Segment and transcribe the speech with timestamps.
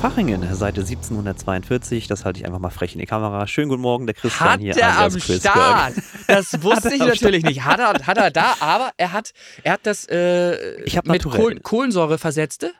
[0.00, 2.06] Fachingen, Seite 1742.
[2.06, 3.46] Das halte ich einfach mal frech in die Kamera.
[3.46, 4.74] Schönen guten Morgen, der Christian hat hier.
[4.76, 5.94] er am Chris Start.
[5.94, 6.04] Berg.
[6.26, 7.64] Das wusste ich natürlich nicht.
[7.64, 11.40] Hat er, hat er da, aber er hat, er hat das äh, mit naturell.
[11.40, 12.72] Kohl, Kohlensäure versetzte?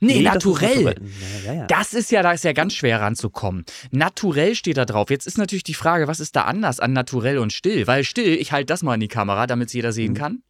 [0.00, 0.84] Nee, Nee, das ist naturell.
[0.84, 0.96] naturell.
[1.44, 1.66] Ja, ja, ja.
[1.68, 3.64] Das ist ja, da ist ja ganz schwer ranzukommen.
[3.92, 5.10] Naturell steht da drauf.
[5.10, 7.86] Jetzt ist natürlich die Frage, was ist da anders an naturell und still?
[7.86, 10.16] Weil still, ich halte das mal in die Kamera, damit es jeder sehen Mhm.
[10.16, 10.42] kann.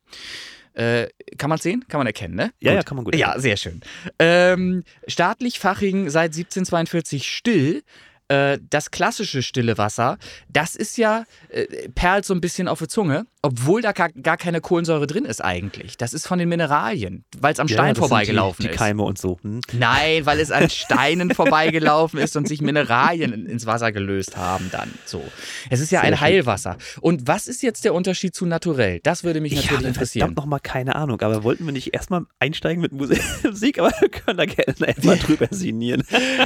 [0.74, 1.84] Äh, kann man sehen?
[1.88, 2.52] Kann man erkennen, ne?
[2.60, 2.76] Ja, Gut.
[2.76, 3.42] ja, kann man gut Ja, erkennen.
[3.42, 3.80] sehr schön.
[4.18, 7.82] Ähm, staatlich Faching seit 1742 still.
[8.28, 10.16] Äh, das klassische stille Wasser,
[10.48, 14.60] das ist ja, äh, perlt so ein bisschen auf die Zunge, obwohl da gar, keine
[14.60, 15.96] Kohlensäure drin ist eigentlich.
[15.96, 18.78] Das ist von den Mineralien, weil es am Ja, Stein vorbeigelaufen die, die ist.
[18.78, 19.38] Keime und so.
[19.42, 19.60] Hm?
[19.72, 24.70] Nein, weil es an Steinen vorbeigelaufen ist und sich Mineralien in- ins Wasser gelöst haben
[24.72, 24.90] dann.
[25.04, 25.22] So.
[25.70, 26.20] Es ist ja Sehr ein.
[26.20, 26.78] Heilwasser.
[27.00, 29.00] Und was ist jetzt der Unterschied zu naturell?
[29.02, 30.20] Das würde mich Ich natürlich habe interessieren.
[30.22, 32.92] verdammt nochmal keine Ahnung, aber wollten wir nicht erstmal einsteigen mit
[33.44, 33.78] Musik?
[33.78, 36.02] Aber wir können da gerne erstmal drüber sinnieren.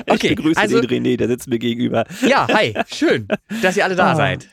[0.09, 2.05] Okay, ich begrüße also- den René, der sitzt mir gegenüber.
[2.27, 3.29] Ja, hi, schön,
[3.63, 4.49] dass ihr alle da Ah, seid.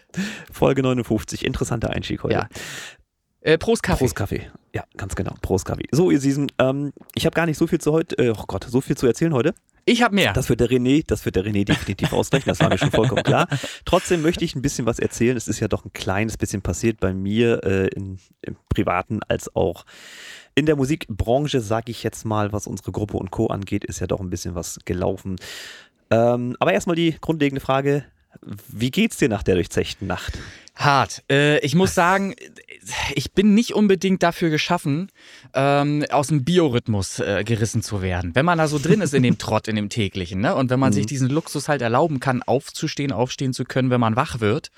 [0.52, 2.35] Folge 59, interessanter Einstieg heute.
[2.36, 2.50] Ja.
[3.42, 4.00] Äh, Prost Kaffee.
[4.00, 4.52] Prost Kaffee.
[4.74, 5.36] Ja, ganz genau.
[5.42, 5.88] Prost Kaffee.
[5.92, 8.66] So, ihr Siesen, ähm, ich habe gar nicht so viel zu heute, äh, oh Gott,
[8.66, 9.54] so viel zu erzählen heute.
[9.86, 10.34] Ich habe mehr.
[10.34, 13.22] Das wird der René, das wird der René definitiv ausrechnen, das war mir schon vollkommen
[13.24, 13.48] klar.
[13.86, 15.38] Trotzdem möchte ich ein bisschen was erzählen.
[15.38, 19.56] Es ist ja doch ein kleines bisschen passiert bei mir äh, in, im Privaten als
[19.56, 19.86] auch
[20.56, 23.48] in der Musikbranche, sage ich jetzt mal, was unsere Gruppe und Co.
[23.48, 25.36] angeht, ist ja doch ein bisschen was gelaufen.
[26.10, 28.06] Ähm, aber erstmal die grundlegende Frage,
[28.68, 30.40] wie geht's dir nach der durchzechten Nacht?
[30.76, 31.24] Hart.
[31.32, 32.36] Äh, ich muss sagen,
[33.14, 35.10] ich bin nicht unbedingt dafür geschaffen,
[35.54, 38.36] ähm, aus dem Biorhythmus äh, gerissen zu werden.
[38.36, 40.54] Wenn man da so drin ist in dem Trott, in dem täglichen, ne?
[40.56, 44.16] und wenn man sich diesen Luxus halt erlauben kann, aufzustehen, aufstehen zu können, wenn man
[44.16, 44.72] wach wird,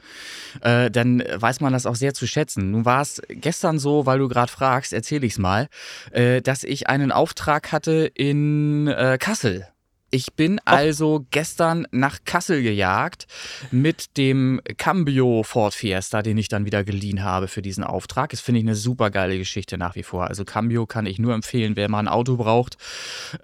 [0.61, 2.71] äh, dann weiß man das auch sehr zu schätzen.
[2.71, 5.67] Nun war es gestern so, weil du gerade fragst, erzähle ich es mal,
[6.11, 9.67] äh, dass ich einen Auftrag hatte in äh, Kassel.
[10.09, 13.27] Ich bin also gestern nach Kassel gejagt
[13.71, 18.29] mit dem Cambio Ford Fiesta, den ich dann wieder geliehen habe für diesen Auftrag.
[18.29, 20.27] Das finde ich eine super geile Geschichte nach wie vor.
[20.27, 22.77] Also Cambio kann ich nur empfehlen, wer mal ein Auto braucht.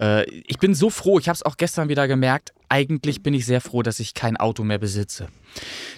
[0.00, 3.44] Äh, ich bin so froh, ich habe es auch gestern wieder gemerkt, eigentlich bin ich
[3.44, 5.28] sehr froh, dass ich kein Auto mehr besitze.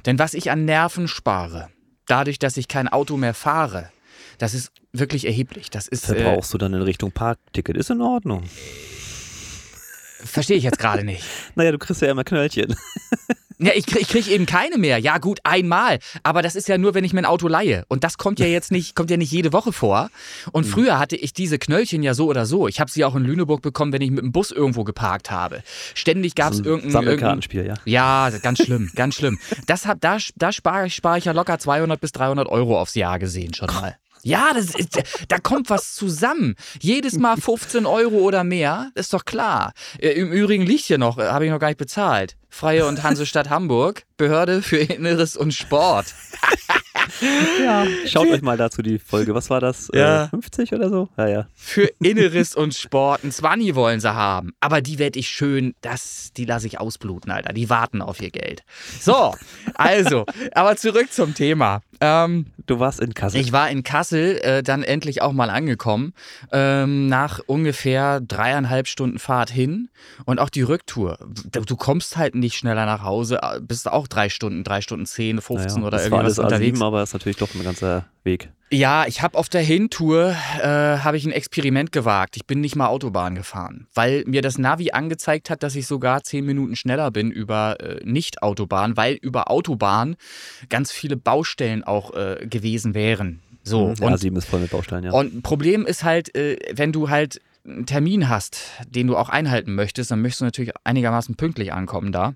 [0.04, 1.68] Denn was ich an Nerven spare,
[2.06, 3.90] dadurch, dass ich kein Auto mehr fahre,
[4.38, 5.70] das ist wirklich erheblich.
[5.70, 7.76] Das ist äh, Verbrauchst du dann in Richtung Parkticket?
[7.76, 8.44] Ist in Ordnung.
[10.24, 11.24] Verstehe ich jetzt gerade nicht.
[11.54, 12.74] Naja, du kriegst ja immer Knöllchen.
[13.58, 14.98] Ja, ich krieg, ich krieg eben keine mehr.
[14.98, 15.98] Ja, gut, einmal.
[16.22, 17.84] Aber das ist ja nur, wenn ich mir ein Auto leihe.
[17.88, 20.10] Und das kommt ja jetzt nicht, kommt ja nicht jede Woche vor.
[20.52, 22.68] Und früher hatte ich diese Knöllchen ja so oder so.
[22.68, 25.62] Ich habe sie auch in Lüneburg bekommen, wenn ich mit dem Bus irgendwo geparkt habe.
[25.94, 27.02] Ständig gab es So ein irgendein, irgendein.
[27.06, 27.74] Sammelkartenspiel, ja.
[27.86, 29.38] Ja, ganz schlimm, ganz schlimm.
[29.66, 32.94] Das hab, da da spare ich, spar ich ja locker 200 bis 300 Euro aufs
[32.94, 33.96] Jahr gesehen schon mal.
[34.22, 36.56] Ja, das ist, da kommt was zusammen.
[36.80, 39.72] Jedes Mal 15 Euro oder mehr, ist doch klar.
[39.98, 42.36] Äh, Im Übrigen liegt hier noch, äh, habe ich noch gar nicht bezahlt.
[42.48, 46.06] Freie und Hansestadt Hamburg, Behörde für Inneres und Sport.
[47.62, 47.86] Ja.
[48.06, 49.34] Schaut euch mal dazu die Folge.
[49.34, 49.90] Was war das?
[49.92, 50.24] Ja.
[50.24, 51.08] Äh, 50 oder so?
[51.16, 51.46] Ja, ja.
[51.54, 53.24] Für Inneres und Sport.
[53.24, 54.52] Ein Zwanni wollen sie haben.
[54.60, 57.52] Aber die werde ich schön, das, die lasse ich ausbluten, Alter.
[57.52, 58.62] Die warten auf ihr Geld.
[59.00, 59.34] So,
[59.74, 61.80] also, aber zurück zum Thema.
[62.00, 63.40] Ähm, Du warst in Kassel.
[63.40, 66.12] Ich war in Kassel äh, dann endlich auch mal angekommen,
[66.50, 69.88] ähm, nach ungefähr dreieinhalb Stunden Fahrt hin
[70.24, 71.18] und auch die Rücktour.
[71.52, 75.06] Du, du kommst halt nicht schneller nach Hause, äh, bist auch drei Stunden, drei Stunden
[75.06, 76.78] zehn, 15 Naja, oder das war irgendwas alles unterwegs.
[76.78, 78.48] A7, aber ist natürlich doch ein ganzer Weg.
[78.70, 82.36] Ja, ich habe auf der Hintour äh, habe ich ein Experiment gewagt.
[82.36, 86.24] Ich bin nicht mal Autobahn gefahren, weil mir das Navi angezeigt hat, dass ich sogar
[86.24, 90.16] zehn Minuten schneller bin über äh, Nicht-Autobahn, weil über Autobahn
[90.68, 93.40] ganz viele Baustellen auch äh, gewesen wären.
[93.62, 95.12] So Ja, und A7 ist voll mit Baustellen, ja.
[95.12, 98.58] und ein Problem ist halt, äh, wenn du halt einen Termin hast,
[98.88, 102.34] den du auch einhalten möchtest, dann möchtest du natürlich einigermaßen pünktlich ankommen da.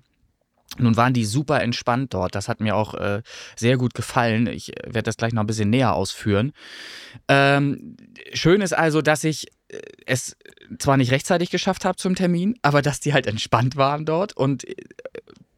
[0.77, 2.33] Nun waren die super entspannt dort.
[2.33, 3.21] Das hat mir auch äh,
[3.55, 4.47] sehr gut gefallen.
[4.47, 6.53] Ich äh, werde das gleich noch ein bisschen näher ausführen.
[7.27, 7.97] Ähm,
[8.33, 10.37] schön ist also, dass ich äh, es
[10.79, 14.67] zwar nicht rechtzeitig geschafft habe zum Termin, aber dass die halt entspannt waren dort und
[14.67, 14.75] äh,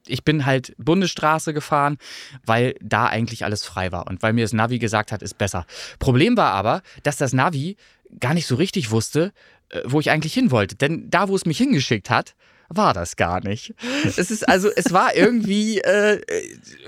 [0.07, 1.98] ich bin halt Bundesstraße gefahren,
[2.45, 5.66] weil da eigentlich alles frei war und weil mir das Navi gesagt hat, ist besser.
[6.00, 7.77] Problem war aber, dass das Navi
[8.19, 9.31] gar nicht so richtig wusste,
[9.85, 10.75] wo ich eigentlich hin wollte.
[10.75, 12.35] Denn da, wo es mich hingeschickt hat,
[12.69, 13.73] war das gar nicht.
[14.03, 16.21] Es ist also, es war irgendwie äh,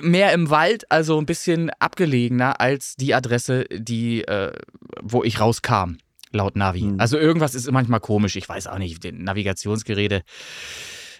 [0.02, 4.52] mehr im Wald, also ein bisschen abgelegener als die Adresse, die, äh,
[5.02, 5.98] wo ich rauskam,
[6.32, 6.82] laut Navi.
[6.82, 7.00] Hm.
[7.00, 10.24] Also irgendwas ist manchmal komisch, ich weiß auch nicht, Navigationsgeräte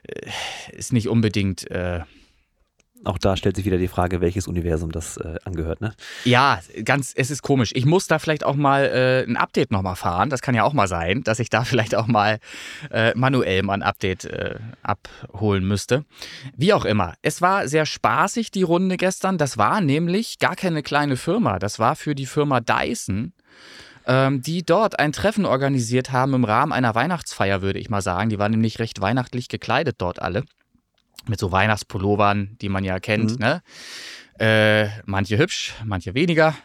[0.04, 0.30] äh,
[0.72, 2.02] ist nicht unbedingt äh,
[3.06, 5.94] auch da stellt sich wieder die Frage, welches Universum das äh, angehört, ne?
[6.24, 7.72] Ja, ganz, es ist komisch.
[7.74, 10.30] Ich muss da vielleicht auch mal äh, ein Update nochmal fahren.
[10.30, 12.40] Das kann ja auch mal sein, dass ich da vielleicht auch mal
[12.92, 16.06] äh, manuell mal ein Update äh, abholen müsste.
[16.56, 17.14] Wie auch immer.
[17.22, 19.38] Es war sehr spaßig, die Runde gestern.
[19.38, 21.60] Das war nämlich gar keine kleine Firma.
[21.60, 23.34] Das war für die Firma Dyson
[24.08, 28.30] ähm, die dort ein Treffen organisiert haben im Rahmen einer Weihnachtsfeier, würde ich mal sagen.
[28.30, 30.44] Die waren nämlich recht weihnachtlich gekleidet dort alle
[31.28, 33.40] mit so Weihnachtspullovern, die man ja kennt.
[33.40, 33.46] Mhm.
[33.46, 33.64] Ne?
[34.40, 36.56] Äh, manche hübsch, manche weniger.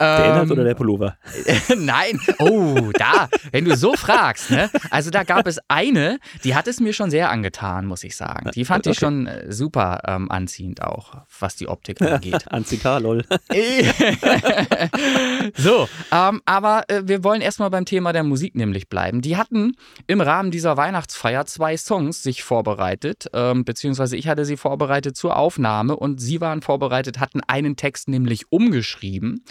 [0.00, 1.16] Der Inhalt ähm, oder der Pullover?
[1.76, 4.70] Nein, oh, da, wenn du so fragst, ne?
[4.90, 8.50] Also da gab es eine, die hat es mir schon sehr angetan, muss ich sagen.
[8.54, 8.92] Die fand okay.
[8.92, 12.48] ich schon äh, super ähm, anziehend auch, was die Optik angeht.
[12.52, 13.24] anziehend, lol.
[15.56, 19.22] so, ähm, aber äh, wir wollen erstmal beim Thema der Musik nämlich bleiben.
[19.22, 24.56] Die hatten im Rahmen dieser Weihnachtsfeier zwei Songs sich vorbereitet, ähm, beziehungsweise ich hatte sie
[24.56, 29.44] vorbereitet zur Aufnahme und sie waren vorbereitet, hatten einen Text nämlich umgeschrieben.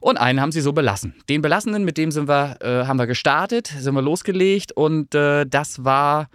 [0.00, 1.14] Und einen haben sie so belassen.
[1.28, 5.44] Den belassenen, mit dem sind wir, äh, haben wir gestartet, sind wir losgelegt und äh,
[5.46, 6.28] das war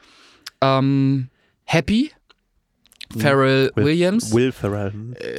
[0.61, 1.29] ähm,
[1.65, 2.11] Happy.
[3.17, 4.33] Pharrell Will, Williams.
[4.33, 4.91] Will Pharrell.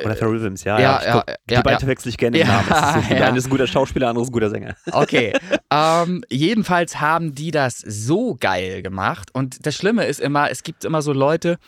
[0.04, 0.78] Oder Pharrell Williams, ja.
[0.78, 1.86] ja, ja, glaub, ja die ja, beiden ja.
[1.88, 2.68] wechsle ich gerne im Namen.
[3.00, 4.76] Ist Der eine ist ein guter Schauspieler, der andere ist ein guter Sänger.
[4.92, 5.32] Okay.
[5.70, 9.30] ähm, jedenfalls haben die das so geil gemacht.
[9.32, 11.58] Und das Schlimme ist immer, es gibt immer so Leute,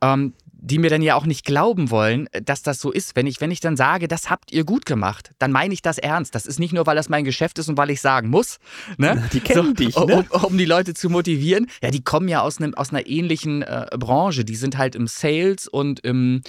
[0.00, 0.32] ähm,
[0.68, 3.16] die mir dann ja auch nicht glauben wollen, äh, dass das so ist.
[3.16, 5.98] Wenn ich, wenn ich dann sage, das habt ihr gut gemacht, dann meine ich das
[5.98, 6.34] ernst.
[6.34, 8.58] Das ist nicht nur, weil das mein Geschäft ist und weil ich sagen muss.
[8.96, 9.28] Ne?
[9.32, 10.24] Die kennen so, dich, ne?
[10.30, 11.68] um, um, die Leute zu motivieren.
[11.82, 14.44] Ja, die kommen ja aus, einem, aus einer ähnlichen äh, Branche.
[14.44, 16.42] Die sind halt im Sales und im,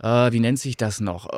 [0.00, 1.28] äh, wie nennt sich das noch?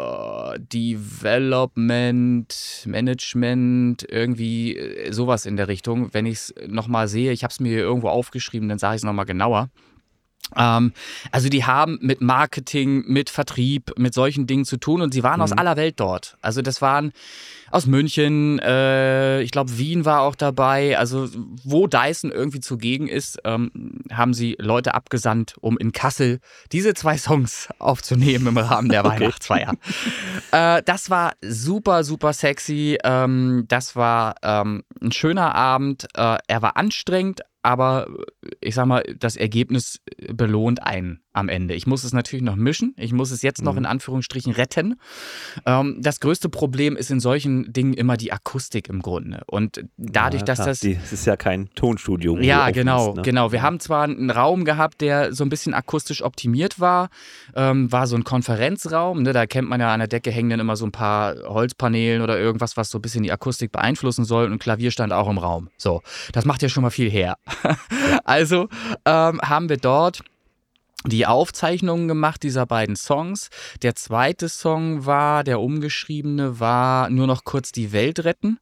[0.55, 2.55] Äh, Development,
[2.87, 6.13] Management, irgendwie äh, sowas in der Richtung.
[6.13, 9.01] Wenn ich es nochmal sehe, ich habe es mir hier irgendwo aufgeschrieben, dann sage ich
[9.01, 9.69] es nochmal genauer.
[10.57, 10.93] Ähm,
[11.31, 15.37] also die haben mit Marketing, mit Vertrieb, mit solchen Dingen zu tun und sie waren
[15.37, 15.43] mhm.
[15.43, 16.37] aus aller Welt dort.
[16.41, 17.13] Also das waren
[17.71, 20.99] aus München, äh, ich glaube Wien war auch dabei.
[20.99, 21.29] Also
[21.65, 26.41] wo Dyson irgendwie zugegen ist, ähm, haben sie Leute abgesandt, um in Kassel
[26.73, 29.21] diese zwei Songs aufzunehmen im Rahmen der okay.
[29.21, 29.75] Weihnachtsfeier.
[30.51, 32.99] Äh, das war super, super sexy.
[33.05, 36.09] Ähm, das war ähm, ein schöner Abend.
[36.15, 38.07] Äh, er war anstrengend, aber
[38.61, 40.01] ich sag mal, das Ergebnis
[40.33, 41.75] belohnt einen am Ende.
[41.75, 42.95] Ich muss es natürlich noch mischen.
[42.97, 43.91] Ich muss es jetzt noch in mhm.
[43.91, 44.97] Anführungsstrichen retten.
[45.65, 49.43] Ähm, das größte Problem ist in solchen Dingen immer die Akustik im Grunde.
[49.47, 50.83] Und dadurch, ja, dass das.
[50.83, 52.39] Es ist ja kein Tonstudio.
[52.39, 53.23] Ja, genau, ist, ne?
[53.23, 53.53] genau.
[53.53, 57.11] Wir haben zwar einen Raum gehabt, der so ein bisschen akustisch optimiert war.
[57.55, 59.23] Ähm, war so ein Konferenzraum.
[59.23, 59.33] Ne?
[59.33, 62.39] Da kennt man ja an der Decke hängen dann immer so ein paar Holzpaneelen oder
[62.39, 64.51] irgendwas, was so ein bisschen die Akustik beeinflussen soll.
[64.51, 65.69] Und Klavier stand auch im Raum.
[65.77, 66.03] So,
[66.33, 67.37] das macht ja schon mal viel her.
[68.25, 68.69] also
[69.05, 70.23] ähm, haben wir dort
[71.07, 73.49] die Aufzeichnungen gemacht dieser beiden Songs.
[73.83, 78.59] Der zweite Song war, der umgeschriebene war nur noch kurz die Welt retten.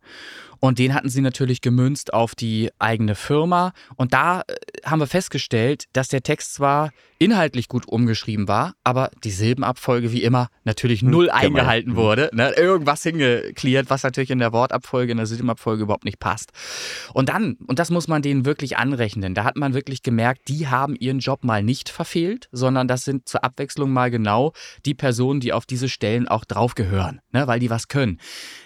[0.60, 3.72] Und den hatten sie natürlich gemünzt auf die eigene Firma.
[3.96, 9.10] Und da äh, haben wir festgestellt, dass der Text zwar inhaltlich gut umgeschrieben war, aber
[9.24, 12.30] die Silbenabfolge wie immer natürlich hm, null hm, eingehalten wurde.
[12.32, 12.50] Ne?
[12.56, 16.52] Irgendwas hingeklärt, was natürlich in der Wortabfolge, in der Silbenabfolge überhaupt nicht passt.
[17.12, 20.68] Und dann, und das muss man denen wirklich anrechnen, da hat man wirklich gemerkt, die
[20.68, 24.52] haben ihren Job mal nicht verfehlt, sondern das sind zur Abwechslung mal genau
[24.86, 27.46] die Personen, die auf diese Stellen auch drauf gehören, ne?
[27.46, 28.20] weil die was können.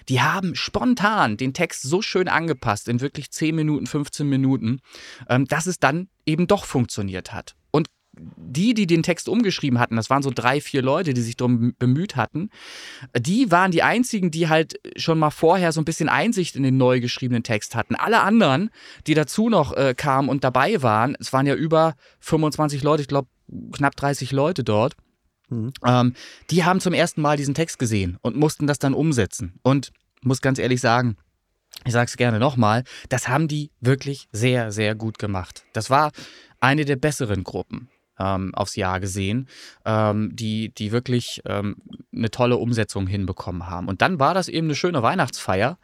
[0.09, 4.81] Die haben spontan den Text so schön angepasst, in wirklich 10 Minuten, 15 Minuten,
[5.29, 7.55] ähm, dass es dann eben doch funktioniert hat.
[7.71, 11.37] Und die, die den Text umgeschrieben hatten, das waren so drei, vier Leute, die sich
[11.37, 12.51] darum bemüht hatten,
[13.19, 16.77] die waren die einzigen, die halt schon mal vorher so ein bisschen Einsicht in den
[16.77, 17.95] neu geschriebenen Text hatten.
[17.95, 18.71] Alle anderen,
[19.07, 23.09] die dazu noch äh, kamen und dabei waren, es waren ja über 25 Leute, ich
[23.09, 23.29] glaube
[23.73, 24.95] knapp 30 Leute dort,
[25.49, 25.73] mhm.
[25.85, 26.15] ähm,
[26.51, 29.55] die haben zum ersten Mal diesen Text gesehen und mussten das dann umsetzen.
[29.63, 29.91] Und
[30.23, 31.17] muss ganz ehrlich sagen,
[31.85, 35.65] ich sage es gerne nochmal, das haben die wirklich sehr, sehr gut gemacht.
[35.73, 36.13] Das war
[36.61, 39.49] eine der besseren Gruppen ähm, aufs Jahr gesehen,
[39.85, 41.77] ähm, die, die wirklich ähm,
[42.15, 43.89] eine tolle Umsetzung hinbekommen haben.
[43.89, 45.79] Und dann war das eben eine schöne Weihnachtsfeier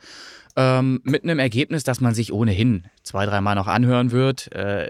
[0.58, 4.50] ähm, mit einem Ergebnis, das man sich ohnehin zwei, dreimal noch anhören wird.
[4.52, 4.88] Äh,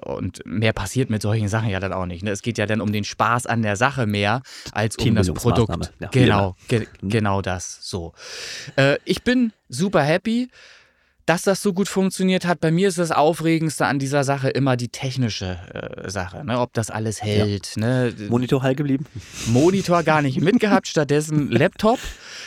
[0.00, 2.22] und mehr passiert mit solchen Sachen ja dann auch nicht.
[2.22, 2.30] Ne?
[2.30, 5.92] Es geht ja dann um den Spaß an der Sache mehr als um das Produkt.
[5.98, 7.08] Ja, genau, ge mhm.
[7.08, 7.78] genau das.
[7.82, 8.14] So.
[8.76, 10.48] Äh, ich bin super happy.
[11.26, 12.60] Dass das so gut funktioniert hat.
[12.60, 16.60] Bei mir ist das Aufregendste an dieser Sache immer die technische äh, Sache, ne?
[16.60, 17.76] ob das alles hält.
[17.76, 17.82] Ja.
[17.82, 18.14] Ne?
[18.28, 19.06] Monitor heil geblieben?
[19.46, 21.98] Monitor gar nicht mitgehabt, stattdessen Laptop.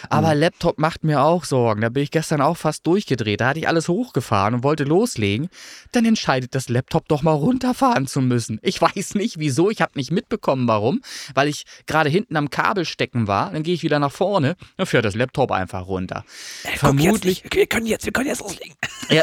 [0.09, 0.41] Aber mhm.
[0.41, 1.81] Laptop macht mir auch Sorgen.
[1.81, 3.41] Da bin ich gestern auch fast durchgedreht.
[3.41, 5.49] Da hatte ich alles hochgefahren und wollte loslegen.
[5.91, 8.59] Dann entscheidet das Laptop doch mal runterfahren zu müssen.
[8.61, 9.69] Ich weiß nicht wieso.
[9.69, 11.01] Ich habe nicht mitbekommen, warum.
[11.33, 13.51] Weil ich gerade hinten am Kabel stecken war.
[13.51, 14.55] Dann gehe ich wieder nach vorne.
[14.77, 16.23] Dann fährt das Laptop einfach runter.
[16.63, 17.43] Äh, Vermutlich.
[17.49, 18.64] wir können jetzt, wir können jetzt loslegen.
[19.09, 19.21] Ja,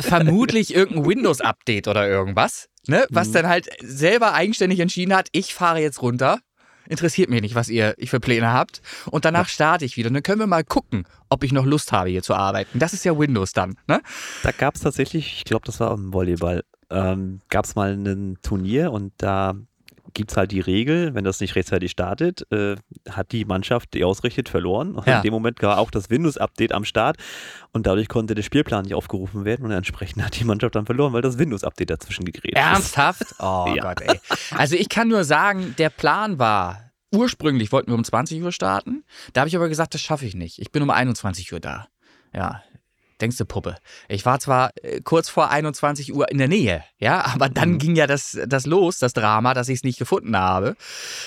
[0.00, 3.04] vermutlich irgendein Windows-Update oder irgendwas, ne?
[3.10, 3.32] Was mhm.
[3.32, 6.38] dann halt selber eigenständig entschieden hat, ich fahre jetzt runter.
[6.88, 8.80] Interessiert mich nicht, was ihr für Pläne habt.
[9.10, 10.08] Und danach starte ich wieder.
[10.08, 12.78] Und dann können wir mal gucken, ob ich noch Lust habe, hier zu arbeiten.
[12.78, 14.00] Das ist ja Windows dann, ne?
[14.42, 18.38] Da gab es tatsächlich, ich glaube, das war im Volleyball, ähm, gab es mal ein
[18.42, 19.54] Turnier und da
[20.14, 22.76] gibt es halt die Regel, wenn das nicht rechtzeitig startet, äh,
[23.10, 24.94] hat die Mannschaft, die ausrichtet, verloren.
[24.94, 25.16] Und ja.
[25.16, 27.16] in dem Moment war auch das Windows-Update am Start
[27.72, 31.12] und dadurch konnte der Spielplan nicht aufgerufen werden und entsprechend hat die Mannschaft dann verloren,
[31.12, 32.64] weil das Windows-Update dazwischen gegrätscht ist.
[32.64, 33.34] Ernsthaft?
[33.44, 33.82] Oh ja.
[33.82, 34.20] Gott, ey.
[34.56, 39.04] Also ich kann nur sagen, der Plan war, ursprünglich wollten wir um 20 Uhr starten.
[39.32, 40.60] Da habe ich aber gesagt, das schaffe ich nicht.
[40.60, 41.88] Ich bin um 21 Uhr da.
[42.32, 42.62] Ja,
[43.20, 43.76] denkst du, Puppe?
[44.08, 47.78] Ich war zwar äh, kurz vor 21 Uhr in der Nähe, ja, aber dann mhm.
[47.78, 50.76] ging ja das, das los, das Drama, dass ich es nicht gefunden habe.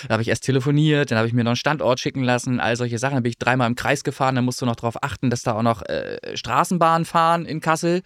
[0.06, 2.76] Da habe ich erst telefoniert, dann habe ich mir noch einen Standort schicken lassen, all
[2.76, 3.14] solche Sachen.
[3.14, 5.52] Dann bin ich dreimal im Kreis gefahren, dann musst du noch darauf achten, dass da
[5.54, 8.02] auch noch äh, Straßenbahnen fahren in Kassel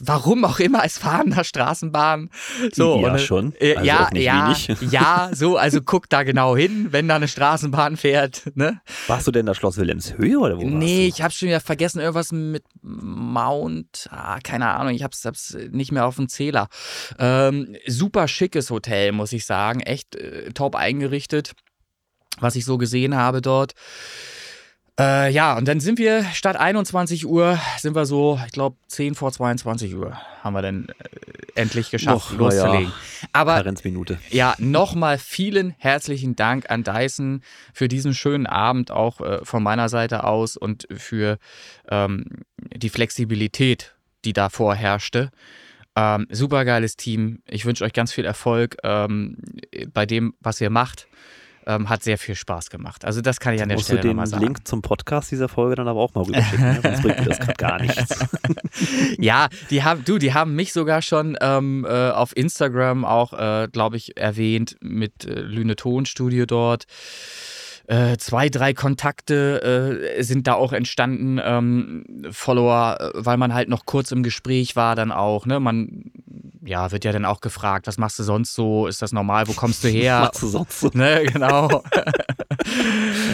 [0.00, 2.30] warum auch immer es fahren da Straßenbahnen.
[2.72, 3.54] So, ja, und, schon.
[3.58, 4.56] Äh, also ja, ja,
[4.90, 8.50] ja, so, also guck da genau hin, wenn da eine Straßenbahn fährt.
[8.54, 8.80] Ne?
[9.06, 12.32] Warst du denn da Schloss Wilhelmshöhe oder wo Nee, ich habe schon wieder vergessen, irgendwas
[12.32, 16.68] mit Mount, ah, keine Ahnung, ich hab's, hab's nicht mehr auf dem Zähler.
[17.18, 21.52] Ähm, super schickes Hotel, muss ich sagen, echt äh, top eingerichtet,
[22.40, 23.72] was ich so gesehen habe dort.
[24.98, 29.14] Äh, ja, und dann sind wir statt 21 Uhr, sind wir so, ich glaube, 10
[29.14, 30.92] vor 22 Uhr haben wir dann äh,
[31.54, 32.88] endlich geschafft, Och, loszulegen.
[32.88, 33.28] Ja.
[33.32, 34.18] Aber Karenzminute.
[34.30, 39.88] ja, nochmal vielen herzlichen Dank an Dyson für diesen schönen Abend auch äh, von meiner
[39.88, 41.38] Seite aus und für
[41.88, 42.24] ähm,
[42.56, 45.30] die Flexibilität, die da vorherrschte.
[45.94, 47.42] Ähm, Super geiles Team.
[47.46, 49.36] Ich wünsche euch ganz viel Erfolg ähm,
[49.92, 51.06] bei dem, was ihr macht
[51.68, 53.04] ähm, hat sehr viel Spaß gemacht.
[53.04, 54.42] Also das kann ich an der Stelle du den sagen.
[54.42, 56.80] Link zum Podcast dieser Folge dann aber auch mal rüberschicken, ne?
[56.82, 58.18] sonst bringt mir das gerade gar nichts.
[59.18, 63.68] ja, die haben, du, die haben mich sogar schon ähm, äh, auf Instagram auch, äh,
[63.70, 66.86] glaube ich, erwähnt mit äh, Lüne Tonstudio dort.
[67.88, 73.70] Äh, zwei, drei Kontakte äh, sind da auch entstanden, ähm, Follower, äh, weil man halt
[73.70, 75.46] noch kurz im Gespräch war, dann auch.
[75.46, 75.58] Ne?
[75.58, 76.10] Man
[76.62, 78.86] ja, wird ja dann auch gefragt, was machst du sonst so?
[78.88, 79.48] Ist das normal?
[79.48, 80.20] Wo kommst du her?
[80.20, 80.90] was machst du sonst so?
[80.92, 81.68] Ne, genau.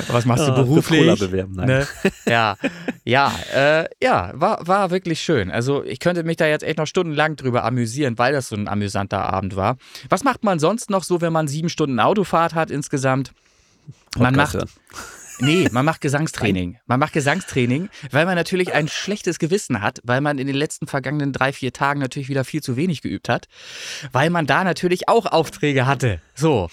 [0.08, 1.18] was machst du ja, beruflich?
[1.18, 1.66] Bewerben, nein.
[1.66, 1.86] Ne?
[2.24, 2.56] Ja,
[3.02, 5.50] ja, äh, ja, war, war wirklich schön.
[5.50, 8.68] Also ich könnte mich da jetzt echt noch stundenlang drüber amüsieren, weil das so ein
[8.68, 9.78] amüsanter Abend war.
[10.08, 13.32] Was macht man sonst noch so, wenn man sieben Stunden Autofahrt hat insgesamt?
[14.16, 14.56] Man macht.
[15.40, 16.78] Nee, man macht Gesangstraining.
[16.86, 20.86] Man macht Gesangstraining, weil man natürlich ein schlechtes Gewissen hat, weil man in den letzten
[20.86, 23.48] vergangenen drei, vier Tagen natürlich wieder viel zu wenig geübt hat,
[24.12, 26.20] weil man da natürlich auch Aufträge hatte.
[26.34, 26.68] So.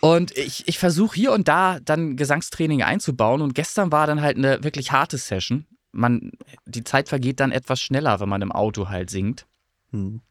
[0.00, 4.36] Und ich, ich versuche hier und da dann Gesangstraining einzubauen und gestern war dann halt
[4.36, 5.66] eine wirklich harte Session.
[5.92, 6.32] Man,
[6.66, 9.46] die Zeit vergeht dann etwas schneller, wenn man im Auto halt singt.
[9.90, 10.22] Hm.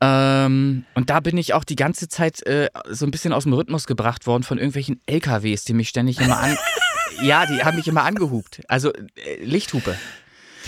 [0.00, 3.54] Ähm, und da bin ich auch die ganze Zeit äh, so ein bisschen aus dem
[3.54, 6.56] Rhythmus gebracht worden von irgendwelchen LKWs, die mich ständig immer an.
[7.22, 8.60] ja, die haben mich immer angehupt.
[8.68, 9.96] Also äh, Lichthupe.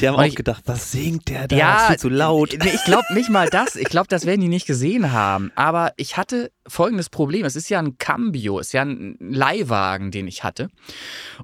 [0.01, 1.57] Die haben und auch ich, gedacht, was singt der da?
[1.57, 2.53] Ja, ist viel zu laut.
[2.53, 3.77] Ich glaube nicht mal das.
[3.77, 5.51] Ich glaube, das werden die nicht gesehen haben.
[5.55, 7.45] Aber ich hatte folgendes Problem.
[7.45, 10.69] Es ist ja ein Cambio, es ist ja ein Leihwagen, den ich hatte.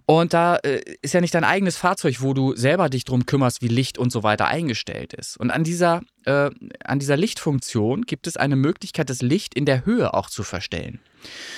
[0.06, 3.62] Und da äh, ist ja nicht dein eigenes Fahrzeug, wo du selber dich drum kümmerst,
[3.62, 5.36] wie Licht und so weiter eingestellt ist.
[5.36, 6.50] Und an dieser, äh,
[6.84, 11.00] an dieser Lichtfunktion gibt es eine Möglichkeit, das Licht in der Höhe auch zu verstellen.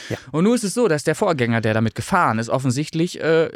[0.09, 0.17] Ja.
[0.33, 3.51] Und nur ist es so, dass der Vorgänger, der damit gefahren ist, offensichtlich äh,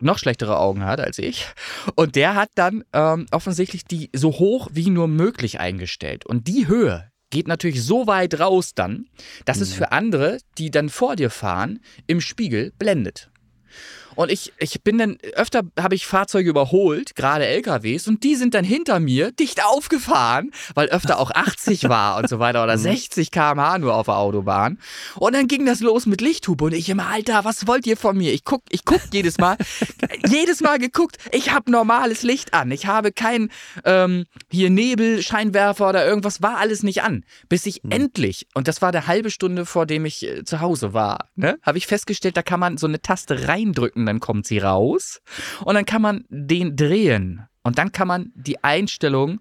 [0.00, 1.46] noch schlechtere Augen hat als ich.
[1.94, 6.26] Und der hat dann ähm, offensichtlich die so hoch wie nur möglich eingestellt.
[6.26, 9.06] Und die Höhe geht natürlich so weit raus dann,
[9.44, 9.62] dass mhm.
[9.62, 13.30] es für andere, die dann vor dir fahren, im Spiegel blendet.
[14.18, 18.52] Und ich, ich bin dann, öfter habe ich Fahrzeuge überholt, gerade LKWs, und die sind
[18.54, 23.28] dann hinter mir dicht aufgefahren, weil öfter auch 80 war und so weiter oder 60
[23.28, 23.30] mhm.
[23.30, 24.80] km/h nur auf der Autobahn.
[25.14, 28.18] Und dann ging das los mit Lichthupe und ich immer, Alter, was wollt ihr von
[28.18, 28.32] mir?
[28.32, 29.56] Ich guck, ich guck jedes Mal,
[30.28, 32.72] jedes Mal geguckt, ich habe normales Licht an.
[32.72, 33.52] Ich habe kein
[33.84, 37.24] ähm, hier Nebel, Scheinwerfer oder irgendwas, war alles nicht an.
[37.48, 37.92] Bis ich mhm.
[37.92, 41.56] endlich, und das war eine halbe Stunde, vor dem ich äh, zu Hause war, ne,
[41.62, 45.20] habe ich festgestellt, da kann man so eine Taste reindrücken dann kommt sie raus
[45.64, 47.46] und dann kann man den drehen.
[47.62, 49.40] Und dann kann man die Einstellung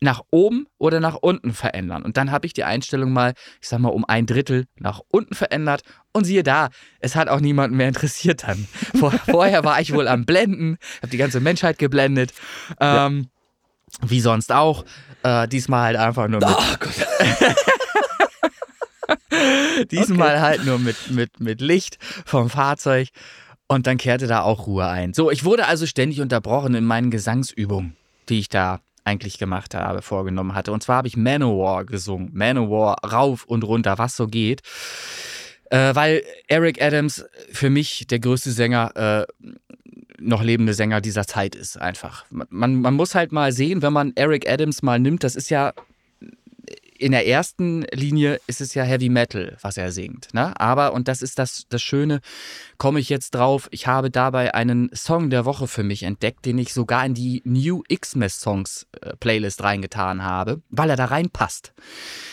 [0.00, 2.02] nach oben oder nach unten verändern.
[2.02, 5.34] Und dann habe ich die Einstellung mal, ich sag mal, um ein Drittel nach unten
[5.34, 5.82] verändert.
[6.12, 8.66] Und siehe da, es hat auch niemanden mehr interessiert dann.
[8.98, 12.32] Vor, vorher war ich wohl am Blenden, habe die ganze Menschheit geblendet.
[12.80, 13.28] Ähm,
[14.00, 14.08] ja.
[14.08, 14.84] Wie sonst auch.
[15.22, 16.48] Äh, diesmal halt einfach nur mit.
[16.48, 17.06] Oh Gott.
[19.90, 20.40] diesmal okay.
[20.40, 23.08] halt nur mit, mit, mit Licht vom Fahrzeug.
[23.70, 25.14] Und dann kehrte da auch Ruhe ein.
[25.14, 27.94] So, ich wurde also ständig unterbrochen in meinen Gesangsübungen,
[28.28, 30.72] die ich da eigentlich gemacht habe, vorgenommen hatte.
[30.72, 32.30] Und zwar habe ich Manowar gesungen.
[32.32, 34.62] Manowar rauf und runter, was so geht.
[35.70, 39.48] Äh, weil Eric Adams für mich der größte Sänger, äh,
[40.18, 42.24] noch lebende Sänger dieser Zeit ist, einfach.
[42.28, 45.74] Man, man muss halt mal sehen, wenn man Eric Adams mal nimmt, das ist ja
[47.00, 50.28] in der ersten Linie ist es ja Heavy Metal, was er singt.
[50.34, 50.58] Ne?
[50.60, 52.20] Aber, und das ist das, das Schöne,
[52.76, 56.58] komme ich jetzt drauf, ich habe dabei einen Song der Woche für mich entdeckt, den
[56.58, 61.72] ich sogar in die New Xmas Songs äh, Playlist reingetan habe, weil er da reinpasst.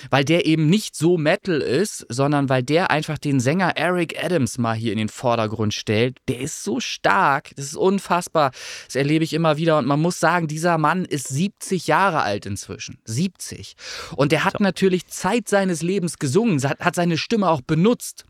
[0.09, 4.57] Weil der eben nicht so Metal ist, sondern weil der einfach den Sänger Eric Adams
[4.57, 6.17] mal hier in den Vordergrund stellt.
[6.27, 8.51] Der ist so stark, das ist unfassbar.
[8.85, 12.45] Das erlebe ich immer wieder und man muss sagen, dieser Mann ist 70 Jahre alt
[12.45, 12.99] inzwischen.
[13.05, 13.75] 70.
[14.15, 18.25] Und der hat natürlich Zeit seines Lebens gesungen, hat seine Stimme auch benutzt.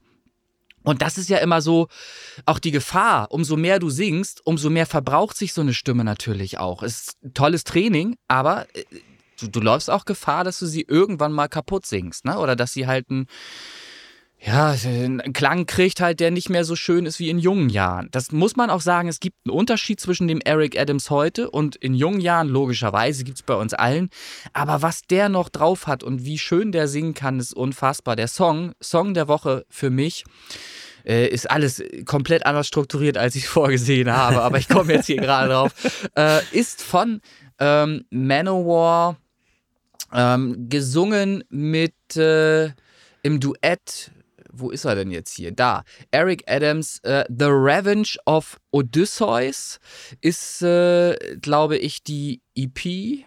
[0.84, 1.90] Und das ist ja immer so
[2.46, 3.32] auch die Gefahr.
[3.32, 6.82] Umso mehr du singst, umso mehr verbraucht sich so eine Stimme natürlich auch.
[6.82, 8.86] Ist tolles Training, aber äh,
[9.38, 12.38] du, du läufst auch Gefahr, dass du sie irgendwann mal kaputt singst, ne?
[12.40, 13.28] Oder dass sie halt ein
[14.40, 18.08] ja, einen Klang kriegt halt, der nicht mehr so schön ist wie in jungen Jahren.
[18.12, 21.76] Das muss man auch sagen, es gibt einen Unterschied zwischen dem Eric Adams heute und
[21.76, 24.10] in jungen Jahren, logischerweise, gibt es bei uns allen.
[24.54, 28.16] Aber was der noch drauf hat und wie schön der singen kann, ist unfassbar.
[28.16, 30.24] Der Song, Song der Woche für mich,
[31.04, 35.18] äh, ist alles komplett anders strukturiert, als ich vorgesehen habe, aber ich komme jetzt hier
[35.18, 35.72] gerade drauf,
[36.16, 37.22] äh, ist von
[37.60, 39.18] ähm, Manowar
[40.14, 42.68] ähm, gesungen mit äh,
[43.24, 44.12] im Duett
[44.60, 45.52] wo ist er denn jetzt hier?
[45.52, 45.84] Da.
[46.12, 49.80] Eric Adams, äh, The Revenge of Odysseus
[50.22, 53.26] ist, äh, glaube ich, die EP.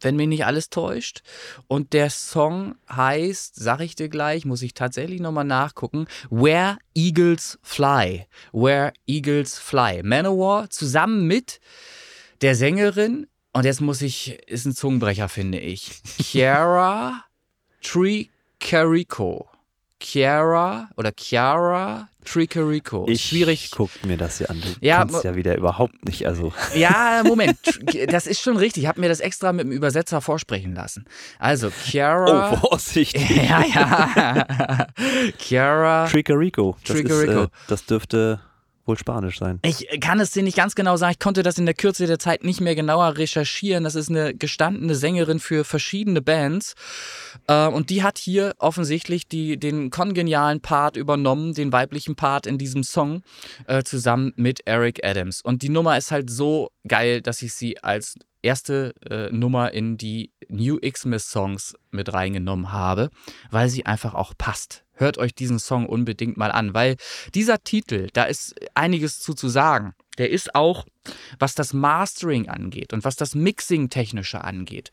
[0.00, 1.22] Wenn mich nicht alles täuscht.
[1.66, 7.58] Und der Song heißt, sag ich dir gleich, muss ich tatsächlich nochmal nachgucken, Where Eagles
[7.62, 8.26] Fly.
[8.52, 10.02] Where Eagles Fly.
[10.02, 11.58] Manowar zusammen mit
[12.42, 17.24] der Sängerin, und jetzt muss ich, ist ein Zungenbrecher, finde ich, Chiara
[17.80, 18.26] Tree
[18.64, 19.46] Tricarico.
[20.00, 23.04] Chiara oder Chiara Tricarico.
[23.08, 23.70] Ich Schwierig.
[23.70, 24.58] Guck mir das hier an.
[24.60, 26.26] Du ja, kannst ja wieder überhaupt nicht.
[26.26, 26.52] Also.
[26.74, 27.58] Ja, Moment.
[28.08, 28.84] das ist schon richtig.
[28.84, 31.04] Ich habe mir das extra mit dem Übersetzer vorsprechen lassen.
[31.38, 32.52] Also, Chiara.
[32.52, 33.22] Oh, vorsichtig.
[33.36, 34.86] Ja, ja.
[35.38, 36.06] Chiara.
[36.06, 36.78] Tricarico.
[36.86, 37.42] Das, Tricarico.
[37.42, 38.40] Ist, äh, das dürfte
[38.86, 39.58] wohl Spanisch sein.
[39.62, 41.12] Ich kann es dir nicht ganz genau sagen.
[41.12, 43.84] Ich konnte das in der Kürze der Zeit nicht mehr genauer recherchieren.
[43.84, 46.74] Das ist eine gestandene Sängerin für verschiedene Bands.
[47.46, 52.58] Äh, und die hat hier offensichtlich die, den kongenialen Part übernommen, den weiblichen Part in
[52.58, 53.22] diesem Song,
[53.66, 55.40] äh, zusammen mit Eric Adams.
[55.42, 59.96] Und die Nummer ist halt so geil, dass ich sie als erste äh, Nummer in
[59.96, 63.10] die New Xmas Songs mit reingenommen habe,
[63.50, 66.96] weil sie einfach auch passt hört euch diesen Song unbedingt mal an, weil
[67.34, 69.94] dieser Titel, da ist einiges zu zu sagen.
[70.18, 70.86] Der ist auch,
[71.38, 74.90] was das Mastering angeht und was das Mixing-Technische angeht,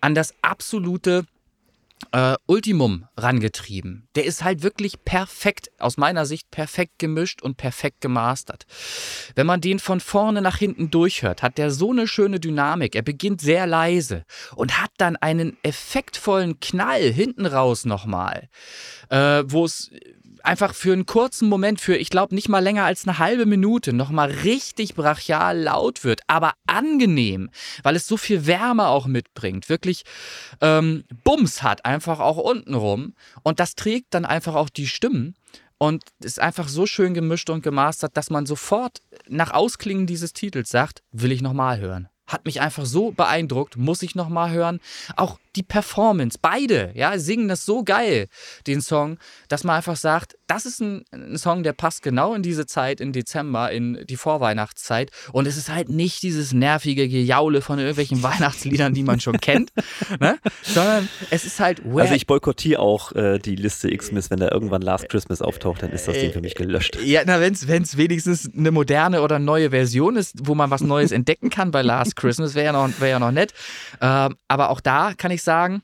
[0.00, 1.26] an das absolute
[2.12, 4.08] äh, Ultimum rangetrieben.
[4.14, 8.66] Der ist halt wirklich perfekt, aus meiner Sicht perfekt gemischt und perfekt gemastert.
[9.34, 12.94] Wenn man den von vorne nach hinten durchhört, hat der so eine schöne Dynamik.
[12.94, 14.24] Er beginnt sehr leise
[14.56, 18.48] und hat dann einen effektvollen Knall hinten raus nochmal,
[19.08, 19.90] äh, wo es
[20.44, 23.92] einfach für einen kurzen Moment, für ich glaube nicht mal länger als eine halbe Minute,
[23.92, 27.50] nochmal richtig brachial laut wird, aber angenehm,
[27.82, 30.04] weil es so viel Wärme auch mitbringt, wirklich
[30.60, 33.14] ähm, Bums hat, einfach auch untenrum.
[33.42, 35.34] Und das trägt dann einfach auch die Stimmen
[35.78, 40.70] und ist einfach so schön gemischt und gemastert, dass man sofort nach Ausklingen dieses Titels
[40.70, 44.80] sagt, will ich nochmal hören hat mich einfach so beeindruckt, muss ich nochmal hören.
[45.16, 48.28] Auch die Performance, beide, ja, singen das so geil,
[48.66, 52.42] den Song, dass man einfach sagt, das ist ein, ein, Song, der passt genau in
[52.42, 55.10] diese Zeit, in Dezember, in die Vorweihnachtszeit.
[55.32, 59.70] Und es ist halt nicht dieses nervige Gejaule von irgendwelchen Weihnachtsliedern, die man schon kennt,
[60.18, 60.38] ne?
[60.62, 61.82] sondern es ist halt.
[61.94, 65.92] Also ich boykottiere auch äh, die Liste Xmas, wenn da irgendwann Last Christmas auftaucht, dann
[65.92, 66.98] ist das Ding für mich gelöscht.
[67.04, 71.12] Ja, na, wenn es wenigstens eine moderne oder neue Version ist, wo man was Neues
[71.12, 73.52] entdecken kann bei Last Christmas, wäre ja, noch, wär ja noch nett.
[74.00, 75.82] Ähm, aber auch da kann ich sagen,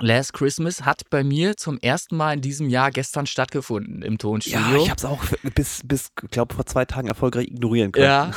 [0.00, 4.60] Last Christmas hat bei mir zum ersten Mal in diesem Jahr gestern stattgefunden im Tonstudio.
[4.60, 5.24] Ja, ich habe es auch
[5.54, 8.04] bis, bis glaube vor zwei Tagen erfolgreich ignorieren können.
[8.04, 8.30] Ja,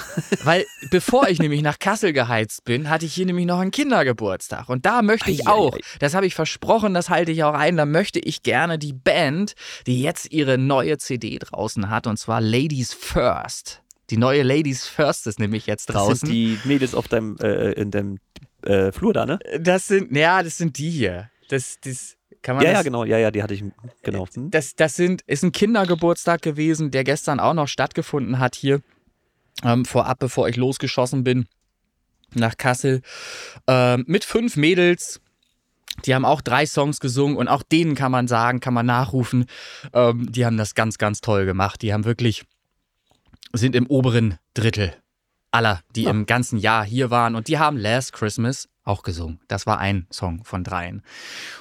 [0.44, 4.70] weil bevor ich nämlich nach Kassel geheizt bin, hatte ich hier nämlich noch einen Kindergeburtstag.
[4.70, 7.86] Und da möchte ich auch, das habe ich versprochen, das halte ich auch ein, da
[7.86, 9.54] möchte ich gerne die Band,
[9.86, 13.84] die jetzt ihre neue CD draußen hat, und zwar Ladies First.
[14.10, 16.12] Die neue Ladies First ist nämlich jetzt draußen.
[16.12, 18.18] Das sind die Mädels auf deinem, äh, in deinem
[18.64, 19.40] äh, Flur da, ne?
[19.60, 21.30] Das sind, ja, das sind die hier.
[21.50, 23.64] Das, das, kann man ja, das, ja, genau, ja, ja, die hatte ich,
[24.02, 24.28] genau.
[24.34, 24.50] Hm?
[24.52, 28.82] Das, das sind, ist ein Kindergeburtstag gewesen, der gestern auch noch stattgefunden hat hier,
[29.64, 31.46] ähm, vorab, bevor ich losgeschossen bin
[32.34, 33.02] nach Kassel,
[33.68, 35.22] ähm, mit fünf Mädels.
[36.06, 39.46] Die haben auch drei Songs gesungen und auch denen kann man sagen, kann man nachrufen,
[39.94, 41.82] ähm, die haben das ganz, ganz toll gemacht.
[41.82, 42.46] Die haben wirklich,
[43.54, 44.96] sind im oberen Drittel
[45.52, 46.12] aller, die ja.
[46.12, 49.40] im ganzen Jahr hier waren und die haben Last Christmas auch gesungen.
[49.48, 51.04] Das war ein Song von dreien.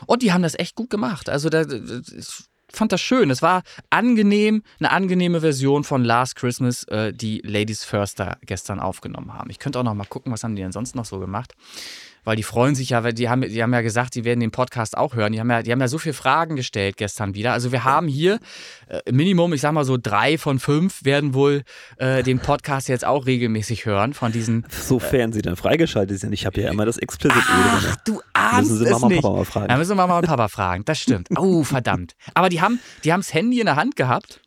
[0.06, 1.28] Und die haben das echt gut gemacht.
[1.28, 2.28] Also da, ich
[2.68, 3.30] fand das schön.
[3.30, 8.80] Es war angenehm, eine angenehme Version von Last Christmas, äh, die Ladies First da gestern
[8.80, 9.50] aufgenommen haben.
[9.50, 11.54] Ich könnte auch noch mal gucken, was haben die denn sonst noch so gemacht
[12.24, 14.50] weil die freuen sich ja, weil die haben, die haben ja gesagt, sie werden den
[14.50, 15.32] Podcast auch hören.
[15.32, 17.52] Die haben ja, die haben ja so viele Fragen gestellt gestern wieder.
[17.52, 18.38] Also wir haben hier
[18.88, 21.62] äh, Minimum, ich sag mal so drei von fünf werden wohl
[21.98, 24.66] äh, den Podcast jetzt auch regelmäßig hören von diesen.
[24.68, 26.32] Sofern äh, sie dann freigeschaltet sind.
[26.32, 27.42] Ich habe ja immer das Explicit.
[27.46, 29.68] Ach, du ahnst müssen sie Mama und Papa mal fragen.
[29.68, 30.84] Da müssen wir Mama und Papa fragen.
[30.84, 31.28] Das stimmt.
[31.36, 32.14] Oh, verdammt.
[32.34, 34.40] Aber die haben, die haben das Handy in der Hand gehabt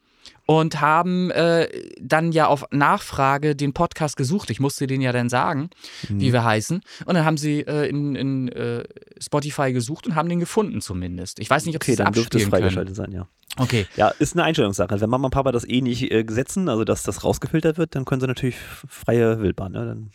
[0.46, 1.70] und haben äh,
[2.02, 4.50] dann ja auf Nachfrage den Podcast gesucht.
[4.50, 5.70] Ich musste den ja dann sagen,
[6.10, 6.20] mhm.
[6.20, 6.82] wie wir heißen.
[7.06, 8.84] Und dann haben sie äh, in, in äh,
[9.20, 11.40] Spotify gesucht und haben den gefunden zumindest.
[11.40, 13.28] Ich weiß nicht, ob okay, sie dann dürfte es freigeschaltet sein, ja.
[13.58, 13.86] Okay.
[13.96, 15.00] Ja, ist eine Einstellungssache.
[15.00, 18.06] Wenn Mama und Papa das eh nicht äh, setzen, also dass das rausgefiltert wird, dann
[18.06, 18.56] können sie natürlich
[18.88, 19.72] freie Wildbahn.
[19.72, 19.86] Ne?
[19.86, 20.12] Dann,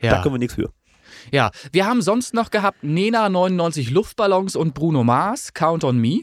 [0.00, 0.12] ja.
[0.12, 0.72] Da können wir nichts für.
[1.30, 6.20] Ja, wir haben sonst noch gehabt Nena 99 Luftballons und Bruno Mars, Count on Me.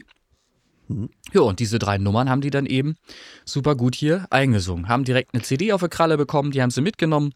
[0.92, 1.10] Mhm.
[1.32, 2.96] Ja, und diese drei Nummern haben die dann eben
[3.44, 4.88] super gut hier eingesungen.
[4.88, 7.32] Haben direkt eine CD auf der Kralle bekommen, die haben sie mitgenommen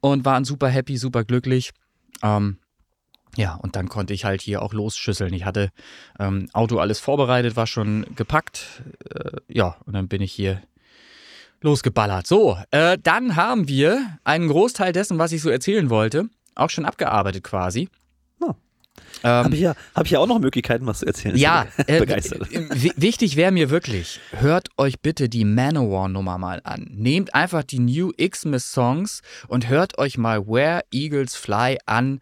[0.00, 1.72] und waren super happy, super glücklich.
[2.22, 2.58] Ähm,
[3.36, 5.32] ja, und dann konnte ich halt hier auch losschüsseln.
[5.32, 5.70] Ich hatte
[6.18, 8.82] ähm, Auto alles vorbereitet, war schon gepackt.
[9.08, 10.62] Äh, ja, und dann bin ich hier
[11.62, 12.26] losgeballert.
[12.26, 16.84] So, äh, dann haben wir einen Großteil dessen, was ich so erzählen wollte, auch schon
[16.84, 17.88] abgearbeitet quasi.
[19.24, 21.36] Ähm, Habe ich, ja, hab ich ja auch noch Möglichkeiten, was zu erzählen.
[21.36, 22.00] Ja, äh,
[22.96, 26.88] wichtig wäre mir wirklich, hört euch bitte die Manowar-Nummer mal an.
[26.90, 32.20] Nehmt einfach die New Xmas-Songs und hört euch mal Where Eagles Fly an.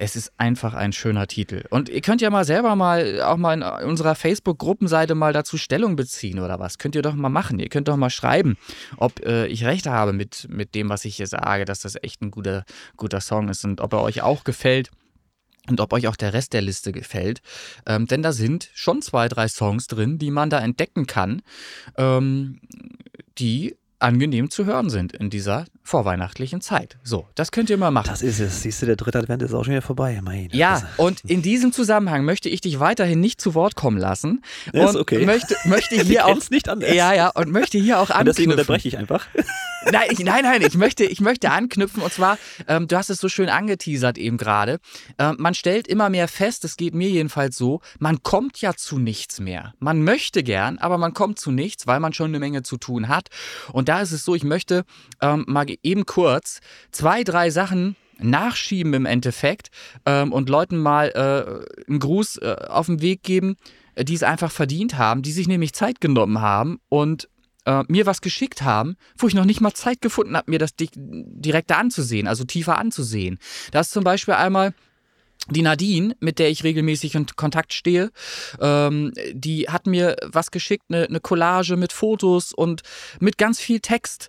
[0.00, 1.64] Es ist einfach ein schöner Titel.
[1.70, 5.96] Und ihr könnt ja mal selber mal auch mal in unserer Facebook-Gruppenseite mal dazu Stellung
[5.96, 6.78] beziehen oder was.
[6.78, 7.58] Könnt ihr doch mal machen.
[7.58, 8.56] Ihr könnt doch mal schreiben,
[8.96, 12.22] ob äh, ich recht habe mit, mit dem, was ich hier sage, dass das echt
[12.22, 12.64] ein guter,
[12.96, 14.90] guter Song ist und ob er euch auch gefällt
[15.68, 17.40] und ob euch auch der Rest der Liste gefällt.
[17.86, 21.42] Ähm, denn da sind schon zwei, drei Songs drin, die man da entdecken kann,
[21.96, 22.60] ähm,
[23.38, 26.98] die angenehm zu hören sind in dieser vorweihnachtlichen Zeit.
[27.02, 28.08] So, das könnt ihr mal machen.
[28.08, 28.62] Das ist es.
[28.62, 30.20] Siehst du, der dritte Advent ist auch schon wieder vorbei.
[30.22, 34.42] Meine ja, und in diesem Zusammenhang möchte ich dich weiterhin nicht zu Wort kommen lassen.
[34.72, 35.24] Und ist okay.
[35.24, 36.94] möchte, möchte hier auch nicht anders.
[36.94, 38.20] Ja, ja, und möchte hier auch anknüpfen.
[38.20, 39.26] Und deswegen unterbreche ich einfach.
[39.90, 43.18] Nein, ich, nein, nein, ich möchte, ich möchte anknüpfen und zwar, ähm, du hast es
[43.20, 44.80] so schön angeteasert eben gerade.
[45.18, 48.98] Ähm, man stellt immer mehr fest, es geht mir jedenfalls so, man kommt ja zu
[48.98, 49.74] nichts mehr.
[49.78, 53.08] Man möchte gern, aber man kommt zu nichts, weil man schon eine Menge zu tun
[53.08, 53.28] hat.
[53.72, 54.84] Und da ist es so, ich möchte
[55.22, 56.60] ähm, mal eben kurz
[56.90, 59.70] zwei, drei Sachen nachschieben im Endeffekt
[60.04, 63.56] ähm, und Leuten mal äh, einen Gruß äh, auf den Weg geben,
[63.94, 67.28] äh, die es einfach verdient haben, die sich nämlich Zeit genommen haben und
[67.64, 70.70] äh, mir was geschickt haben, wo ich noch nicht mal Zeit gefunden habe, mir das
[70.76, 73.38] direkt anzusehen, also tiefer anzusehen.
[73.72, 74.74] Das ist zum Beispiel einmal
[75.50, 78.10] die Nadine, mit der ich regelmäßig in Kontakt stehe,
[78.60, 82.82] ähm, die hat mir was geschickt, eine, eine, Collage mit Fotos und
[83.20, 84.28] mit ganz viel Text,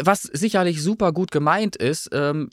[0.00, 2.08] was sicherlich super gut gemeint ist.
[2.12, 2.50] Ähm,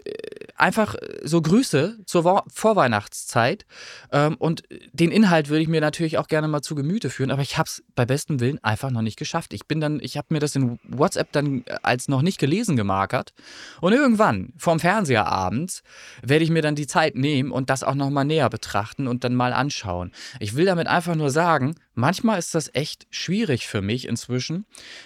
[0.55, 3.65] einfach so Grüße zur Vorweihnachtszeit.
[4.11, 7.41] Ähm, und den Inhalt würde ich mir natürlich auch gerne mal zu Gemüte führen, aber
[7.41, 9.53] ich habe es bei bestem Willen einfach noch nicht geschafft.
[9.53, 13.33] Ich bin dann, ich habe mir das in WhatsApp dann als noch nicht gelesen gemarkert.
[13.81, 15.83] Und irgendwann, vorm Fernseher abends,
[16.21, 19.35] werde ich mir dann die Zeit nehmen und das auch nochmal näher betrachten und dann
[19.35, 20.11] mal anschauen.
[20.39, 24.65] Ich will damit einfach nur sagen, manchmal ist das echt schwierig für mich inzwischen,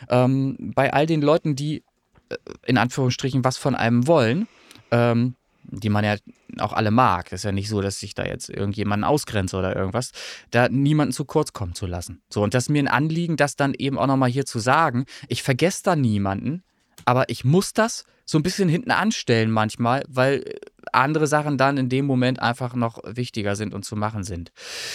[0.10, 1.84] ähm, bei all den Leuten, die
[2.30, 2.36] äh,
[2.66, 4.48] in Anführungsstrichen was von einem wollen.
[4.92, 6.16] Ähm, die man ja
[6.58, 7.32] auch alle mag.
[7.32, 10.12] Ist ja nicht so, dass ich da jetzt irgendjemanden ausgrenze oder irgendwas,
[10.50, 12.22] da niemanden zu kurz kommen zu lassen.
[12.30, 15.06] So, und das ist mir ein Anliegen, das dann eben auch nochmal hier zu sagen.
[15.30, 16.64] Ich vergesse da niemanden,
[17.06, 20.44] aber ich muss das so ein bisschen hinten anstellen manchmal, weil
[20.92, 24.52] andere Sachen dann in dem Moment einfach noch wichtiger sind und zu machen sind.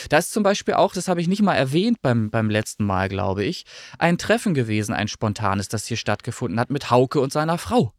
[0.08, 3.08] Das ist zum Beispiel auch, das habe ich nicht mal erwähnt beim, beim letzten Mal,
[3.08, 3.64] glaube ich,
[3.98, 7.92] ein Treffen gewesen, ein spontanes, das hier stattgefunden hat mit Hauke und seiner Frau.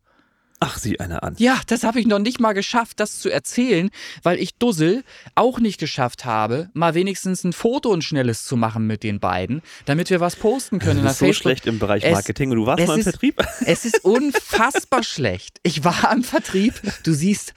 [0.60, 1.36] Ach, sieh einer an.
[1.38, 3.92] Ja, das habe ich noch nicht mal geschafft, das zu erzählen,
[4.24, 5.04] weil ich Dussel
[5.36, 9.62] auch nicht geschafft habe, mal wenigstens ein Foto und schnelles zu machen mit den beiden,
[9.86, 11.02] damit wir was posten können.
[11.02, 13.36] Du bist so schlecht im Bereich Marketing es, und du warst mal im ist, Vertrieb.
[13.66, 15.60] Es ist unfassbar schlecht.
[15.62, 16.74] Ich war im Vertrieb.
[17.04, 17.54] Du siehst,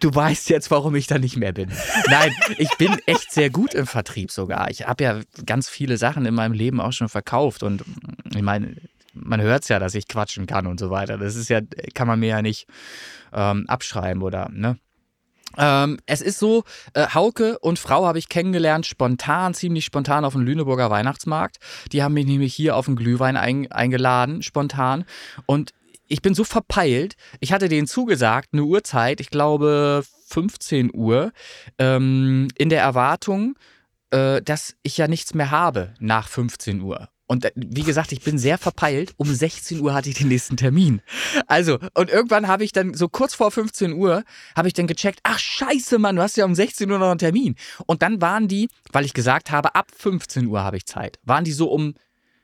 [0.00, 1.70] du weißt jetzt, warum ich da nicht mehr bin.
[2.08, 4.70] Nein, ich bin echt sehr gut im Vertrieb sogar.
[4.70, 7.84] Ich habe ja ganz viele Sachen in meinem Leben auch schon verkauft und
[8.34, 8.74] ich meine,
[9.22, 11.18] man hört es ja, dass ich quatschen kann und so weiter.
[11.18, 11.60] Das ist ja,
[11.94, 12.66] kann man mir ja nicht
[13.32, 14.78] ähm, abschreiben oder, ne?
[15.56, 20.34] Ähm, es ist so, äh, Hauke und Frau habe ich kennengelernt, spontan, ziemlich spontan auf
[20.34, 21.56] dem Lüneburger Weihnachtsmarkt.
[21.92, 25.04] Die haben mich nämlich hier auf den Glühwein ein, eingeladen, spontan.
[25.46, 25.72] Und
[26.06, 27.14] ich bin so verpeilt.
[27.40, 31.32] Ich hatte denen zugesagt, eine Uhrzeit, ich glaube 15 Uhr,
[31.78, 33.56] ähm, in der Erwartung,
[34.10, 37.08] äh, dass ich ja nichts mehr habe nach 15 Uhr.
[37.28, 39.12] Und äh, wie gesagt, ich bin sehr verpeilt.
[39.16, 41.02] Um 16 Uhr hatte ich den nächsten Termin.
[41.46, 44.24] Also, und irgendwann habe ich dann, so kurz vor 15 Uhr,
[44.56, 47.18] habe ich dann gecheckt, ach scheiße, Mann, du hast ja um 16 Uhr noch einen
[47.18, 47.54] Termin.
[47.86, 51.44] Und dann waren die, weil ich gesagt habe, ab 15 Uhr habe ich Zeit, waren
[51.44, 51.94] die so um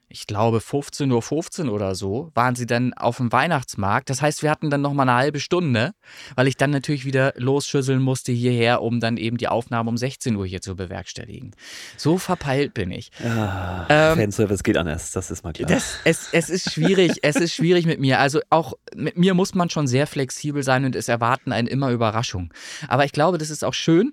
[0.09, 4.11] ich glaube 15.15 Uhr 15 oder so, waren sie dann auf dem Weihnachtsmarkt.
[4.11, 5.93] Das heißt, wir hatten dann noch mal eine halbe Stunde,
[6.37, 10.37] weil ich dann natürlich wieder losschüsseln musste hierher, um dann eben die Aufnahme um 16
[10.37, 11.55] Uhr hier zu bewerkstelligen.
[11.97, 13.11] So verpeilt bin ich.
[13.23, 15.69] Ja, ähm, Fanservice geht anders, das ist mal klar.
[15.69, 18.21] Das, es, es ist schwierig, es ist schwierig mit mir.
[18.21, 21.91] Also auch mit mir muss man schon sehr flexibel sein und es erwarten einen immer
[21.91, 22.51] Überraschungen.
[22.89, 24.13] Aber ich glaube, das ist auch schön,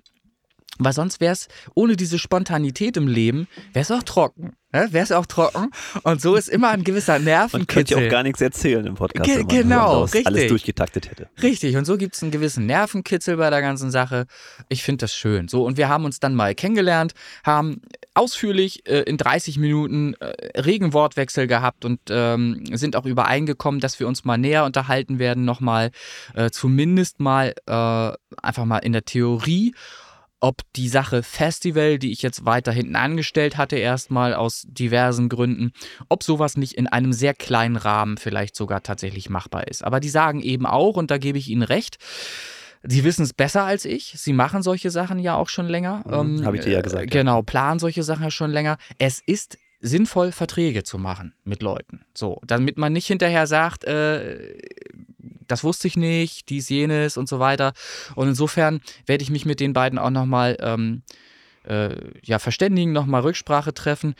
[0.78, 4.52] weil sonst wäre es ohne diese Spontanität im Leben, wäre es auch trocken.
[4.72, 4.88] Ne?
[4.90, 5.70] Wäre es auch trocken.
[6.02, 7.58] Und so ist immer ein gewisser Nervenkitzel.
[7.58, 10.26] Man könnte ja auch gar nichts erzählen im Podcast, Ge wenn man genau, richtig.
[10.26, 11.28] alles durchgetaktet hätte.
[11.42, 14.26] Richtig, und so gibt es einen gewissen Nervenkitzel bei der ganzen Sache.
[14.70, 15.48] Ich finde das schön.
[15.48, 17.12] So, und wir haben uns dann mal kennengelernt,
[17.44, 17.82] haben
[18.14, 24.00] ausführlich äh, in 30 Minuten äh, regen Wortwechsel gehabt und ähm, sind auch übereingekommen, dass
[24.00, 25.90] wir uns mal näher unterhalten werden, nochmal
[26.34, 29.74] äh, zumindest mal äh, einfach mal in der Theorie
[30.42, 35.72] ob die Sache Festival, die ich jetzt weiter hinten angestellt hatte, erstmal aus diversen Gründen,
[36.08, 39.84] ob sowas nicht in einem sehr kleinen Rahmen vielleicht sogar tatsächlich machbar ist.
[39.84, 41.98] Aber die sagen eben auch, und da gebe ich ihnen recht,
[42.84, 44.14] Sie wissen es besser als ich.
[44.16, 46.02] Sie machen solche Sachen ja auch schon länger.
[46.04, 47.04] Mhm, ähm, Habe ich dir ja gesagt.
[47.04, 48.76] Äh, genau, planen solche Sachen ja schon länger.
[48.98, 52.04] Es ist sinnvoll, Verträge zu machen mit Leuten.
[52.12, 54.58] So, damit man nicht hinterher sagt, äh,
[55.52, 57.74] das wusste ich nicht, dies, jenes und so weiter.
[58.14, 61.02] Und insofern werde ich mich mit den beiden auch nochmal ähm,
[61.64, 64.14] äh, ja, verständigen, nochmal Rücksprache treffen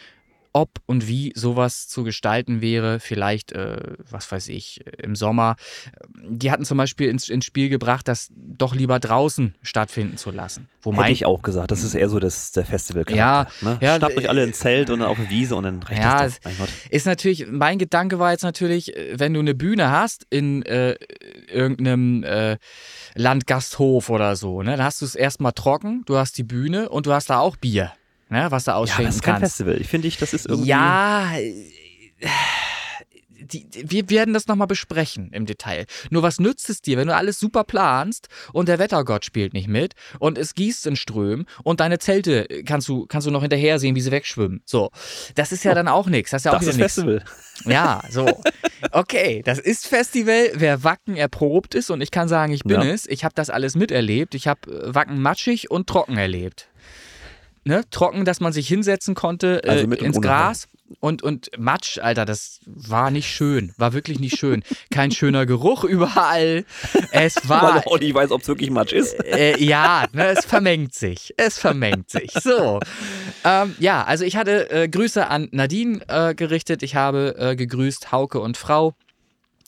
[0.53, 3.01] ob und wie sowas zu gestalten wäre.
[3.01, 3.79] Vielleicht, äh,
[4.11, 5.57] was weiß ich, im Sommer.
[6.29, 10.69] Die hatten zum Beispiel ins, ins Spiel gebracht, das doch lieber draußen stattfinden zu lassen.
[10.83, 13.79] Wo Hätte ich auch gesagt, das ist eher so das, der festival Ja, ne?
[13.81, 16.41] ja Schnappt euch alle ins Zelt und auf eine Wiese und dann reicht ja, das.
[16.45, 16.69] Mein Gott.
[16.91, 20.97] Ist natürlich, mein Gedanke war jetzt natürlich, wenn du eine Bühne hast in äh,
[21.49, 22.59] irgendeinem äh,
[23.15, 27.07] Landgasthof oder so, ne, dann hast du es erstmal trocken, du hast die Bühne und
[27.07, 27.93] du hast da auch Bier
[28.33, 29.57] ne, was da ausschenken ja, das ist kein kannst.
[29.57, 29.81] Festival.
[29.81, 30.69] Ich finde, ich, das ist irgendwie.
[30.69, 31.33] Ja.
[33.45, 35.87] Die, wir werden das nochmal besprechen im Detail.
[36.11, 39.67] Nur was nützt es dir, wenn du alles super planst und der Wettergott spielt nicht
[39.67, 43.81] mit und es gießt in Strömen und deine Zelte kannst du, kannst du noch hinterher
[43.81, 44.63] sehen, wie sie wegschwimmen.
[44.65, 44.91] So.
[45.35, 46.31] Das ist ja oh, dann auch nichts.
[46.31, 47.25] Das ist ja auch das ist Festival.
[47.65, 48.27] Ja, so.
[48.93, 52.89] Okay, das ist Festival, wer Wacken erprobt ist und ich kann sagen, ich bin ja.
[52.89, 53.07] es.
[53.07, 54.35] Ich habe das alles miterlebt.
[54.35, 56.69] Ich habe äh, Wacken matschig und trocken erlebt
[57.65, 60.69] ne, trocken, dass man sich hinsetzen konnte äh, also ins Gras.
[61.01, 63.73] Und, und Matsch, Alter, das war nicht schön.
[63.79, 64.63] War wirklich nicht schön.
[64.91, 66.67] Kein schöner Geruch überall.
[67.13, 67.77] Es war.
[67.77, 69.15] Weil auch nicht weiß, ob es wirklich Matsch ist.
[69.25, 71.33] Äh, ja, ne, es vermengt sich.
[71.39, 72.33] Es vermengt sich.
[72.33, 72.81] So.
[73.45, 76.83] Ähm, ja, also ich hatte äh, Grüße an Nadine äh, gerichtet.
[76.83, 78.95] Ich habe äh, gegrüßt Hauke und Frau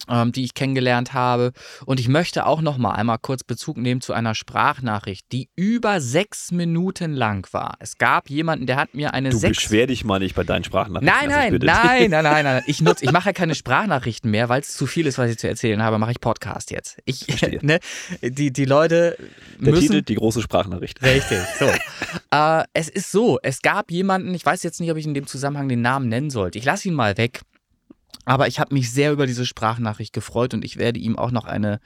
[0.09, 1.53] ähm, die ich kennengelernt habe.
[1.87, 6.01] Und ich möchte auch noch mal einmal kurz Bezug nehmen zu einer Sprachnachricht, die über
[6.01, 7.75] sechs Minuten lang war.
[7.79, 9.59] Es gab jemanden, der hat mir eine du sechs...
[9.59, 11.29] beschwer dich mal nicht bei deinen Sprachnachrichten.
[11.29, 12.62] Nein, nein, nein, nein, nein, nein.
[12.67, 15.38] Ich, nutz, ich mache ja keine Sprachnachrichten mehr, weil es zu viel ist, was ich
[15.38, 16.99] zu erzählen habe, mache ich Podcast jetzt.
[17.05, 17.27] Ich,
[17.62, 17.81] ne,
[18.23, 19.17] die, die Leute
[19.59, 19.88] Der müssen...
[19.88, 21.03] Titel, die große Sprachnachricht.
[21.03, 21.71] Richtig, so.
[22.31, 25.27] äh, es ist so, es gab jemanden, ich weiß jetzt nicht, ob ich in dem
[25.27, 26.59] Zusammenhang den Namen nennen sollte.
[26.59, 27.40] Ich lasse ihn mal weg.
[28.25, 31.45] Aber ich habe mich sehr über diese Sprachnachricht gefreut und ich werde ihm auch noch
[31.45, 31.81] eine,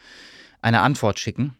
[0.63, 1.57] eine Antwort schicken.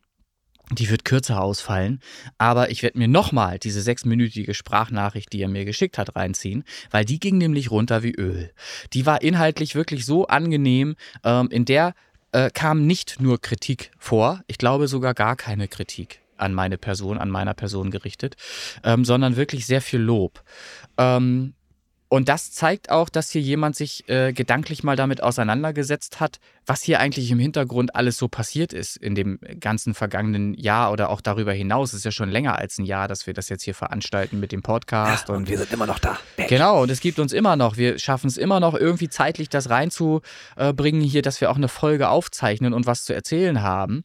[0.71, 2.01] Die wird kürzer ausfallen,
[2.37, 7.07] aber ich werde mir nochmal diese sechsminütige Sprachnachricht, die er mir geschickt hat, reinziehen, weil
[7.07, 8.53] die ging nämlich runter wie Öl.
[8.93, 11.95] Die war inhaltlich wirklich so angenehm, ähm, in der
[12.33, 17.19] äh, kam nicht nur Kritik vor, ich glaube sogar gar keine Kritik an meine Person,
[17.19, 18.37] an meiner Person gerichtet,
[18.85, 20.43] ähm, sondern wirklich sehr viel Lob.
[20.97, 21.55] Ähm,
[22.09, 26.83] und das zeigt auch, dass hier jemand sich äh, gedanklich mal damit auseinandergesetzt hat, was
[26.83, 31.23] hier eigentlich im Hintergrund alles so passiert ist in dem ganzen vergangenen Jahr oder auch
[31.23, 31.93] darüber hinaus.
[31.93, 34.53] Es ist ja schon länger als ein Jahr, dass wir das jetzt hier veranstalten mit
[34.53, 35.29] dem Podcast.
[35.29, 36.19] Ja, und, und, wir sind immer noch da.
[36.37, 36.51] Mensch.
[36.51, 37.79] Genau, und es gibt uns immer noch.
[37.79, 42.11] Wir schaffen es immer noch irgendwie zeitlich das reinzubringen hier, dass wir auch eine Folge
[42.11, 44.05] aufzeichnen und was zu erzählen haben.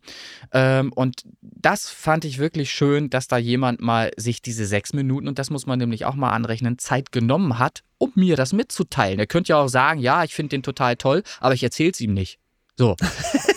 [0.54, 5.28] Ähm, und das fand ich wirklich schön, dass da jemand mal sich diese sechs Minuten,
[5.28, 9.20] und das muss man nämlich auch mal anrechnen, Zeit genommen hat, um mir das mitzuteilen.
[9.20, 12.00] Er könnte ja auch sagen, ja, ich finde den total toll, aber ich erzähle es
[12.00, 12.40] ihm nicht.
[12.76, 12.96] So.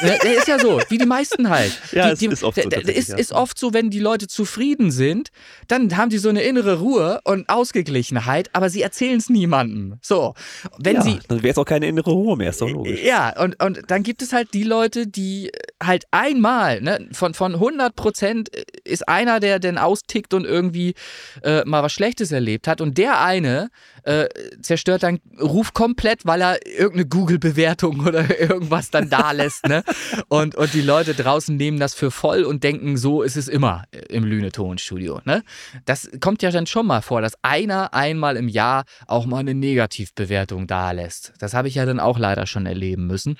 [0.02, 1.72] der, ist ja so, wie die meisten halt.
[1.92, 2.68] Ja, die, die, ist oft so.
[2.68, 5.30] Der, ist, ist oft so, wenn die Leute zufrieden sind,
[5.68, 9.98] dann haben die so eine innere Ruhe und Ausgeglichenheit, aber sie erzählen es niemandem.
[10.02, 10.34] So.
[10.78, 11.18] Wenn ja, sie.
[11.28, 13.02] Dann wäre es auch keine innere Ruhe mehr, ist doch logisch.
[13.02, 15.50] Ja, und, und dann gibt es halt die Leute, die
[15.82, 18.50] halt einmal, ne, von, von 100 Prozent
[18.84, 20.94] ist einer, der denn austickt und irgendwie
[21.42, 22.80] äh, mal was Schlechtes erlebt hat.
[22.82, 23.70] Und der eine
[24.02, 24.26] äh,
[24.60, 29.66] zerstört dann Ruf komplett, weil er irgendeine Google-Bewertung oder irgendwas dann da lässt.
[29.66, 29.82] Ne?
[30.28, 33.84] Und, und die Leute draußen nehmen das für voll und denken, so ist es immer
[34.08, 35.20] im Lüne-Tonstudio.
[35.24, 35.42] Ne?
[35.84, 39.54] Das kommt ja dann schon mal vor, dass einer einmal im Jahr auch mal eine
[39.54, 41.32] Negativbewertung da lässt.
[41.38, 43.38] Das habe ich ja dann auch leider schon erleben müssen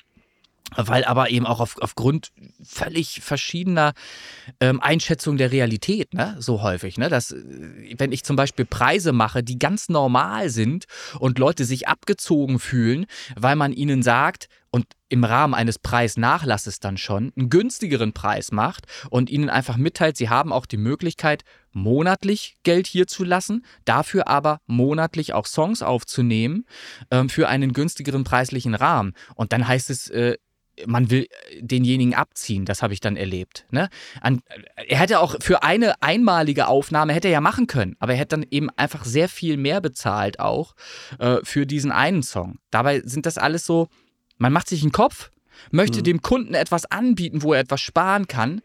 [0.75, 3.93] weil aber eben auch auf, aufgrund völlig verschiedener
[4.59, 9.13] ähm, Einschätzung der Realität, ne, so häufig, ne, dass äh, wenn ich zum Beispiel Preise
[9.13, 10.85] mache, die ganz normal sind
[11.19, 16.97] und Leute sich abgezogen fühlen, weil man ihnen sagt und im Rahmen eines Preisnachlasses dann
[16.97, 22.57] schon einen günstigeren Preis macht und ihnen einfach mitteilt, sie haben auch die Möglichkeit, monatlich
[22.63, 26.65] Geld hier zu lassen, dafür aber monatlich auch Songs aufzunehmen
[27.11, 29.13] ähm, für einen günstigeren preislichen Rahmen.
[29.35, 30.37] Und dann heißt es, äh,
[30.85, 33.65] man will äh, denjenigen abziehen, das habe ich dann erlebt.
[33.71, 33.89] Ne?
[34.21, 34.41] An,
[34.75, 38.37] er hätte auch für eine einmalige Aufnahme hätte er ja machen können, aber er hätte
[38.37, 40.75] dann eben einfach sehr viel mehr bezahlt auch
[41.19, 42.59] äh, für diesen einen Song.
[42.71, 43.87] Dabei sind das alles so,
[44.37, 45.31] man macht sich einen Kopf,
[45.71, 46.03] möchte mhm.
[46.03, 48.61] dem Kunden etwas anbieten, wo er etwas sparen kann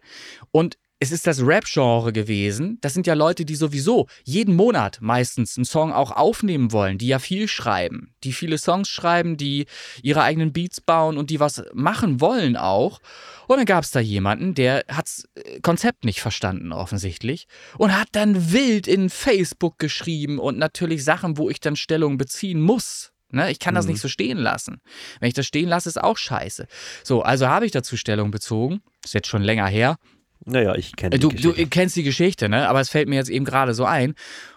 [0.51, 2.79] und es ist das Rap-Genre gewesen.
[2.81, 7.09] Das sind ja Leute, die sowieso jeden Monat meistens einen Song auch aufnehmen wollen, die
[7.09, 9.67] ja viel schreiben, die viele Songs schreiben, die
[10.01, 13.01] ihre eigenen Beats bauen und die was machen wollen auch.
[13.49, 17.99] Und dann gab es da jemanden, der hat das äh, Konzept nicht verstanden offensichtlich und
[17.99, 23.12] hat dann wild in Facebook geschrieben und natürlich Sachen, wo ich dann Stellung beziehen muss.
[23.33, 23.51] Ne?
[23.51, 23.93] Ich kann das mhm.
[23.93, 24.81] nicht so stehen lassen.
[25.21, 26.67] Wenn ich das stehen lasse, ist auch scheiße.
[27.03, 28.83] So, also habe ich dazu Stellung bezogen.
[29.05, 29.97] Ist jetzt schon länger her.
[30.45, 31.63] Naja, ich kenne die du, Geschichte.
[31.63, 32.69] Du kennst die Geschichte, ne?
[32.69, 34.15] Aber es fällt mir jetzt eben gerade so ein.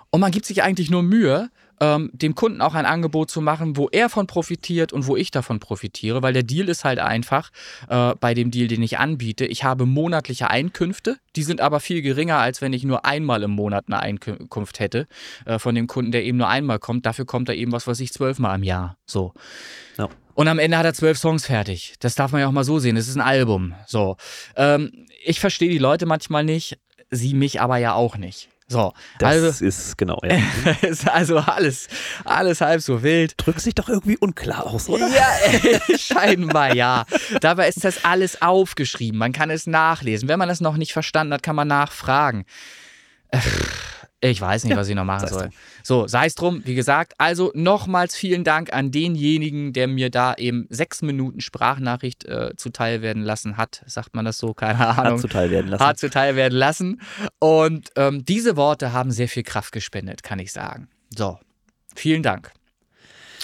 [0.10, 3.78] Und man gibt sich eigentlich nur Mühe, ähm, dem Kunden auch ein Angebot zu machen,
[3.78, 7.52] wo er von profitiert und wo ich davon profitiere, weil der Deal ist halt einfach
[7.90, 9.46] äh, bei dem Deal, den ich anbiete.
[9.46, 13.52] Ich habe monatliche Einkünfte, die sind aber viel geringer, als wenn ich nur einmal im
[13.52, 15.08] Monat eine Einkunft hätte
[15.46, 17.06] äh, von dem Kunden, der eben nur einmal kommt.
[17.06, 18.98] Dafür kommt er eben, was weiß ich, zwölfmal im Jahr.
[19.06, 19.34] So.
[19.98, 20.10] Ja.
[20.34, 21.96] Und am Ende hat er zwölf Songs fertig.
[22.00, 22.98] Das darf man ja auch mal so sehen.
[22.98, 23.74] Es ist ein Album.
[23.88, 24.18] So.
[24.56, 26.78] Ähm, ich verstehe die Leute manchmal nicht,
[27.10, 28.50] sie mich aber ja auch nicht.
[28.67, 30.19] So, das also, ist genau.
[30.23, 30.39] Ja.
[30.82, 31.88] ist also alles,
[32.23, 33.36] alles halb so wild.
[33.38, 35.08] Drückt sich doch irgendwie unklar aus, oder?
[35.08, 37.06] Ja, scheinbar ja.
[37.41, 39.19] Dabei ist das alles aufgeschrieben.
[39.19, 40.28] Man kann es nachlesen.
[40.28, 42.45] Wenn man es noch nicht verstanden hat, kann man nachfragen.
[44.21, 45.43] Ich weiß nicht, ja, was ich noch machen soll.
[45.43, 45.51] Drum.
[45.84, 47.13] So, sei es drum, wie gesagt.
[47.17, 53.01] Also nochmals vielen Dank an denjenigen, der mir da eben sechs Minuten Sprachnachricht äh, zuteil
[53.01, 53.84] werden lassen hat.
[53.86, 54.54] Sagt man das so?
[54.54, 55.13] Keine Ahnung.
[55.13, 55.84] Hat zuteil werden lassen.
[55.84, 57.01] Hat zuteil werden lassen.
[57.39, 60.89] Und ähm, diese Worte haben sehr viel Kraft gespendet, kann ich sagen.
[61.15, 61.38] So,
[61.93, 62.51] vielen Dank.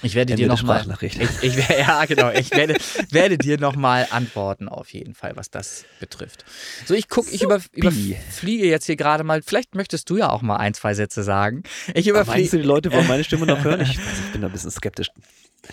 [0.04, 0.86] Ich werde dir nochmal.
[1.02, 2.32] Ich, ich, ja, genau.
[2.32, 2.76] Ich werde,
[3.10, 6.46] werde dir nochmal antworten, auf jeden Fall, was das betrifft.
[6.86, 9.42] So, ich gucke, ich über, überfliege jetzt hier gerade mal.
[9.42, 11.64] Vielleicht möchtest du ja auch mal ein, zwei Sätze sagen.
[11.94, 12.40] Ich überfliege.
[12.40, 13.82] Meinst du, die Leute wollen meine Stimme noch hören?
[13.92, 15.10] Ich, ich bin da ein bisschen skeptisch.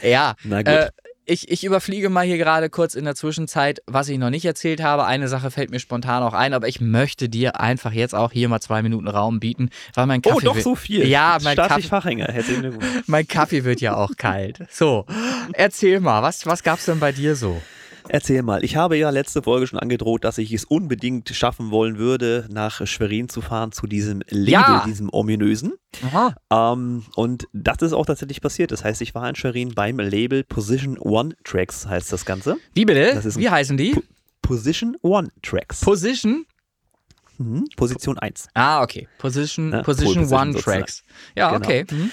[0.02, 0.34] Ja.
[0.42, 0.68] Na gut.
[0.72, 0.90] Äh,
[1.28, 4.82] ich, ich überfliege mal hier gerade kurz in der Zwischenzeit, was ich noch nicht erzählt
[4.82, 5.04] habe.
[5.04, 8.48] Eine Sache fällt mir spontan auch ein, aber ich möchte dir einfach jetzt auch hier
[8.48, 10.36] mal zwei Minuten Raum bieten, weil mein Kaffee.
[10.36, 11.06] Oh, doch so viel.
[11.06, 11.82] Ja, mein Kaffee.
[11.82, 12.32] Fachhänger.
[13.06, 14.60] mein Kaffee wird ja auch kalt.
[14.70, 15.04] So,
[15.52, 17.60] erzähl mal, was, was gab's denn bei dir so?
[18.09, 21.99] Erzähl mal, ich habe ja letzte Folge schon angedroht, dass ich es unbedingt schaffen wollen
[21.99, 24.85] würde, nach Schwerin zu fahren zu diesem Label, ja.
[24.87, 25.75] diesem ominösen.
[26.51, 28.73] Ähm, und das ist auch tatsächlich passiert.
[28.73, 32.56] Das heißt, ich war in Schwerin beim Label Position One Tracks, heißt das Ganze.
[32.75, 33.21] Wie bitte?
[33.37, 33.92] Wie heißen die?
[33.92, 34.02] P
[34.42, 35.81] Position One Tracks.
[35.83, 36.46] Position?
[37.38, 37.64] Mhm.
[37.76, 38.48] Position 1.
[38.54, 39.08] Ah, okay.
[39.18, 39.82] Position, Ne?
[39.82, 41.02] Position Pole One Position Tracks.
[41.36, 41.64] Ja, Genau.
[41.64, 41.84] okay.
[41.90, 42.10] Mhm.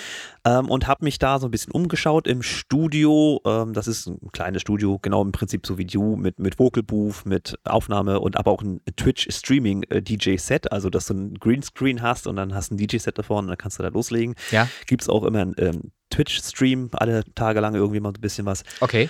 [0.48, 3.42] Ähm, und habe mich da so ein bisschen umgeschaut im Studio.
[3.46, 6.84] Ähm, das ist ein kleines Studio, genau im Prinzip so wie du, mit, mit Vocal
[6.84, 12.36] Booth, mit Aufnahme und aber auch ein Twitch-Streaming-DJ-Set, also dass du ein Greenscreen hast und
[12.36, 14.36] dann hast du ein DJ-Set davor und dann kannst du da loslegen.
[14.52, 18.46] Ja, Gibt es auch immer einen ähm, Twitch-Stream, alle Tage lang irgendwie mal ein bisschen
[18.46, 18.64] was.
[18.82, 19.10] okay.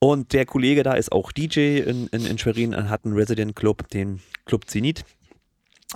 [0.00, 3.56] Und der Kollege da ist auch DJ in, in, in Schwerin, er hat einen Resident
[3.56, 5.04] Club, den Club Zenit.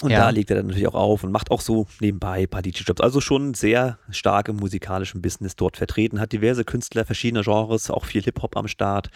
[0.01, 0.21] Und Ja.
[0.21, 3.01] da legt er dann natürlich auch auf und macht auch so nebenbei ein paar DJ-Jobs.
[3.01, 8.05] Also schon sehr stark im musikalischen Business dort vertreten, hat diverse Künstler verschiedener Genres, auch
[8.07, 9.11] viel Hip-Hop am Start,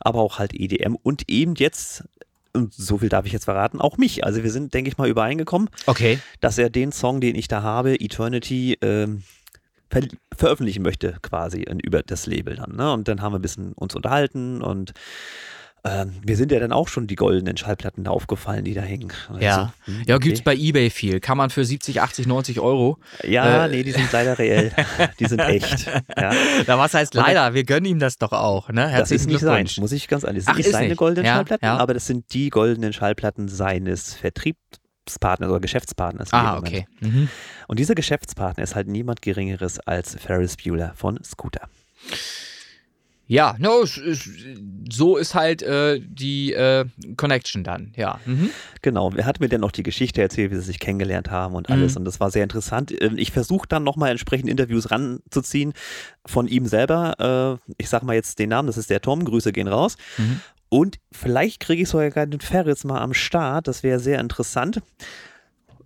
[0.00, 2.04] aber auch halt EDM und eben jetzt,
[2.52, 4.24] und so viel darf ich jetzt verraten, auch mich.
[4.24, 6.18] Also wir sind, denke ich mal, übereingekommen, Okay.
[6.40, 9.22] dass er den Song, den ich da habe, Eternity, ähm,
[9.90, 10.02] ver
[10.36, 12.76] veröffentlichen möchte, quasi in, über das Label dann.
[12.76, 12.92] Ne?
[12.92, 14.92] Und dann haben wir ein bisschen uns unterhalten und
[15.88, 19.12] ähm, mir sind ja dann auch schon die goldenen Schallplatten da aufgefallen, die da hängen.
[19.28, 19.72] Also, Ja.
[19.84, 20.28] hm, Ja, okay.
[20.28, 21.20] gibt's bei Ebay viel.
[21.20, 22.98] Kann man für 70, 80, 90 Euro.
[23.24, 24.72] Ja, äh, nee, die sind leider reell.
[25.18, 25.86] Die sind echt.
[26.16, 26.32] Ja.
[26.66, 27.54] Na, was heißt leider?
[27.54, 28.82] Wir gönnen ihm das doch auch, ne?
[28.82, 30.58] Das Herzlichen ist nicht sein, muss ich ganz ehrlich Ach, sagen.
[30.58, 30.98] Das ist sind nicht seine nicht.
[30.98, 31.76] goldenen Ja, Schallplatten, ja.
[31.78, 36.32] aber das sind die goldenen Schallplatten seines Vertriebspartners oder Geschäftspartners.
[36.32, 36.86] Ah, okay.
[37.00, 37.28] Mhm.
[37.66, 41.68] Und dieser Geschäftspartner ist halt niemand Geringeres als Ferris Bueller von Scooter.
[43.30, 43.84] Ja, no,
[44.90, 46.86] so ist halt äh, die äh,
[47.18, 48.18] Connection dann, ja.
[48.24, 48.48] Mhm.
[48.80, 51.68] Genau, er hat mir dann noch die Geschichte erzählt, wie sie sich kennengelernt haben und
[51.68, 51.92] alles.
[51.92, 51.98] Mhm.
[51.98, 52.90] Und das war sehr interessant.
[53.02, 55.74] Ähm, Ich versuche dann nochmal entsprechend Interviews ranzuziehen
[56.24, 57.60] von ihm selber.
[57.68, 59.22] Äh, Ich sag mal jetzt den Namen, das ist der Tom.
[59.24, 59.96] Grüße gehen raus.
[60.16, 60.40] Mhm.
[60.70, 63.68] Und vielleicht kriege ich sogar den Ferris mal am Start.
[63.68, 64.80] Das wäre sehr interessant.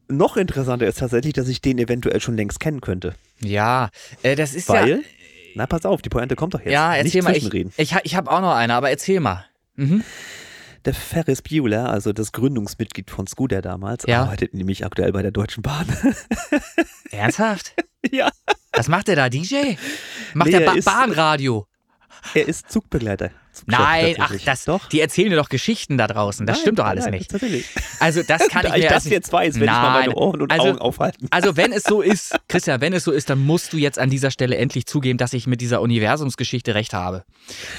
[0.09, 3.15] Noch interessanter ist tatsächlich, dass ich den eventuell schon längst kennen könnte.
[3.41, 3.91] Ja,
[4.23, 4.99] äh, das ist Weil, ja.
[5.55, 6.73] Na pass auf, die Pointe kommt doch jetzt.
[6.73, 7.31] Ja, Nicht erzähl mal.
[7.33, 7.73] Ich, zwischenreden.
[7.77, 9.45] ich, ich habe auch noch eine, aber erzähl mal.
[9.77, 10.03] Mhm.
[10.85, 14.23] Der Ferris Bueller, also das Gründungsmitglied von Scooter damals, Ja.
[14.23, 15.87] arbeitet nämlich aktuell bei der Deutschen Bahn.
[17.11, 17.75] Ernsthaft?
[18.11, 18.31] ja.
[18.73, 19.75] Was macht der da, DJ?
[20.35, 21.67] Macht Nee, der ba er ist- Bahnradio?
[22.35, 23.31] Er ist Zugbegleiter.
[23.67, 24.89] Nein, ach, das, doch.
[24.89, 26.47] die erzählen dir doch Geschichten da draußen.
[26.47, 27.31] Das Nein, stimmt doch alles nein, nicht.
[27.31, 27.67] Tatsächlich.
[28.01, 30.01] Also, das kann ich da mir ich das nicht- jetzt weiß, werde ich mal Nein,
[30.01, 31.29] meine Ohren und also- Augen aufhalten.
[31.31, 34.11] Also, wenn es so ist, Christian, wenn es so ist, dann musst du jetzt an
[34.11, 37.25] dieser Stelle endlich zugeben, dass ich mit dieser Universumsgeschichte recht habe.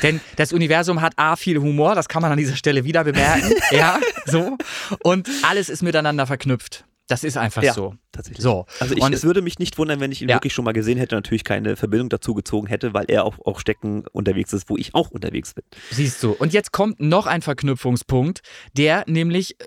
[0.04, 3.52] Denn das Universum hat A, viel Humor, das kann man an dieser Stelle wieder bemerken.
[3.72, 4.58] ja, so.
[5.04, 6.86] Und alles ist miteinander verknüpft.
[7.08, 7.74] Das ist einfach Ja.
[7.74, 7.96] so.
[8.14, 8.42] Tatsächlich.
[8.44, 8.66] So.
[8.80, 10.36] Also ich, Und- es würde mich nicht wundern, wenn ich ihn Ja.
[10.38, 13.60] wirklich schon mal gesehen hätte, natürlich keine Verbindung dazu gezogen hätte, weil er auch, auch
[13.60, 15.66] Stecken unterwegs ist, wo ich auch unterwegs bin.
[15.92, 16.32] Siehst du.
[16.32, 18.42] Und jetzt kommt noch ein Verknüpfungspunkt,
[18.74, 19.66] der nämlich, äh,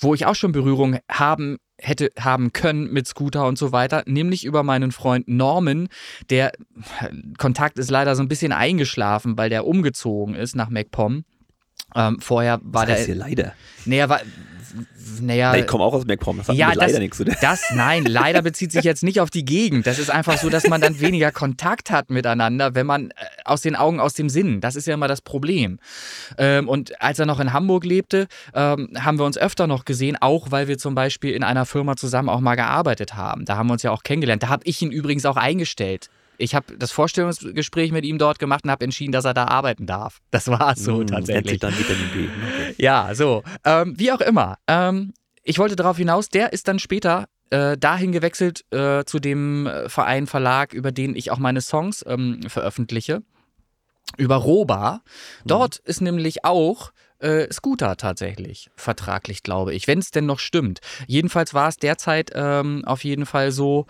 [0.00, 4.44] wo ich auch schon Berührung haben hätte haben können mit Scooter und so weiter, nämlich
[4.44, 5.88] über meinen Freund Norman,
[6.30, 6.52] der
[7.38, 11.24] Kontakt ist leider so ein bisschen eingeschlafen, weil der umgezogen ist nach MacPom.
[11.96, 13.52] Ähm, vorher war das heißt der, hier leider.
[13.86, 14.20] naja, war,
[15.20, 17.34] naja, Na, ich komme auch aus MacPom, das hat ja, das, leider nichts zu tun.
[17.40, 19.86] das, nein, leider bezieht sich jetzt nicht auf die Gegend.
[19.86, 23.14] Das ist einfach so, dass man dann weniger Kontakt hat miteinander, wenn man äh,
[23.44, 24.60] aus den Augen, aus dem Sinn.
[24.60, 25.78] Das ist ja immer das Problem.
[26.38, 30.16] Ähm, und als er noch in Hamburg lebte, ähm, haben wir uns öfter noch gesehen,
[30.20, 33.44] auch weil wir zum Beispiel in einer Firma zusammen auch mal gearbeitet haben.
[33.44, 34.42] Da haben wir uns ja auch kennengelernt.
[34.42, 36.10] Da habe ich ihn übrigens auch eingestellt.
[36.38, 39.86] Ich habe das Vorstellungsgespräch mit ihm dort gemacht und habe entschieden, dass er da arbeiten
[39.86, 40.20] darf.
[40.30, 41.60] Das war so Hm, tatsächlich.
[41.60, 42.18] Dann Vitamin B.
[42.26, 42.74] Okay.
[42.78, 43.42] Ja, so.
[43.64, 44.58] Ähm, wie auch immer.
[44.66, 45.12] Ähm,
[45.42, 49.88] ich wollte darauf hinaus, der ist dann später äh, dahin gewechselt äh, zu dem äh,
[49.88, 53.22] Verein Verlag, über den ich auch meine Songs ähm, veröffentliche.
[54.16, 55.02] Über Roba.
[55.44, 60.80] Dort ist nämlich auch äh, Scooter tatsächlich vertraglich, glaube ich, wenn es denn noch stimmt.
[61.06, 63.86] Jedenfalls war es derzeit ähm, auf jeden Fall so.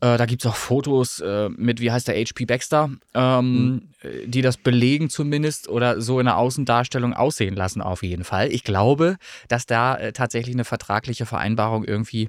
[0.00, 4.26] Äh, da gibt es auch Fotos äh, mit, wie heißt der, HP Baxter, ähm, äh,
[4.26, 8.52] die das belegen zumindest oder so in der Außendarstellung aussehen lassen auf jeden Fall.
[8.52, 9.16] Ich glaube,
[9.48, 12.28] dass da äh, tatsächlich eine vertragliche Vereinbarung irgendwie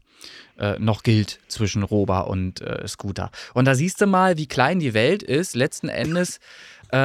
[0.57, 3.29] äh, noch gilt zwischen Roba und äh, Scooter.
[3.53, 5.55] Und da siehst du mal, wie klein die Welt ist.
[5.55, 6.39] Letzten Endes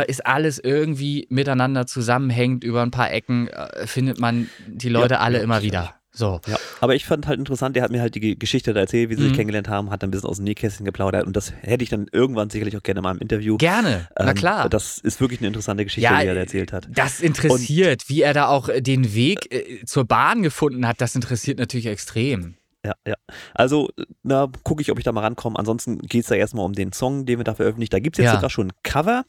[0.07, 2.65] ist alles irgendwie miteinander zusammenhängt.
[2.65, 3.51] Über ein paar Ecken
[3.85, 5.95] findet man die Leute Ja, alle ja, immer wieder.
[6.17, 6.41] So.
[6.47, 9.15] Ja, aber ich fand halt interessant, der hat mir halt die Geschichte da erzählt, wie
[9.17, 9.25] sie Mhm.
[9.27, 11.91] sich kennengelernt haben, hat dann ein bisschen aus dem Nähkästchen geplaudert und das hätte ich
[11.91, 13.57] dann irgendwann sicherlich auch gerne mal im Interview.
[13.57, 14.69] Gerne, na Ähm, klar.
[14.69, 16.89] Das ist wirklich eine interessante Geschichte, Ja, die er da erzählt hat.
[16.93, 21.17] Das interessiert, wie er da auch äh, den Weg äh, zur Bahn gefunden hat, das
[21.17, 22.55] interessiert natürlich extrem.
[22.87, 23.15] Ja, ja.
[23.55, 23.89] Also,
[24.23, 25.59] na, gucke ich, ob ich da mal rankomme.
[25.59, 27.95] Ansonsten geht es da erstmal um den Song, den wir da veröffentlicht.
[27.95, 28.37] Da gibt es jetzt Ja.
[28.37, 29.25] sogar schon ein Cover.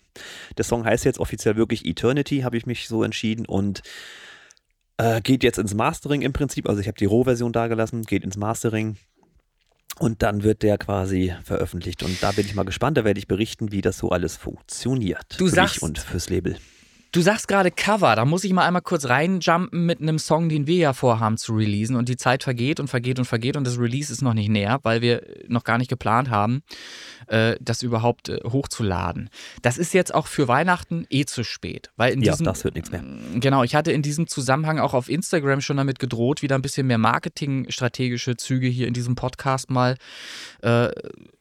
[0.58, 3.82] Der Song heißt jetzt offiziell wirklich Eternity, habe ich mich so entschieden und
[4.98, 6.68] äh, geht jetzt ins Mastering im Prinzip.
[6.70, 8.98] Also ich habe die Rohversion da gelassen, geht ins Mastering.
[9.98, 12.04] Und dann wird der quasi veröffentlicht.
[12.04, 12.98] Und da bin ich mal gespannt.
[12.98, 15.40] Da werde ich berichten, wie das so alles funktioniert.
[15.40, 16.58] Du für sagst- mich und fürs Label.
[17.16, 20.68] Du sagst gerade Cover, da muss ich mal einmal kurz reinjumpen mit einem Song, den
[20.68, 23.80] wir ja vorhaben zu releasen und die Zeit vergeht und vergeht und vergeht und das
[23.80, 26.62] Release ist noch nicht näher, weil wir noch gar nicht geplant haben,
[27.28, 29.30] äh, das überhaupt äh, hochzuladen.
[29.62, 32.76] Das ist jetzt auch für Weihnachten eh zu spät, weil in Ja, diesem das wird
[32.76, 33.02] nichts mehr.
[33.36, 36.86] Genau, ich hatte in diesem Zusammenhang auch auf Instagram schon damit gedroht, wieder ein bisschen
[36.86, 39.96] mehr marketingstrategische Züge hier in diesem Podcast mal
[40.64, 40.90] äh,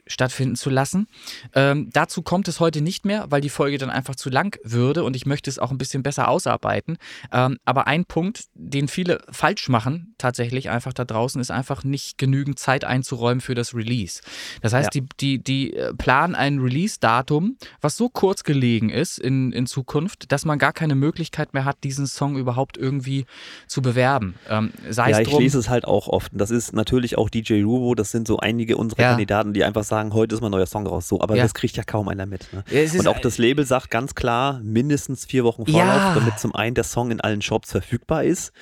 [0.07, 1.07] stattfinden zu lassen.
[1.55, 5.03] Ähm, dazu kommt es heute nicht mehr, weil die Folge dann einfach zu lang würde
[5.05, 6.99] und ich möchte es auch ein bisschen besser ausarbeiten.
[7.33, 12.19] Ähm, aber ein Punkt, den viele falsch machen, tatsächlich einfach da draußen, ist einfach nicht
[12.19, 14.21] genügend Zeit einzuräumen für das Release.
[14.63, 15.01] Das heißt, Ja.
[15.01, 20.31] die, die, die äh, planen ein Release-Datum, was so kurz gelegen ist in, in Zukunft,
[20.33, 23.25] dass man gar keine Möglichkeit mehr hat, diesen Song überhaupt irgendwie
[23.67, 24.35] zu bewerben.
[24.49, 26.31] Ähm, sei Ja, es ich drum, lese es halt auch oft.
[26.35, 29.09] Das ist natürlich auch DJ Rubo, das sind so einige unserer Ja.
[29.11, 31.09] Kandidaten, die einfach sagen, heute ist mein neuer Song raus.
[31.09, 31.43] So, aber Ja.
[31.45, 32.49] das kriegt ja kaum einer mit.
[32.53, 32.65] Ne?
[32.71, 36.15] Ist- Und auch das Label sagt ganz klar, mindestens vier Wochen Vorlauf, Ja.
[36.15, 38.53] damit zum einen der Song in allen Shops verfügbar ist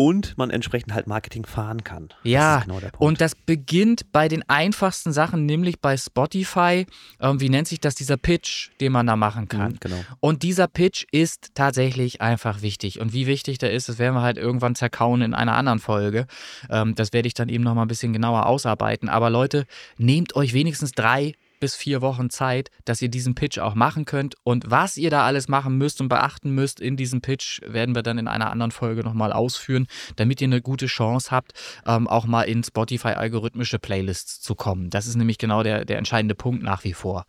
[0.00, 2.08] und man entsprechend halt Marketing fahren kann.
[2.22, 6.86] Ja, genau und das beginnt bei den einfachsten Sachen, nämlich bei Spotify.
[7.20, 9.72] Ähm, wie nennt sich das, dieser Pitch, den man da machen kann?
[9.72, 9.96] Mhm, genau.
[10.20, 12.98] Und dieser Pitch ist tatsächlich einfach wichtig.
[12.98, 16.26] Und wie wichtig der ist, das werden wir halt irgendwann zerkauen in einer anderen Folge.
[16.70, 19.10] Ähm, das werde ich dann eben nochmal ein bisschen genauer ausarbeiten.
[19.10, 19.66] Aber Leute,
[19.98, 24.34] nehmt euch wenigstens drei bis vier Wochen Zeit, dass ihr diesen Pitch auch machen könnt.
[24.42, 28.02] Und was ihr da alles machen müsst und beachten müsst in diesem Pitch, werden wir
[28.02, 29.86] dann in einer anderen Folge nochmal ausführen,
[30.16, 31.52] damit ihr eine gute Chance habt,
[31.86, 34.90] ähm, auch mal in Spotify-algorithmische Playlists zu kommen.
[34.90, 37.24] Das ist nämlich genau der, der entscheidende Punkt nach wie vor.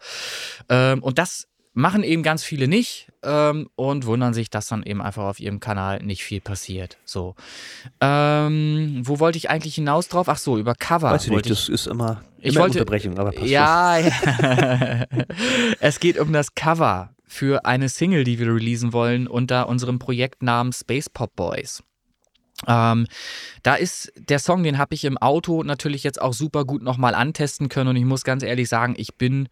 [0.69, 5.01] Ähm, und das machen eben ganz viele nicht ähm, und wundern sich, dass dann eben
[5.01, 6.97] einfach auf ihrem Kanal nicht viel passiert.
[7.05, 7.35] So.
[8.01, 10.27] Ähm, wo wollte ich eigentlich hinaus drauf?
[10.29, 11.11] Ach so, über Cover.
[11.11, 15.05] Weiß ich nicht, wollte das ist immer, Ich immer wollte- Unterbrechung, aber passt ja, ja.
[15.79, 20.73] es geht um das Cover für eine Single, die wir releasen wollen unter unserem Projektnamen
[20.73, 21.81] Space Pop Boys.
[22.67, 23.07] Ähm,
[23.63, 27.15] da ist der Song, den habe ich im Auto natürlich jetzt auch super gut nochmal
[27.15, 29.47] antesten können und ich muss ganz ehrlich sagen, ich bin,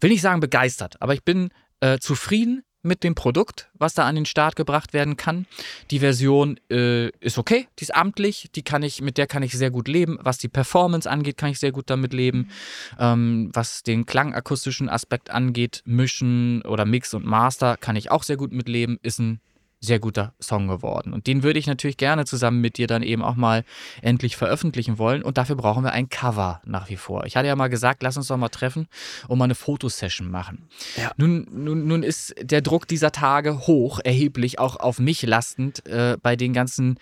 [0.00, 4.14] will nicht sagen begeistert, aber ich bin äh, zufrieden mit dem Produkt, was da an
[4.14, 5.46] den Start gebracht werden kann.
[5.90, 9.52] Die Version äh, ist okay, die ist amtlich, die kann ich, mit der kann ich
[9.52, 10.18] sehr gut leben.
[10.22, 12.50] Was die Performance angeht, kann ich sehr gut damit leben.
[12.98, 18.36] Ähm, was den klangakustischen Aspekt angeht, Mischen oder Mix und Master, kann ich auch sehr
[18.36, 18.98] gut mitleben.
[19.02, 19.40] Ist ein
[19.80, 21.12] sehr guter Song geworden.
[21.12, 23.64] Und den würde ich natürlich gerne zusammen mit dir dann eben auch mal
[24.02, 25.22] endlich veröffentlichen wollen.
[25.22, 27.24] Und dafür brauchen wir ein Cover nach wie vor.
[27.24, 28.88] Ich hatte ja mal gesagt, lass uns doch mal treffen
[29.26, 30.68] und mal eine Fotosession machen.
[30.96, 31.12] Ja.
[31.16, 36.18] Nun, nun, nun ist der Druck dieser Tage hoch, erheblich, auch auf mich lastend, äh,
[36.22, 36.98] bei den ganzen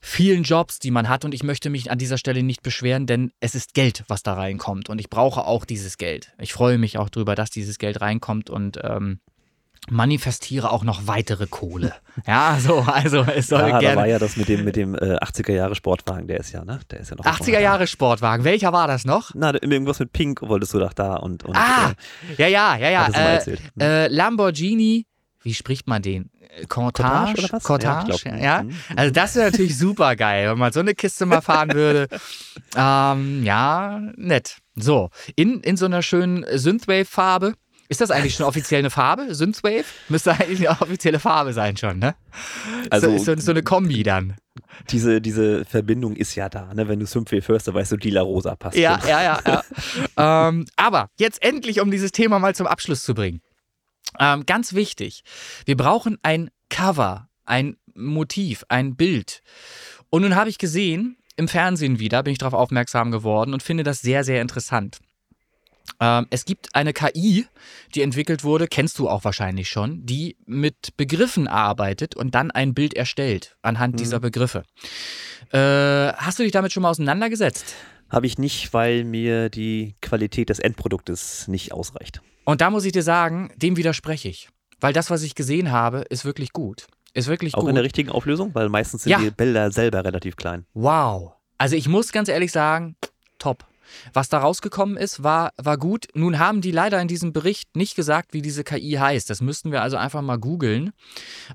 [0.00, 1.24] vielen Jobs, die man hat.
[1.24, 4.34] Und ich möchte mich an dieser Stelle nicht beschweren, denn es ist Geld, was da
[4.34, 4.88] reinkommt.
[4.88, 6.32] Und ich brauche auch dieses Geld.
[6.38, 9.18] Ich freue mich auch darüber, dass dieses Geld reinkommt und ähm,
[9.88, 11.94] manifestiere auch noch weitere Kohle.
[12.26, 13.96] Ja, so, also es soll Ja, da gerne.
[13.96, 16.80] war ja das mit dem, mit dem äh, 80er Jahre Sportwagen, der ist ja, ne?
[16.90, 18.44] Der ist ja noch 80er Jahre Sportwagen.
[18.44, 19.30] Welcher war das noch?
[19.34, 21.92] Na, irgendwas mit Pink wolltest du doch da und, und Ah,
[22.36, 23.38] äh, ja, ja, ja, ja.
[23.38, 25.06] Äh, äh, Lamborghini,
[25.42, 26.30] wie spricht man den?
[26.60, 27.32] Äh, Cortage?
[27.32, 27.64] Cortage oder was?
[27.64, 28.62] Cortage, Ja, ja.
[28.64, 28.74] mhm.
[28.96, 32.06] Also das wäre natürlich super geil, wenn man so eine Kiste mal fahren würde.
[32.76, 34.58] ähm, ja, nett.
[34.76, 37.54] So, in, in so einer schönen Synthwave-Farbe.
[37.90, 39.34] Ist das eigentlich schon offiziell eine Farbe?
[39.34, 39.84] Synthwave?
[40.08, 42.14] Müsste eigentlich eine offizielle Farbe sein schon, ne?
[42.88, 44.36] Also- so, so, so eine Kombi dann.
[44.90, 46.86] diese, diese Verbindung ist ja da, ne?
[46.86, 48.76] Wenn du Synthwave hörst, dann weißt du, Lila Rosa passt.
[48.78, 49.40] Ja, ja, ja,
[50.16, 50.48] ja.
[50.48, 53.40] ähm, aber jetzt endlich, um dieses Thema mal zum Abschluss zu bringen.
[54.20, 55.22] Ähm, ganz wichtig,
[55.66, 59.42] wir brauchen ein Cover, ein Motiv, ein Bild.
[60.10, 63.82] Und nun habe ich gesehen, im Fernsehen wieder, bin ich darauf aufmerksam geworden und finde
[63.82, 64.98] das sehr, sehr interessant.
[65.98, 67.46] Ähm, es gibt eine KI,
[67.94, 72.74] die entwickelt wurde, kennst du auch wahrscheinlich schon, die mit Begriffen arbeitet und dann ein
[72.74, 74.62] Bild erstellt anhand dieser Begriffe.
[75.52, 77.74] Äh, hast du dich damit schon mal auseinandergesetzt?
[78.08, 82.20] Habe ich nicht, weil mir die Qualität des Endproduktes nicht ausreicht.
[82.44, 84.48] Und da muss ich dir sagen, dem widerspreche ich.
[84.80, 86.86] Weil das, was ich gesehen habe, ist wirklich gut.
[87.12, 87.68] Ist wirklich Auch gut.
[87.70, 89.18] in der richtigen Auflösung, weil meistens sind Ja.
[89.18, 90.64] die Bilder selber relativ klein.
[90.74, 91.32] wow.
[91.58, 92.96] Also ich muss ganz ehrlich sagen,
[93.38, 93.66] top.
[94.12, 96.06] Was da rausgekommen ist, war, war gut.
[96.14, 99.28] Nun haben die leider in diesem Bericht nicht gesagt, wie diese KI heißt.
[99.30, 100.92] Das müssten wir also einfach mal googeln.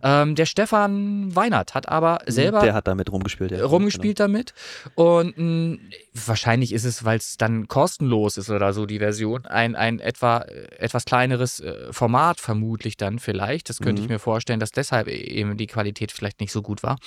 [0.03, 3.51] Ähm, der Stefan Weinert hat aber selber Der hat damit rumgespielt.
[3.51, 3.65] Ja.
[3.65, 4.53] rumgespielt damit.
[4.95, 5.77] Und mh,
[6.13, 10.41] wahrscheinlich ist es, weil es dann kostenlos ist oder so, die Version, ein, ein etwa,
[10.77, 13.69] etwas kleineres äh, Format vermutlich dann vielleicht.
[13.69, 14.05] Das könnte Mhm.
[14.05, 16.97] ich mir vorstellen, dass deshalb e- eben die Qualität vielleicht nicht so gut war.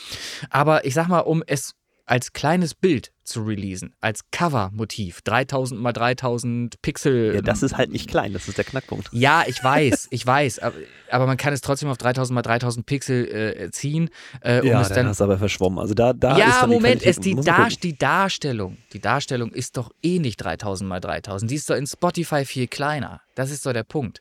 [0.50, 1.74] Aber ich sag mal, um es
[2.06, 7.34] als kleines Bild zu releasen, als Cover-Motiv, 3000 mal 3000 Pixel.
[7.36, 9.08] Ja, das ist halt nicht klein, das ist der Knackpunkt.
[9.12, 10.76] Ja, ich weiß, ich weiß, aber,
[11.10, 14.10] aber man kann es trotzdem auf 3000 mal 3000 Pixel äh, ziehen.
[14.40, 15.78] Äh, um ja, es dann dann hast du aber verschwommen.
[15.78, 18.78] Also da, da ja, ist dann Moment, die es die, Dar die Darstellung.
[18.92, 21.50] Die Darstellung ist doch eh nicht 3000 mal 3000.
[21.50, 23.20] Die ist doch in Spotify viel kleiner.
[23.34, 24.20] Das ist doch der Punkt.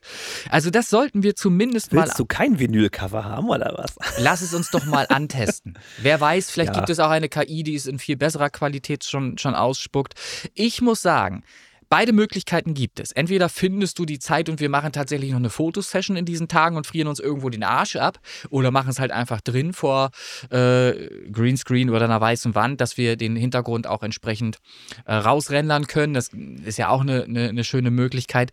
[0.52, 2.04] Also das sollten wir zumindest mal.
[2.04, 3.96] Willst du kein Vinylcover haben oder was?
[4.20, 5.74] Lass es uns doch mal antesten.
[5.98, 6.80] Wer weiß, vielleicht Ja.
[6.80, 10.14] gibt es auch eine KI, die es in viel besserer Qualität schon, schon ausspuckt.
[10.54, 11.44] Ich muss sagen,
[11.90, 13.12] beide Möglichkeiten gibt es.
[13.12, 16.76] Entweder findest du die Zeit und wir machen tatsächlich noch eine Fotosession in diesen Tagen
[16.78, 18.20] und frieren uns irgendwo den Arsch ab
[18.50, 20.12] oder machen es halt einfach drin vor
[20.50, 20.94] äh,
[21.32, 24.58] Greenscreen oder einer weißen Wand, dass wir den Hintergrund auch entsprechend
[25.06, 26.14] äh, rausrendern können.
[26.14, 26.32] Das
[26.66, 28.52] ist ja auch eine, eine, eine schöne Möglichkeit.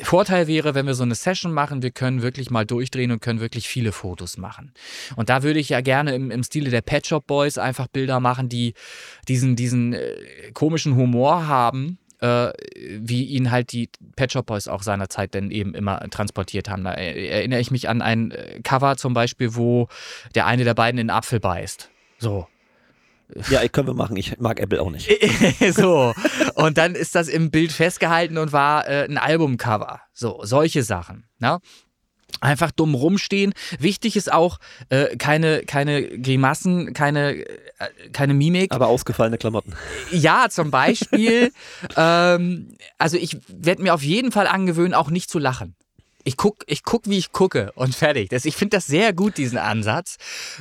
[0.00, 3.40] Vorteil wäre, wenn wir so eine Session machen, wir können wirklich mal durchdrehen und können
[3.40, 4.72] wirklich viele Fotos machen.
[5.16, 8.18] Und da würde ich ja gerne im, im Stile der Pet Shop Boys einfach Bilder
[8.18, 8.74] machen, die
[9.28, 10.16] diesen, diesen äh,
[10.54, 15.74] komischen Humor haben, äh, wie ihn halt die Pet Shop Boys auch seinerzeit denn eben
[15.74, 16.84] immer transportiert haben.
[16.84, 19.88] Da erinnere ich mich an ein äh, Cover zum Beispiel, wo
[20.34, 21.90] der eine der beiden in den Apfel beißt.
[22.18, 22.46] So.
[23.50, 24.16] Ja, können wir machen.
[24.16, 25.10] Ich mag Apple auch nicht.
[25.74, 26.14] so.
[26.54, 30.00] Und dann ist das im Bild festgehalten und war äh, ein Albumcover.
[30.12, 31.24] So, solche Sachen.
[31.38, 31.58] Ne?
[32.40, 33.52] Einfach dumm rumstehen.
[33.78, 34.58] Wichtig ist auch
[34.88, 37.46] äh, keine, keine Grimassen, keine, äh,
[38.12, 38.72] keine Mimik.
[38.72, 39.74] Aber ausgefallene Klamotten.
[40.10, 41.52] Ja, zum Beispiel.
[41.96, 45.76] ähm, also ich werde mir auf jeden Fall angewöhnen, auch nicht zu lachen.
[46.24, 48.28] Ich guck, ich guck, wie ich gucke und fertig.
[48.30, 50.16] Das, ich finde das sehr gut, diesen Ansatz,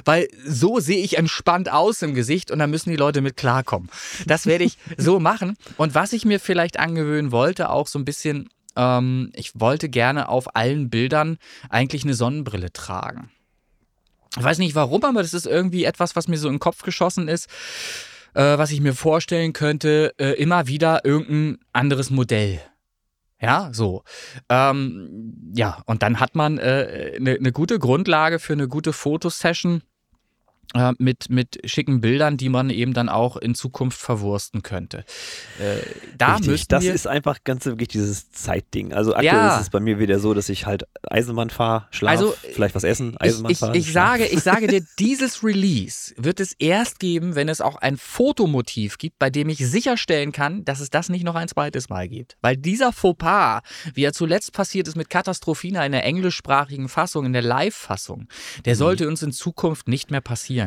[0.05, 3.89] weil so sehe ich entspannt aus im Gesicht und da müssen die Leute mit klarkommen.
[4.26, 5.55] Das werde ich so machen.
[5.78, 10.30] Und was ich mir vielleicht angewöhnen wollte, auch so ein bisschen, ähm, ich wollte gerne
[10.30, 11.38] auf allen Bildern
[11.70, 13.30] eigentlich eine Sonnenbrille tragen.
[14.38, 16.84] Ich weiß nicht warum, aber das ist irgendwie etwas, was mir so in den Kopf
[16.84, 17.49] geschossen ist,
[18.34, 22.62] äh, was ich mir vorstellen könnte, äh, immer wieder irgendein anderes Modell.
[23.41, 24.03] Ja, so.
[24.49, 28.93] Ähm, ja, und dann hat man eine äh, ne, ne gute Grundlage für eine gute
[28.93, 29.81] Fotosession
[30.74, 34.99] äh, mit, mit schicken Bildern, die man eben dann auch in Zukunft verwursten könnte.
[35.59, 35.78] Äh,
[36.17, 38.93] da Richtig, das ist einfach ganz wirklich dieses Zeitding.
[38.93, 39.55] Also aktuell Ja.
[39.57, 42.84] ist es bei mir wieder so, dass ich halt Eisenbahn fahre, schlaf, Also, vielleicht was
[42.84, 43.76] essen, ich, Eisenbahn ich, fahren.
[43.76, 44.09] ich, schlaf.
[44.11, 48.97] sage, ich sage dir, dieses Release wird es erst geben, wenn es auch ein Fotomotiv
[48.97, 52.38] gibt, bei dem ich sicherstellen kann, dass es das nicht noch ein zweites Mal gibt.
[52.41, 53.61] Weil dieser Fauxpas,
[53.93, 58.28] wie er zuletzt passiert ist mit Katastrophina in der englischsprachigen Fassung, in der Live-Fassung,
[58.65, 60.61] der sollte uns in Zukunft nicht mehr passieren.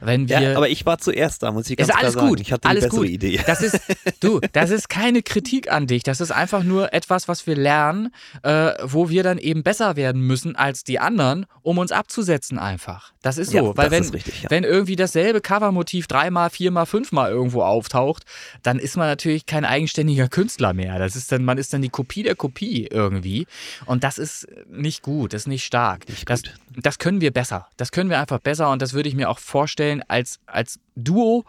[0.00, 0.40] Wenn wir.
[0.40, 2.28] Ja, aber ich war zuerst da, muss ich ganz ist klar alles sagen.
[2.28, 2.40] gut.
[2.40, 3.10] Ich hatte alles die bessere gut.
[3.10, 3.40] Idee.
[3.46, 3.80] Das ist,
[4.20, 6.02] du, das ist keine Kritik an dich.
[6.02, 10.22] Das ist einfach nur etwas, was wir lernen, äh, wo wir dann eben besser werden
[10.22, 13.12] müssen als die anderen, um uns abzusetzen einfach.
[13.22, 13.56] Das ist so.
[13.56, 14.50] Ja, Weil wenn, richtig, ja.
[14.50, 18.24] wenn irgendwie dasselbe Covermotiv dreimal, viermal, fünfmal irgendwo auftaucht,
[18.62, 20.98] dann ist man natürlich kein eigenständiger Künstler mehr.
[20.98, 23.46] Das ist dann, man ist dann die Kopie der Kopie irgendwie.
[23.86, 26.08] Und das ist nicht gut, das ist nicht stark.
[26.08, 26.42] Nicht das,
[26.76, 27.68] das können wir besser.
[27.76, 31.44] Das können wir einfach besser und das würde ich mir auch vorstellen als, als Duo.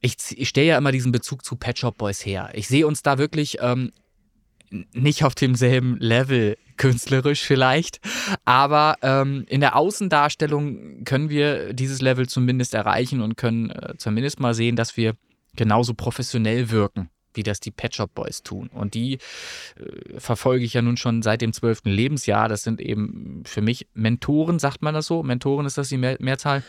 [0.00, 2.50] Ich, ich stelle ja immer diesen Bezug zu Pet Shop Boys her.
[2.54, 3.92] Ich sehe uns da wirklich ähm,
[4.92, 8.00] nicht auf demselben Level künstlerisch vielleicht,
[8.44, 14.40] aber ähm, in der Außendarstellung können wir dieses Level zumindest erreichen und können äh, zumindest
[14.40, 15.14] mal sehen, dass wir
[15.54, 18.68] genauso professionell wirken, wie das die Pet Shop Boys tun.
[18.72, 22.48] Und die äh, verfolge ich ja nun schon seit dem zwölften Lebensjahr.
[22.48, 25.22] Das sind eben für mich Mentoren, sagt man das so?
[25.22, 26.62] Mentoren ist das die Mehr Mehrzahl?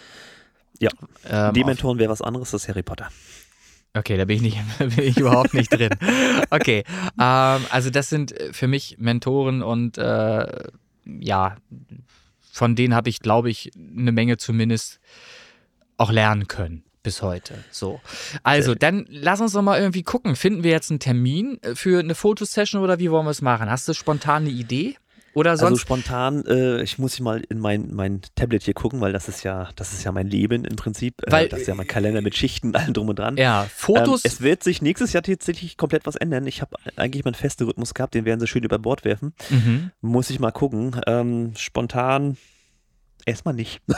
[0.79, 0.89] Ja.
[1.29, 3.09] Ähm, Die auf- Mentoren wäre was anderes, ist Harry Potter.
[3.95, 5.91] Okay, da bin ich, nicht, bin ich überhaupt nicht drin.
[6.49, 6.83] Okay,
[7.19, 10.63] ähm, also das sind äh, für mich Mentoren und äh,
[11.05, 11.57] ja,
[12.51, 14.99] von denen habe ich, glaube ich, eine Menge zumindest
[15.97, 17.55] auch lernen können bis heute.
[17.69, 17.99] So.
[18.43, 20.35] Also, dann lass uns doch mal irgendwie gucken.
[20.37, 23.69] Finden wir jetzt einen Termin äh, für eine Fotosession oder wie wollen wir es machen?
[23.69, 24.95] Hast du spontan eine Idee?
[25.33, 29.13] Oder Also sonst spontan, äh, ich muss mal in mein, mein Tablet hier gucken, weil
[29.13, 31.15] das ist ja, das ist ja mein Leben im Prinzip.
[31.27, 33.37] Weil- äh, das ist ja mein Kalender mit Schichten und allem drum und dran.
[33.37, 34.23] ja, Fotos.
[34.25, 36.45] Ähm, es wird sich nächstes Jahr tatsächlich komplett was ändern.
[36.47, 39.33] Ich habe eigentlich meinen festen Rhythmus gehabt, den werden sie schön über Bord werfen.
[39.49, 39.91] mhm.
[40.01, 40.99] Muss ich mal gucken.
[41.07, 42.37] Ähm, spontan
[43.25, 43.81] erstmal nicht.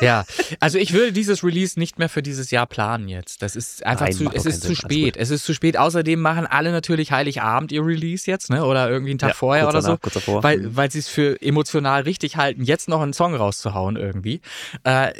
[0.00, 0.24] Ja,
[0.60, 3.40] also ich würde dieses Release nicht mehr für dieses Jahr planen jetzt.
[3.40, 5.16] Das ist einfach Nein, zu, es ist zu spät.
[5.16, 5.78] Es ist zu spät.
[5.78, 8.64] Außerdem machen alle natürlich Heiligabend ihr Release jetzt, ne?
[8.64, 10.00] Oder irgendwie einen Tag vorher kurz oder danach, so.
[10.02, 10.42] Kurz davor.
[10.42, 14.40] Weil, weil sie es für emotional richtig halten, jetzt noch einen Song rauszuhauen irgendwie.
[14.84, 15.12] Äh,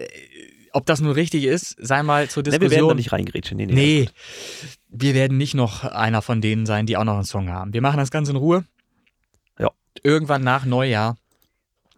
[0.72, 2.96] ob das nun richtig ist, sei mal zur ne, wir werden da Diskussion.
[2.96, 3.56] nicht reingrätschen.
[3.56, 3.74] Nee, nee.
[3.74, 4.08] nee,
[4.88, 7.72] wir werden nicht noch einer von denen sein, die auch noch einen Song haben.
[7.72, 8.64] Wir machen das Ganze in Ruhe.
[9.58, 9.70] Ja.
[10.02, 11.16] Irgendwann nach Neujahr Mhm.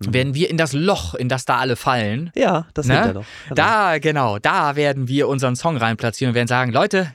[0.01, 2.94] Werden wir in das Loch, in das da alle fallen, Ja, das Ne?
[2.94, 3.24] er doch.
[3.49, 3.55] Genau.
[3.55, 7.12] da, genau, da werden wir unseren Song reinplatzieren und werden sagen, Leute,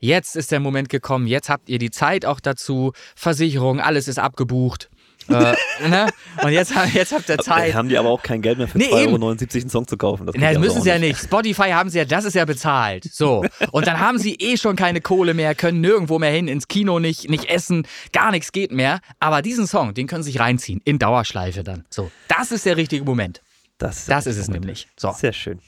[0.00, 4.18] jetzt ist der Moment gekommen, jetzt habt ihr die Zeit auch dazu, Versicherung, alles ist
[4.18, 4.90] abgebucht.
[5.30, 6.06] Äh, ne?
[6.42, 7.74] Und jetzt, jetzt habt ihr Zeit.
[7.74, 10.26] Haben die aber auch kein Geld mehr für nee, 2,79 Euro einen Song zu kaufen.
[10.26, 11.18] Das Na, müssen sie ja nicht.
[11.18, 13.04] Spotify haben sie ja, das ist ja bezahlt.
[13.12, 13.44] So.
[13.72, 16.98] Und dann haben sie eh schon keine Kohle mehr, können nirgendwo mehr hin, ins Kino
[16.98, 19.00] nicht, nicht essen, gar nichts geht mehr.
[19.18, 21.84] Aber diesen Song, den können sie sich reinziehen, in Dauerschleife dann.
[21.90, 22.10] So.
[22.28, 23.42] Das ist der richtige Moment.
[23.78, 24.88] Das, das ist es nämlich.
[24.96, 25.12] So.
[25.12, 25.60] Sehr schön.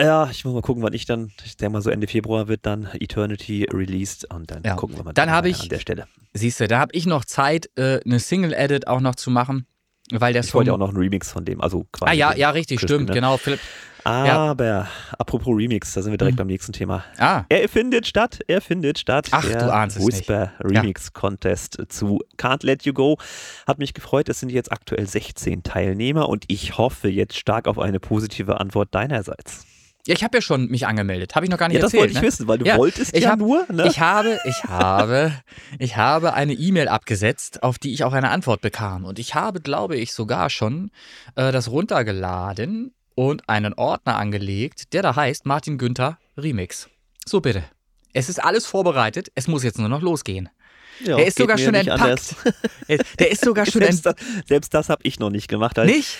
[0.00, 2.64] Ja, ich muss mal gucken, wann ich dann, ich denke mal so Ende Februar wird
[2.66, 4.76] dann Eternity released und dann ja.
[4.76, 6.06] gucken wir mal dann habe ich, an der Stelle.
[6.34, 9.66] Siehst du, da habe ich noch Zeit, äh, eine Single-Edit auch noch zu machen,
[10.12, 12.10] weil der ich wollte ja auch noch einen Remix von dem, also quasi.
[12.10, 13.14] Ah ja, ja, richtig, Christen, stimmt, ne?
[13.14, 13.38] genau.
[13.38, 13.58] Philipp,
[14.08, 14.88] aber ja.
[15.18, 16.38] apropos Remix, da sind wir direkt mhm.
[16.38, 17.04] beim nächsten Thema.
[17.18, 17.44] Ah.
[17.48, 19.28] Er findet statt, er findet statt.
[19.32, 20.78] Ach, der du ahnst Whisper es nicht.
[20.78, 21.20] Remix ja.
[21.20, 23.18] Contest zu Can't Let You Go.
[23.66, 27.78] Hat mich gefreut, es sind jetzt aktuell 16 Teilnehmer und ich hoffe jetzt stark auf
[27.78, 29.66] eine positive Antwort deinerseits.
[30.08, 31.34] Ja, ich habe ja schon mich angemeldet.
[31.34, 31.92] Habe ich noch gar nicht ja, erzählt.
[31.92, 32.26] Das wollte ich ne?
[32.26, 33.66] wissen, weil du ja, wolltest ich ja hab, nur.
[33.70, 33.86] Ne?
[33.88, 35.34] Ich habe, ich habe,
[35.78, 39.04] ich habe eine E-Mail abgesetzt, auf die ich auch eine Antwort bekam.
[39.04, 40.90] Und ich habe, glaube ich, sogar schon
[41.34, 46.88] äh, das runtergeladen und einen Ordner angelegt, der da heißt Martin Günther Remix.
[47.26, 47.64] So bitte.
[48.14, 49.28] Es ist alles vorbereitet.
[49.34, 50.48] Es muss jetzt nur noch losgehen.
[51.04, 52.34] Ja, der ist sogar schon entpackt.
[53.18, 54.14] der ist sogar schon selbst, das,
[54.46, 55.76] selbst das habe ich noch nicht gemacht.
[55.76, 56.16] Nicht?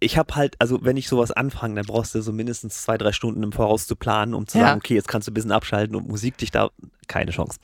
[0.00, 3.12] Ich habe halt, also wenn ich sowas anfange, dann brauchst du so mindestens zwei, drei
[3.12, 4.66] Stunden im Voraus zu planen, um zu ja.
[4.66, 6.70] sagen, okay, jetzt kannst du ein bisschen abschalten und Musik dich da,
[7.08, 7.58] keine Chance.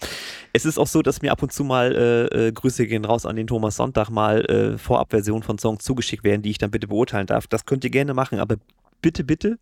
[0.53, 3.26] Es ist auch so, dass mir ab und zu mal äh, äh, Grüße gehen raus
[3.26, 6.89] an den Thomas Sonntag mal äh, Vorabversionen von Songs zugeschickt werden, die ich dann bitte
[6.89, 7.47] beurteilen darf.
[7.47, 8.57] Das könnt ihr gerne machen, aber
[9.03, 9.59] bitte, bitte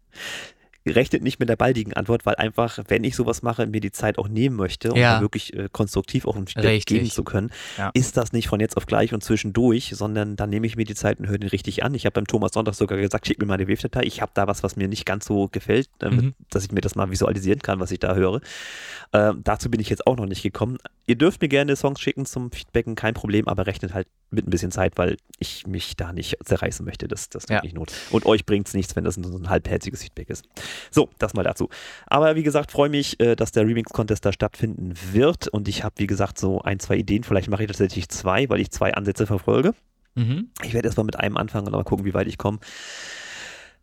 [0.90, 4.18] rechnet nicht mit der baldigen Antwort, weil einfach, wenn ich sowas mache, mir die Zeit
[4.18, 5.20] auch nehmen möchte, um ja.
[5.20, 7.90] wirklich äh, konstruktiv auch ein Feedback geben zu können, ja.
[7.94, 10.94] ist das nicht von jetzt auf gleich und zwischendurch, sondern dann nehme ich mir die
[10.94, 11.94] Zeit und höre den richtig an.
[11.94, 14.02] Ich habe beim Thomas Sonntag sogar gesagt, schick mir mal eine Wave-Datei.
[14.04, 16.34] Ich habe da was, was mir nicht ganz so gefällt, damit, mhm.
[16.50, 18.40] dass ich mir das mal visualisieren kann, was ich da höre.
[19.12, 20.78] Äh, dazu bin ich jetzt auch noch nicht gekommen.
[21.08, 24.50] Ihr dürft mir gerne Songs schicken zum Feedbacken, kein Problem, aber rechnet halt mit ein
[24.50, 27.08] bisschen Zeit, weil ich mich da nicht zerreißen möchte.
[27.08, 27.62] Das, das ja.
[27.62, 27.90] nicht not.
[28.10, 30.44] Und euch bringt es nichts, wenn das so ein halbherziges Feedback ist.
[30.90, 31.70] So, das mal dazu.
[32.06, 35.48] Aber wie gesagt, freue mich, äh, dass der Remix-Contest da stattfinden wird.
[35.48, 37.24] Und ich habe, wie gesagt, so ein, zwei Ideen.
[37.24, 39.72] Vielleicht mache ich tatsächlich zwei, weil ich zwei Ansätze verfolge.
[40.14, 40.50] Mhm.
[40.62, 42.58] Ich werde erstmal mit einem anfangen und mal gucken, wie weit ich komme.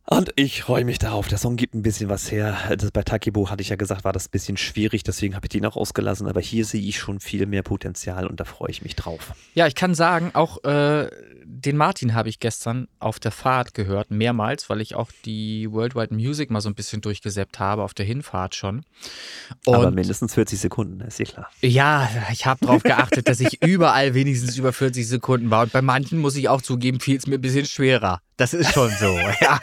[0.08, 1.28] Und ich freue mich darauf.
[1.28, 2.56] Der Song gibt ein bisschen was her.
[2.78, 5.50] Das bei Takibo hatte ich ja gesagt, war das ein bisschen schwierig, deswegen habe ich
[5.50, 6.28] den auch ausgelassen.
[6.28, 9.34] Aber hier sehe ich schon viel mehr Potenzial und da freue ich mich drauf.
[9.56, 11.10] Ja, ich kann sagen, auch äh,
[11.44, 16.14] den Martin habe ich gestern auf der Fahrt gehört, mehrmals, weil ich auch die Worldwide
[16.14, 18.84] Music mal so ein bisschen durchgesäppt habe, auf der Hinfahrt schon.
[19.66, 21.50] Und Aber mindestens 40 Sekunden, ist ja klar.
[21.62, 25.64] Ja, ich habe darauf geachtet, dass ich überall wenigstens über 40 Sekunden war.
[25.64, 28.22] Und bei manchen, muss ich auch zugeben, fiel es mir ein bisschen schwerer.
[28.38, 29.18] Das ist schon so.
[29.42, 29.60] Ja.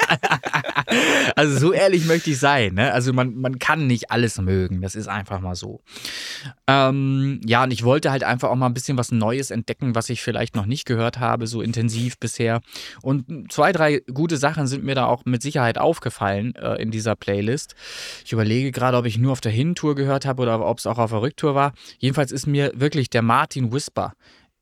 [1.36, 2.74] Also so ehrlich möchte ich sein.
[2.74, 2.92] Ne?
[2.92, 4.82] Also man, man kann nicht alles mögen.
[4.82, 5.80] Das ist einfach mal so.
[6.66, 10.10] Ähm, ja, und ich wollte halt einfach auch mal ein bisschen was Neues entdecken, was
[10.10, 12.60] ich vielleicht noch nicht gehört habe, so intensiv bisher.
[13.00, 17.16] Und zwei, drei gute Sachen sind mir da auch mit Sicherheit aufgefallen äh, in dieser
[17.16, 17.74] Playlist.
[18.24, 20.98] Ich überlege gerade, ob ich nur auf der Hintour gehört habe oder ob es auch
[20.98, 21.72] auf der Rücktour war.
[21.98, 24.12] Jedenfalls ist mir wirklich der Martin Whisper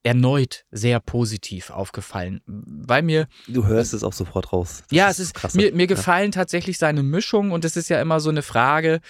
[0.02, 4.82] erneut sehr positiv aufgefallen, weil mir du hörst es auch sofort raus.
[4.88, 5.54] Das ja, es ist krass.
[5.54, 6.40] mir, mir gefallen ja.
[6.40, 9.00] tatsächlich seine Mischung und es ist ja immer so eine Frage.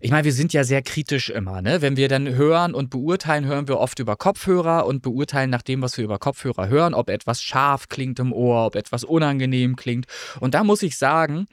[0.00, 1.82] Ich meine, wir sind ja sehr kritisch immer, ne?
[1.82, 5.82] Wenn wir dann hören und beurteilen, hören wir oft über Kopfhörer und beurteilen nach dem,
[5.82, 10.06] was wir über Kopfhörer hören, ob etwas scharf klingt im Ohr, ob etwas unangenehm klingt.
[10.38, 11.46] Und da muss ich sagen,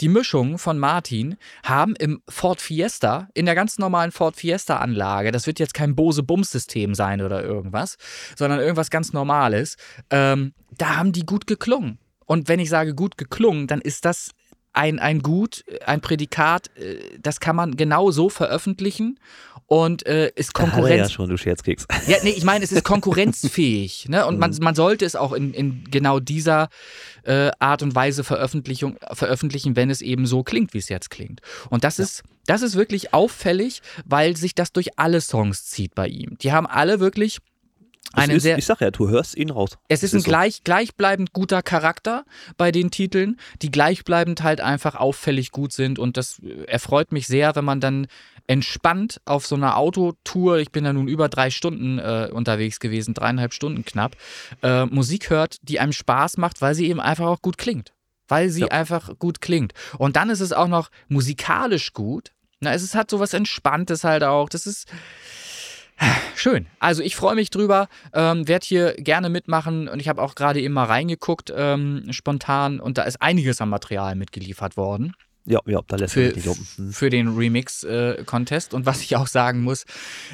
[0.00, 5.30] die Mischung von Martin haben im Ford Fiesta, in der ganz normalen Ford Fiesta Anlage,
[5.30, 7.96] das wird jetzt kein Bose Bums System sein oder irgendwas
[8.40, 9.76] sondern irgendwas ganz Normales,
[10.10, 11.98] ähm, da haben die gut geklungen.
[12.26, 14.32] Und wenn ich sage gut geklungen, dann ist das
[14.72, 19.18] ein, ein Gut, ein Prädikat, äh, das kann man genau so veröffentlichen
[19.66, 21.08] und äh, ist Konkurrenz.
[21.08, 21.86] Ja, schon, du Scherzkeks.
[22.06, 24.08] Ja, nee, ich meine, es ist konkurrenzfähig.
[24.08, 24.26] ne?
[24.26, 24.58] Und man, mhm.
[24.62, 26.68] man sollte es auch in, in genau dieser
[27.22, 31.40] äh, Art und Weise Veröffentlichung, veröffentlichen, wenn es eben so klingt, wie es jetzt klingt.
[31.68, 32.04] Und das ja.
[32.04, 32.22] ist.
[32.46, 36.36] Das ist wirklich auffällig, weil sich das durch alle Songs zieht bei ihm.
[36.38, 37.38] Die haben alle wirklich
[38.28, 39.78] ist, sehr, ich sag ja, du hörst ihn raus.
[39.88, 40.30] Es ist, ist ein so.
[40.30, 42.24] gleich, gleichbleibend guter Charakter
[42.56, 47.54] bei den Titeln, die gleichbleibend halt einfach auffällig gut sind und das erfreut mich sehr,
[47.54, 48.08] wenn man dann
[48.46, 53.14] entspannt auf so einer Autotour, ich bin da nun über drei Stunden äh, unterwegs gewesen,
[53.14, 54.16] dreieinhalb Stunden knapp,
[54.62, 57.92] äh, Musik hört, die einem Spaß macht, weil sie eben einfach auch gut klingt.
[58.26, 58.68] Weil sie ja.
[58.68, 59.72] einfach gut klingt.
[59.98, 62.32] Und dann ist es auch noch musikalisch gut.
[62.60, 64.48] Na, es ist, hat so was Entspanntes halt auch.
[64.48, 64.88] Das ist
[66.34, 66.66] Schön.
[66.78, 70.60] Also ich freue mich drüber, ähm, werde hier gerne mitmachen und ich habe auch gerade
[70.60, 75.12] eben mal reingeguckt, ähm, spontan, und da ist einiges an Material mitgeliefert worden.
[75.46, 76.66] Ja, ja, da lässt für, sich nicht lumpen.
[76.76, 76.92] Hm.
[76.92, 78.74] für den Remix-Contest.
[78.74, 79.84] und was ich auch sagen muss,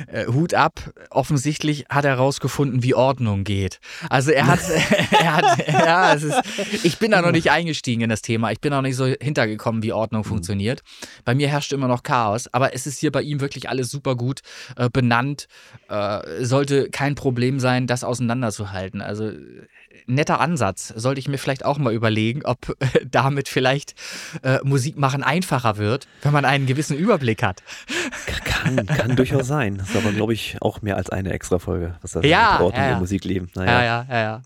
[0.09, 3.79] äh, Hut ab, offensichtlich hat er rausgefunden, wie Ordnung geht.
[4.11, 4.61] Also er hat,
[5.11, 6.37] er hat ja, es ist,
[6.83, 8.51] ich bin da noch nicht eingestiegen in das Thema.
[8.51, 10.27] Ich bin auch nicht so hintergekommen, wie Ordnung Mhm.
[10.29, 10.83] funktioniert.
[11.25, 14.17] Bei mir herrscht immer noch Chaos, aber es ist hier bei ihm wirklich alles super
[14.17, 14.41] gut
[14.77, 15.47] äh, benannt.
[15.89, 19.01] Äh, sollte kein Problem sein, das auseinanderzuhalten.
[19.01, 19.67] Also äh,
[20.07, 20.93] netter Ansatz.
[20.97, 23.95] Sollte ich mir vielleicht auch mal überlegen, ob äh, damit vielleicht
[24.43, 27.63] äh, Musik machen einfacher wird, wenn man einen gewissen Überblick hat.
[28.45, 29.79] Kann, kann durchaus sein.
[29.79, 32.83] Das ist aber, glaube ich, auch mehr als eine extra Folge, was das Ja, Ordnung
[32.83, 32.93] ja, ja.
[32.95, 33.51] im Musikleben.
[33.57, 33.83] Ja, Naja.
[33.83, 34.43] ja, ja, ja.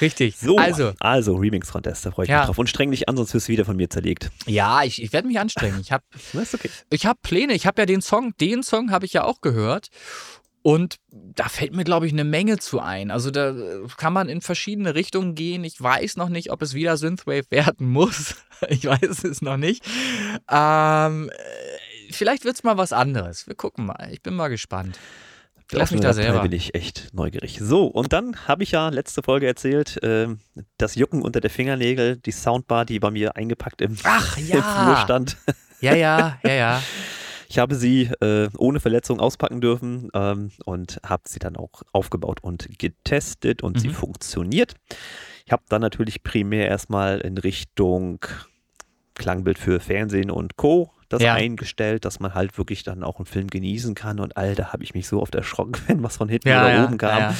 [0.00, 0.38] Richtig.
[0.38, 2.38] So, Also, also Remix-Contest, da freue ich Ja.
[2.38, 2.58] mich drauf.
[2.58, 4.30] Und streng dich an, sonst wirst du wieder von mir zerlegt.
[4.46, 5.78] ja, ich, ich werde mich anstrengen.
[5.80, 6.04] Ich habe
[6.54, 6.70] okay.
[6.90, 7.52] ich hab Pläne.
[7.54, 9.88] Ich habe ja den Song, den Song habe ich ja auch gehört.
[10.62, 13.10] Und da fällt mir, glaube ich, eine Menge zu ein.
[13.10, 15.64] Also da äh, kann man in verschiedene Richtungen gehen.
[15.64, 18.36] Ich weiß noch nicht, ob es wieder Synthwave werden muss.
[18.68, 19.84] Ich weiß es noch nicht.
[20.50, 23.46] Ähm, äh, vielleicht wird es mal was anderes.
[23.46, 24.10] Wir gucken mal.
[24.12, 24.98] Ich bin mal gespannt.
[25.72, 26.42] Lass mich da selber.
[26.42, 27.58] bin ich echt neugierig.
[27.60, 30.40] So, und dann habe ich ja letzte Folge erzählt, ähm,
[30.78, 34.60] das Jucken unter der Fingernägel, die Soundbar, die bei mir eingepackt im, Ach im Flur
[34.60, 35.00] ja.
[35.04, 35.36] stand.
[35.80, 36.82] Ja, ja, ja, ja.
[37.50, 42.38] Ich habe sie äh, ohne Verletzung auspacken dürfen ähm, und habe sie dann auch aufgebaut
[42.42, 43.92] und getestet und sie Mhm.
[43.94, 44.74] funktioniert.
[45.44, 48.24] Ich habe dann natürlich primär erstmal in Richtung
[49.14, 50.92] Klangbild für Fernsehen und Co.
[51.08, 51.34] das Ja.
[51.34, 54.20] eingestellt, dass man halt wirklich dann auch einen Film genießen kann.
[54.20, 56.84] Und Alter, habe ich mich so oft erschrocken, wenn was von hinten Ja, oder ja,
[56.84, 57.34] oben kam.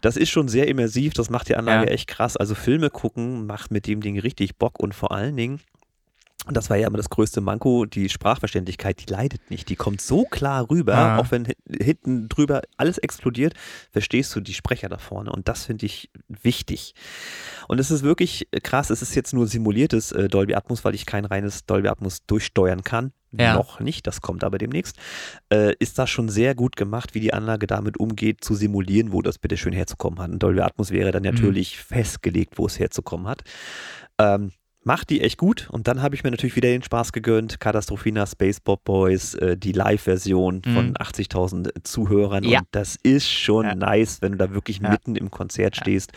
[0.00, 2.36] Das ist schon sehr immersiv, das macht die Anlage echt krass.
[2.36, 5.58] Also Filme gucken macht mit dem Ding richtig Bock und vor allen Dingen,
[6.46, 9.68] und das war ja immer das größte Manko, die Sprachverständlichkeit, die leidet nicht.
[9.68, 11.18] Die kommt so klar rüber, Ah.
[11.18, 13.54] auch wenn hi- hinten drüber alles explodiert,
[13.90, 15.30] verstehst du die Sprecher da vorne.
[15.32, 16.94] Und das finde ich wichtig.
[17.68, 21.04] Und es ist wirklich krass, es ist jetzt nur simuliertes äh, Dolby Atmos, weil ich
[21.06, 23.12] kein reines Dolby Atmos durchsteuern kann.
[23.38, 23.54] Ja.
[23.54, 24.96] Noch nicht, das kommt aber demnächst.
[25.52, 29.20] Äh, ist das schon sehr gut gemacht, wie die Anlage damit umgeht, zu simulieren, wo
[29.20, 30.30] das bitte schön herzukommen hat.
[30.30, 33.42] Ein Dolby Atmos wäre dann natürlich festgelegt, wo es herzukommen hat.
[34.18, 34.52] Ähm,
[34.86, 37.58] macht die echt gut und dann habe ich mir natürlich wieder den Spaß gegönnt.
[37.58, 40.94] Katastrophina, Space Pop Boys, äh, die Live-Version von Mhm.
[40.96, 42.60] 80.000 Zuhörern Ja.
[42.60, 43.74] und das ist schon Ja.
[43.74, 44.90] nice, wenn du da wirklich Ja.
[44.90, 46.12] mitten im Konzert stehst.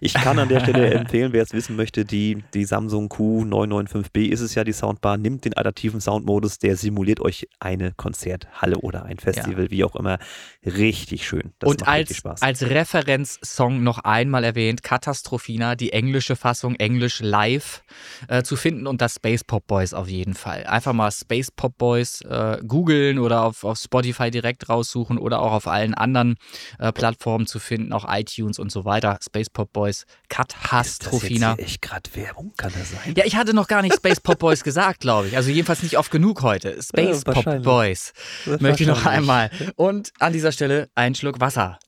[0.00, 4.40] Ich kann an der Stelle empfehlen, wer es wissen möchte, die, die Samsung Q995B ist
[4.40, 9.18] es ja, die Soundbar, nimmt den adaptiven Soundmodus, der simuliert euch eine Konzerthalle oder ein
[9.18, 10.18] Festival, wie auch immer.
[10.66, 11.52] Richtig schön.
[11.60, 12.42] Das Und als, Spaß.
[12.42, 17.82] als Referenzsong noch einmal erwähnt, Katastrophina, die englische Fassung, Englisch live
[18.28, 20.64] äh, zu finden und das Space Pop Boys auf jeden Fall.
[20.64, 25.52] Einfach mal Space Pop Boys äh, googeln oder auf, auf Spotify direkt raussuchen oder auch
[25.52, 26.36] auf allen anderen
[26.78, 29.18] äh, Plattformen zu finden, auch iTunes und so weiter.
[29.24, 31.56] Space Pop Boys, ist das jetzt Katastrophina.
[31.80, 32.52] gerade Werbung?
[32.56, 33.14] Kann das sein?
[33.16, 35.36] Ja, ich hatte noch gar nicht Space Pop Boys gesagt, glaube ich.
[35.36, 36.80] Also jedenfalls nicht oft genug heute.
[36.82, 37.64] Space Pop wahrscheinlich.
[37.64, 38.12] Boys
[38.60, 39.50] möchte ich noch einmal.
[39.76, 41.78] Und an dieser Stelle ein Schluck Wasser.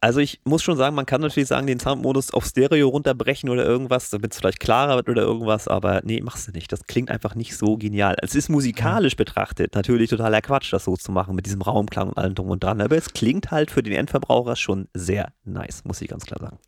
[0.00, 3.64] Also ich muss schon sagen, man kann natürlich sagen, den Soundmodus auf Stereo runterbrechen oder
[3.64, 6.70] irgendwas, damit es vielleicht klarer wird oder irgendwas, aber nee, machst du nicht.
[6.70, 8.16] Das klingt einfach nicht so genial.
[8.20, 12.18] Es ist musikalisch betrachtet natürlich totaler Quatsch, das so zu machen mit diesem Raumklang und
[12.18, 16.02] allem drum und dran, aber es klingt halt für den Endverbraucher schon sehr nice, muss
[16.02, 16.58] ich ganz klar sagen.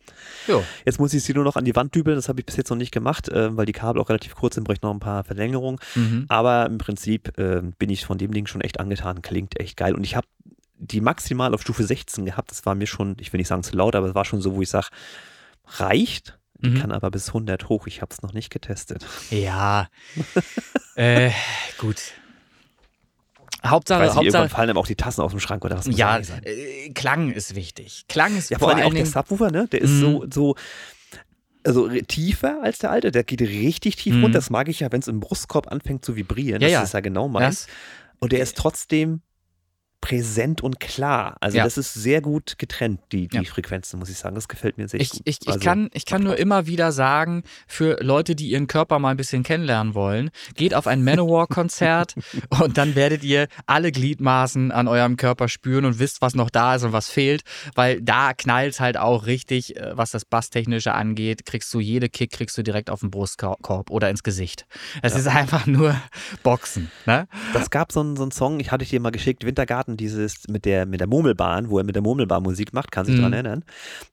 [0.47, 0.63] Jo.
[0.85, 2.69] Jetzt muss ich sie nur noch an die Wand dübeln, das habe ich bis jetzt
[2.69, 5.23] noch nicht gemacht, äh, weil die Kabel auch relativ kurz sind, bräuchte noch ein paar
[5.23, 5.79] Verlängerungen.
[5.95, 6.25] Mhm.
[6.29, 9.21] Aber im Prinzip äh, bin ich von dem Ding schon echt angetan.
[9.21, 9.93] Klingt echt geil.
[9.93, 10.27] Und ich habe
[10.79, 12.51] die maximal auf Stufe 16 gehabt.
[12.51, 14.55] Das war mir schon, ich will nicht sagen zu laut, aber es war schon so,
[14.55, 14.87] wo ich sage,
[15.77, 16.39] reicht.
[16.61, 16.79] Die Mhm.
[16.79, 17.85] kann aber bis 100 hoch.
[17.87, 19.05] Ich habe es noch nicht getestet.
[19.29, 19.87] Ja.
[20.95, 21.31] äh,
[21.77, 21.97] gut.
[23.65, 24.55] Hauptsache, Ich weiß nicht, irgendwann Hauptsache.
[24.57, 26.41] fallen aber auch die Tassen aus dem Schrank oder was muss Ja, sein.
[26.43, 28.05] äh, Klang ist wichtig.
[28.07, 29.05] Klang ist Ja, vor vor allem auch der.
[29.05, 29.67] Subwoofer, ne?
[29.69, 29.99] Der ist Mhm.
[30.01, 30.55] so, so,
[31.65, 33.11] also tiefer als der alte.
[33.11, 34.23] Der geht richtig tief Mhm.
[34.23, 34.37] runter.
[34.39, 36.61] Das mag ich ja, wenn es im Brustkorb anfängt zu vibrieren.
[36.61, 36.83] Ja, das ja.
[36.83, 37.67] ist ja genau meins.
[38.19, 39.21] Und der ist trotzdem
[40.01, 41.35] präsent und klar.
[41.41, 41.63] Also Ja.
[41.65, 43.43] das ist sehr gut getrennt, die, die Ja.
[43.43, 44.35] Frequenzen, muss ich sagen.
[44.35, 45.21] Das gefällt mir sehr ich, gut.
[45.25, 48.99] ich, ich, Also, kann, ich kann nur immer wieder sagen, für Leute, die ihren Körper
[48.99, 52.15] mal ein bisschen kennenlernen wollen, geht auf ein Manowar-Konzert
[52.61, 56.75] und dann werdet ihr alle Gliedmaßen an eurem Körper spüren und wisst, was noch da
[56.75, 57.41] ist und was fehlt,
[57.75, 62.31] weil da knallt halt auch richtig, äh, was das Basstechnische angeht, kriegst du jede Kick,
[62.31, 64.65] kriegst du direkt auf den Brustkorb oder ins Gesicht.
[65.01, 65.95] Es ist einfach nur
[66.43, 66.91] Boxen.
[67.05, 67.27] Ne?
[67.53, 70.65] Das gab so einen, so einen Song, ich hatte dir mal geschickt, Wintergarten, dieses mit
[70.65, 73.21] der, mit der Murmelbahn, wo er mit der Murmelbahn Musik macht, kann sich Mhm.
[73.21, 73.65] dran erinnern.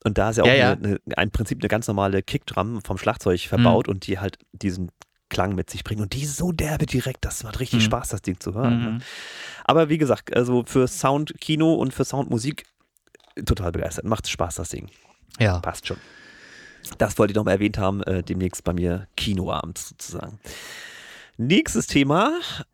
[0.05, 0.73] Und da ist ja auch Ja, ja.
[0.73, 3.49] Eine, ein Prinzip eine ganz normale Kickdrum vom Schlagzeug Mhm.
[3.49, 4.91] verbaut und die halt diesen
[5.29, 6.03] Klang mit sich bringen.
[6.03, 7.85] Und die ist so derbe direkt, das macht richtig Mhm.
[7.87, 8.81] Spaß, das Ding zu hören.
[8.83, 8.91] Ne?
[8.93, 8.99] Mhm.
[9.65, 12.65] Aber wie gesagt, also für Soundkino und für Soundmusik
[13.45, 14.05] total begeistert.
[14.05, 14.89] Macht Spaß, das Ding.
[15.41, 15.59] Ja.
[15.59, 15.97] Passt schon.
[16.99, 20.39] Das wollte ich noch mal erwähnt haben, äh, demnächst bei mir Kinoabend sozusagen.
[21.37, 22.33] Nächstes Thema.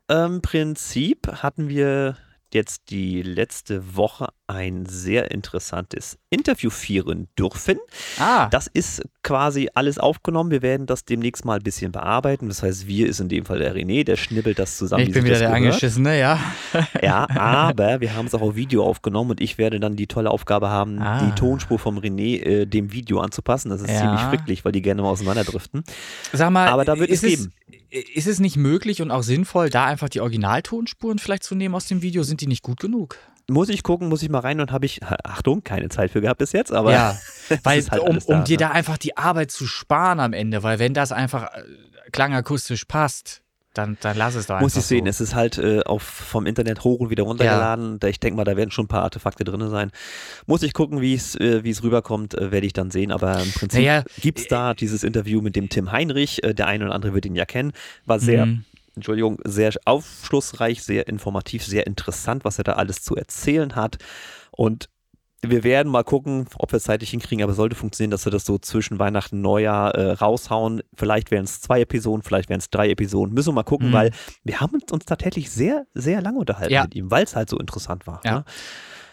[0.09, 2.17] Im Prinzip hatten wir
[2.55, 7.79] jetzt die letzte Woche ein sehr interessantes Interview führen dürfen.
[8.19, 8.49] Ah.
[8.51, 10.51] Das ist quasi alles aufgenommen.
[10.51, 12.49] Wir werden das demnächst mal ein bisschen bearbeiten.
[12.49, 15.05] Das heißt, wir ist in dem Fall der René, der schnibbelt das zusammen.
[15.05, 15.65] Ich bin wieder der gehört.
[15.75, 16.39] Angeschissene, ja.
[17.03, 20.31] Ja, aber wir haben es auch auf Video aufgenommen und ich werde dann die tolle
[20.31, 21.25] Aufgabe haben, Ah.
[21.27, 23.71] die Tonspur vom René äh, dem Video anzupassen.
[23.71, 23.99] Das ist Ja.
[24.01, 25.83] ziemlich fricklich, weil die gerne mal auseinanderdriften.
[26.33, 27.53] Sag mal, Aber da wird es geben.
[27.91, 31.87] Ist es nicht möglich und auch sinnvoll, da einfach die Originaltonspuren vielleicht zu nehmen aus
[31.87, 32.23] dem Video?
[32.23, 33.19] Sind die nicht gut genug?
[33.51, 36.39] Muss ich gucken, muss ich mal rein und habe ich, Achtung, keine Zeit für gehabt
[36.39, 37.19] bis jetzt, aber ja,
[37.65, 38.59] weil halt um, um da, dir ne?
[38.59, 41.63] da einfach die Arbeit zu sparen am Ende, weil wenn das einfach äh,
[42.13, 43.43] klangakustisch passt,
[43.75, 45.07] dann, dann lass es doch einfach muss ich sehen.
[45.07, 45.11] So.
[45.11, 47.99] Es ist halt äh, auf, vom Internet hoch und wieder runtergeladen.
[48.01, 49.91] Da Ich denke mal, da werden schon ein paar Artefakte drin sein.
[50.47, 53.11] Muss ich gucken, wie es äh, wie es rüberkommt, äh, werde ich dann sehen.
[53.11, 56.45] Aber im Prinzip Naja, gibt es da dieses Interview mit dem Tim Heinrich.
[56.45, 57.73] Äh, der eine oder andere wird ihn ja kennen.
[58.05, 58.65] War sehr Mhm.
[58.95, 63.99] Entschuldigung, sehr aufschlussreich, sehr informativ, sehr interessant, was er da alles zu erzählen hat.
[64.51, 64.89] Und
[65.45, 68.45] wir werden mal gucken, ob wir es zeitlich hinkriegen, aber sollte funktionieren, dass wir das
[68.45, 70.83] so zwischen Weihnachten und Neujahr äh, raushauen.
[70.95, 73.35] Vielleicht wären es zwei Episoden, vielleicht wären es drei Episoden.
[73.35, 73.93] Müssen wir mal gucken, Mhm.
[73.93, 74.11] weil
[74.45, 76.83] wir haben uns, uns tatsächlich sehr, sehr lange unterhalten Ja.
[76.85, 78.21] mit ihm, weil es halt so interessant war.
[78.25, 78.33] Ja.
[78.37, 78.45] Ne?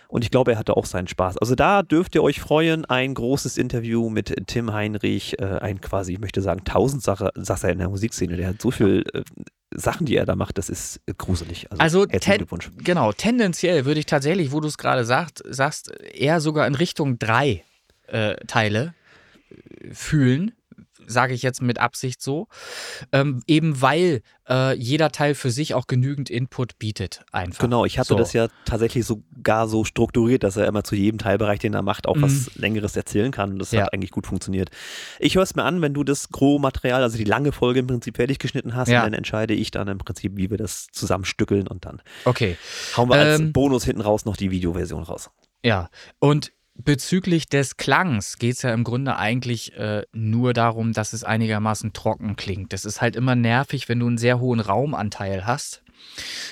[0.10, 1.38] Und ich glaube, er hatte auch seinen Spaß.
[1.38, 2.84] Also da dürft ihr euch freuen.
[2.86, 7.78] Ein großes Interview mit Tim Heinrich, äh, ein quasi, ich möchte sagen, Tausendsasser Sasser in
[7.78, 8.36] der Musikszene.
[8.36, 9.22] Der hat so viel äh,
[9.72, 11.68] Sachen, die er da macht, das ist äh, gruselig.
[11.78, 12.84] Also herzlichen ten-.
[12.84, 17.20] Genau, tendenziell würde ich tatsächlich, wo du es gerade sagt, sagst, eher sogar in Richtung
[17.20, 17.64] drei
[18.08, 18.96] äh, Teile
[19.52, 20.54] äh, fühlen,
[21.10, 22.48] sage ich jetzt mit Absicht so,
[23.12, 27.60] ähm, eben weil äh, jeder Teil für sich auch genügend Input bietet einfach.
[27.64, 28.16] Genau, ich hatte So.
[28.18, 32.08] das ja tatsächlich sogar so strukturiert, dass er immer zu jedem Teilbereich, den er macht,
[32.08, 32.22] auch Mhm.
[32.24, 33.54] was Längeres erzählen kann.
[33.54, 33.84] Und das Ja.
[33.84, 34.70] hat eigentlich gut funktioniert.
[35.20, 38.16] Ich höre es mir an, wenn du das Gros-Material, also die lange Folge im Prinzip
[38.18, 39.00] fertig geschnitten hast, Ja.
[39.00, 42.58] und dann entscheide ich dann im Prinzip, wie wir das zusammenstückeln und dann Okay,
[42.98, 45.30] hauen wir als Ähm, Bonus hinten raus noch die Videoversion raus.
[45.64, 45.90] ja.
[46.20, 46.52] Und
[46.84, 51.94] bezüglich des Klangs geht es ja im Grunde eigentlich äh, nur darum, dass es einigermaßen
[51.94, 52.74] trocken klingt.
[52.74, 55.84] Das ist halt immer nervig, wenn du einen sehr hohen Raumanteil hast.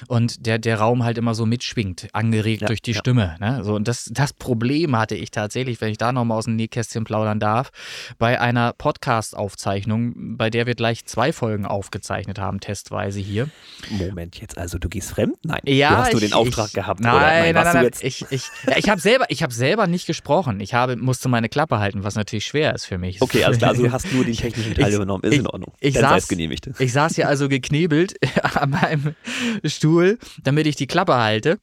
[0.08, 3.00] Und der, der Raum halt immer so mitschwingt, angeregt Ja, durch die ja.
[3.00, 3.36] Stimme.
[3.39, 3.62] Ne?
[3.64, 7.04] So, und das, das Problem hatte ich tatsächlich, wenn ich da nochmal aus dem Nähkästchen
[7.04, 7.72] plaudern darf,
[8.18, 13.50] bei einer Podcast-Aufzeichnung, bei der wir gleich zwei Folgen aufgezeichnet haben, testweise hier.
[13.89, 15.36] Moment jetzt, also du gehst fremd?
[15.43, 15.60] Nein.
[15.66, 17.00] Ja, du hast du ich, den Auftrag ich, gehabt?
[17.00, 17.22] Nein, oder?
[17.26, 17.84] nein, nein, nein.
[17.86, 20.60] jetzt Ich, ich, ja, ich habe selber, ich hab selber nicht gesprochen.
[20.60, 23.22] Ich habe, musste meine Klappe halten, was natürlich schwer ist für mich.
[23.22, 25.24] Okay, also, also du hast nur den technischen Teil Ich- übernommen.
[25.24, 25.74] Ist ich- in Ordnung.
[25.80, 26.70] ich sei saß- genehmigt.
[26.80, 28.16] Ich saß hier also geknebelt
[28.56, 29.16] an meinem
[29.63, 31.59] Stuhl, damit ich die Klappe halte.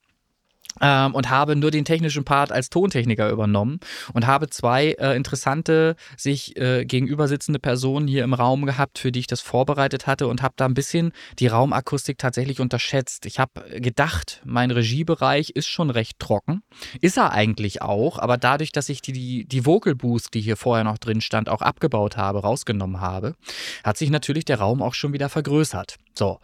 [0.80, 3.78] Ähm, und habe nur den technischen Part als Tontechniker übernommen
[4.12, 7.28] und habe zwei äh, interessante, sich äh, gegenüber
[7.60, 10.74] Personen hier im Raum gehabt, für die ich das vorbereitet hatte und habe da ein
[10.74, 13.24] bisschen die Raumakustik tatsächlich unterschätzt.
[13.24, 16.62] Ich habe gedacht, mein Regiebereich ist schon recht trocken.
[17.00, 20.56] Ist er eigentlich auch, aber dadurch, dass ich die, die, die Vocal Boost, die hier
[20.56, 23.36] vorher noch drin stand, auch abgebaut habe, rausgenommen habe,
[23.84, 25.98] hat sich natürlich der Raum auch schon wieder vergrößert.
[26.14, 26.40] So.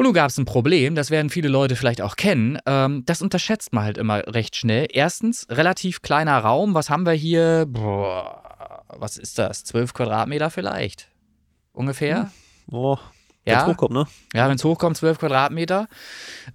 [0.00, 2.58] Und nun gab es ein Problem, das werden viele Leute vielleicht auch kennen.
[2.64, 4.86] Ähm, das unterschätzt man halt immer recht schnell.
[4.90, 6.72] Erstens, relativ kleiner Raum.
[6.72, 7.66] Was haben wir hier?
[7.68, 9.62] Boah, was ist das?
[9.64, 11.08] 12 Quadratmeter vielleicht?
[11.72, 12.30] Ungefähr?
[12.72, 12.96] Oh,
[13.44, 13.58] Ja.
[13.58, 14.06] Wenn's hochkommt, ne?
[14.32, 15.86] Ja, wenn es hochkommt, 12 Quadratmeter.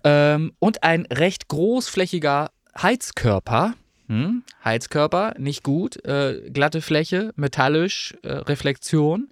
[0.04, 2.50] Ähm, und ein recht großflächiger
[2.82, 3.76] Heizkörper.
[4.08, 4.44] Hm?
[4.64, 6.04] Heizkörper, nicht gut.
[6.06, 9.30] Äh, glatte Fläche, metallisch, äh, Reflexion.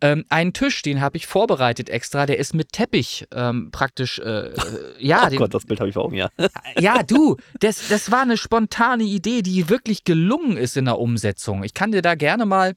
[0.00, 4.18] Ähm, einen Tisch, den habe ich vorbereitet extra, der ist mit Teppich ähm, praktisch.
[4.18, 4.54] Äh, äh,
[4.98, 6.30] ja, oh den, Gott, das Bild habe ich vor Augen, ja.
[6.78, 11.62] ja, du, das, das war eine spontane Idee, die wirklich gelungen ist in der Umsetzung.
[11.62, 12.74] Ich kann dir da gerne mal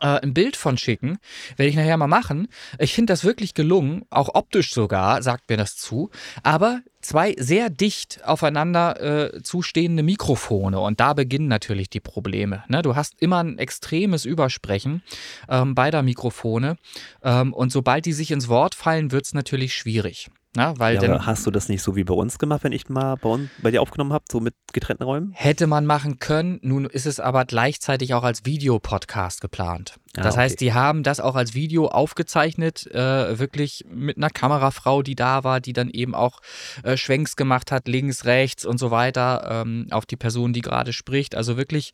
[0.00, 1.18] äh, ein Bild von schicken.
[1.56, 2.48] Werde ich nachher mal machen.
[2.78, 6.10] Ich finde das wirklich gelungen, auch optisch sogar, sagt mir das zu.
[6.42, 12.64] Aber zwei sehr dicht aufeinander äh, zustehende Mikrofone und da beginnen natürlich die Probleme.
[12.68, 12.82] Ne?
[12.82, 15.02] Du hast immer ein extremes Übersprechen
[15.48, 16.76] ähm, beider Mikrofone
[17.22, 20.30] ähm, und sobald die sich ins Wort fallen, wird es natürlich schwierig.
[20.56, 22.88] Na, weil ja aber hast du das nicht so wie bei uns gemacht, wenn ich
[22.88, 25.32] mal bei, uns, bei dir aufgenommen habe, so mit getrennten Räumen?
[25.32, 29.96] Hätte man machen können, nun ist es aber gleichzeitig auch als Videopodcast geplant.
[30.16, 30.42] Ah, Das okay.
[30.42, 35.42] heißt, die haben das auch als Video aufgezeichnet, äh, wirklich mit einer Kamerafrau, die da
[35.42, 36.40] war, die dann eben auch
[36.84, 40.92] äh, Schwenks gemacht hat, links, rechts und so weiter, ähm, auf die Person, die gerade
[40.92, 41.34] spricht.
[41.34, 41.90] Also wirklich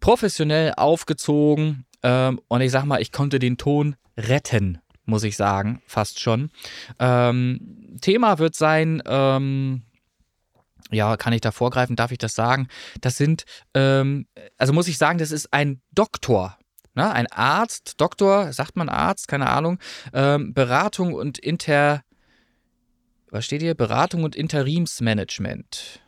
[0.00, 1.84] professionell aufgezogen.
[2.02, 6.50] Ähm, und ich sag mal, ich konnte den Ton retten, muss ich sagen, fast schon.
[6.98, 9.82] Ähm, Thema wird sein, ähm,
[10.90, 11.96] ja, kann ich da vorgreifen?
[11.96, 12.68] Darf ich das sagen?
[13.00, 13.44] Das sind,
[13.74, 14.26] ähm,
[14.58, 16.58] also muss ich sagen, das ist ein Doktor.
[16.94, 17.10] ne?
[17.10, 19.78] ein Arzt, Doktor, sagt man Arzt, keine Ahnung,
[20.12, 22.02] ähm, Beratung und Inter,
[23.30, 23.74] was steht hier?
[23.74, 26.00] Beratung und Interimsmanagement.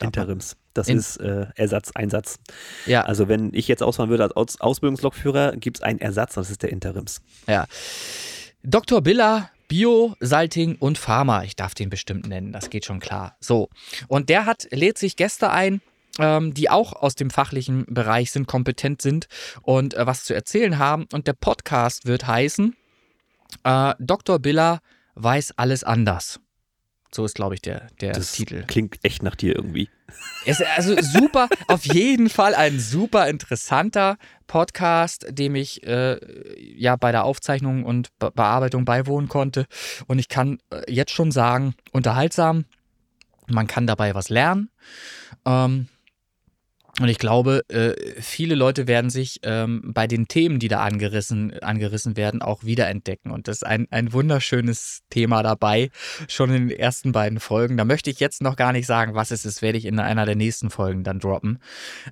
[0.00, 0.56] Interims.
[0.76, 2.38] Das In ist äh, Ersatz, Einsatz.
[2.86, 3.02] Ja.
[3.02, 6.62] Also wenn ich jetzt ausfahren würde als Aus Ausbildungslokführer, gibt es einen Ersatz, das ist
[6.62, 7.22] der Interims.
[7.46, 7.66] Ja.
[8.62, 9.00] Dr.
[9.00, 11.44] Biller, Bio, Salting und Pharma.
[11.44, 13.36] Ich darf den bestimmt nennen, das geht schon klar.
[13.40, 13.68] So.
[14.08, 15.80] Und der hat, lädt sich Gäste ein,
[16.18, 19.28] ähm, die auch aus dem fachlichen Bereich sind, kompetent sind
[19.62, 21.06] und äh, was zu erzählen haben.
[21.12, 22.76] Und der Podcast wird heißen
[23.64, 24.38] äh, Dr.
[24.38, 24.80] Biller
[25.14, 26.40] weiß alles anders.
[27.12, 28.64] So ist, glaube ich, der, der das Titel.
[28.66, 29.88] Klingt echt nach dir irgendwie.
[30.44, 36.20] Ist also super, auf jeden Fall ein super interessanter Podcast, dem ich äh,
[36.78, 39.66] ja bei der Aufzeichnung und Be Bearbeitung beiwohnen konnte.
[40.06, 42.66] Und ich kann äh, jetzt schon sagen, unterhaltsam.
[43.48, 44.70] Man kann dabei was lernen.
[45.44, 45.88] Ähm,
[46.98, 51.58] und ich glaube, äh, viele Leute werden sich ähm, bei den Themen, die da angerissen,
[51.60, 53.30] angerissen werden, auch wiederentdecken.
[53.30, 55.90] Und das ist ein, ein wunderschönes Thema dabei,
[56.26, 57.76] schon in den ersten beiden Folgen.
[57.76, 60.24] Da möchte ich jetzt noch gar nicht sagen, was es ist, werde ich in einer
[60.24, 61.58] der nächsten Folgen dann droppen.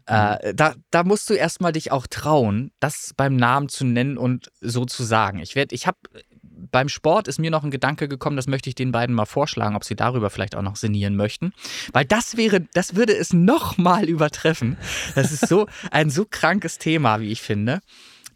[0.06, 0.56] Äh, mhm.
[0.56, 4.84] da, da musst du erstmal dich auch trauen, das beim Namen zu nennen und so
[4.84, 5.38] zu sagen.
[5.38, 5.98] Ich werde, ich habe
[6.74, 9.76] beim Sport ist mir noch ein Gedanke gekommen, das möchte ich den beiden mal vorschlagen,
[9.76, 11.52] ob sie darüber vielleicht auch noch sinnieren möchten.
[11.92, 14.76] Weil das wäre, das würde es nochmal übertreffen.
[15.14, 17.78] Das ist so ein so krankes Thema, wie ich finde.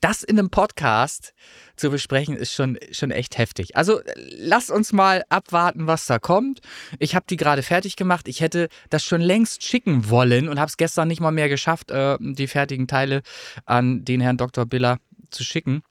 [0.01, 1.35] Das in einem Podcast
[1.75, 3.77] zu besprechen, ist schon, schon echt heftig.
[3.77, 6.61] Also lass uns mal abwarten, was da kommt.
[7.01, 8.29] Ich habe die gerade fertig gemacht.
[8.29, 11.91] Ich hätte das schon längst schicken wollen und habe es gestern nicht mal mehr geschafft,
[11.91, 13.23] äh, die fertigen Teile
[13.67, 14.65] an den Herrn Dr.
[14.65, 14.99] Biller
[15.31, 15.83] zu schicken.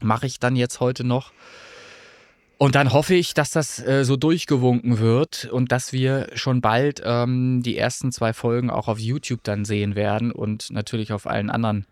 [0.00, 1.32] Mache ich dann jetzt heute noch.
[2.58, 7.00] Und dann hoffe ich, dass das äh, so durchgewunken wird und dass wir schon bald
[7.04, 11.50] ähm, die ersten zwei Folgen auch auf YouTube dann sehen werden und natürlich auf allen
[11.50, 11.86] anderen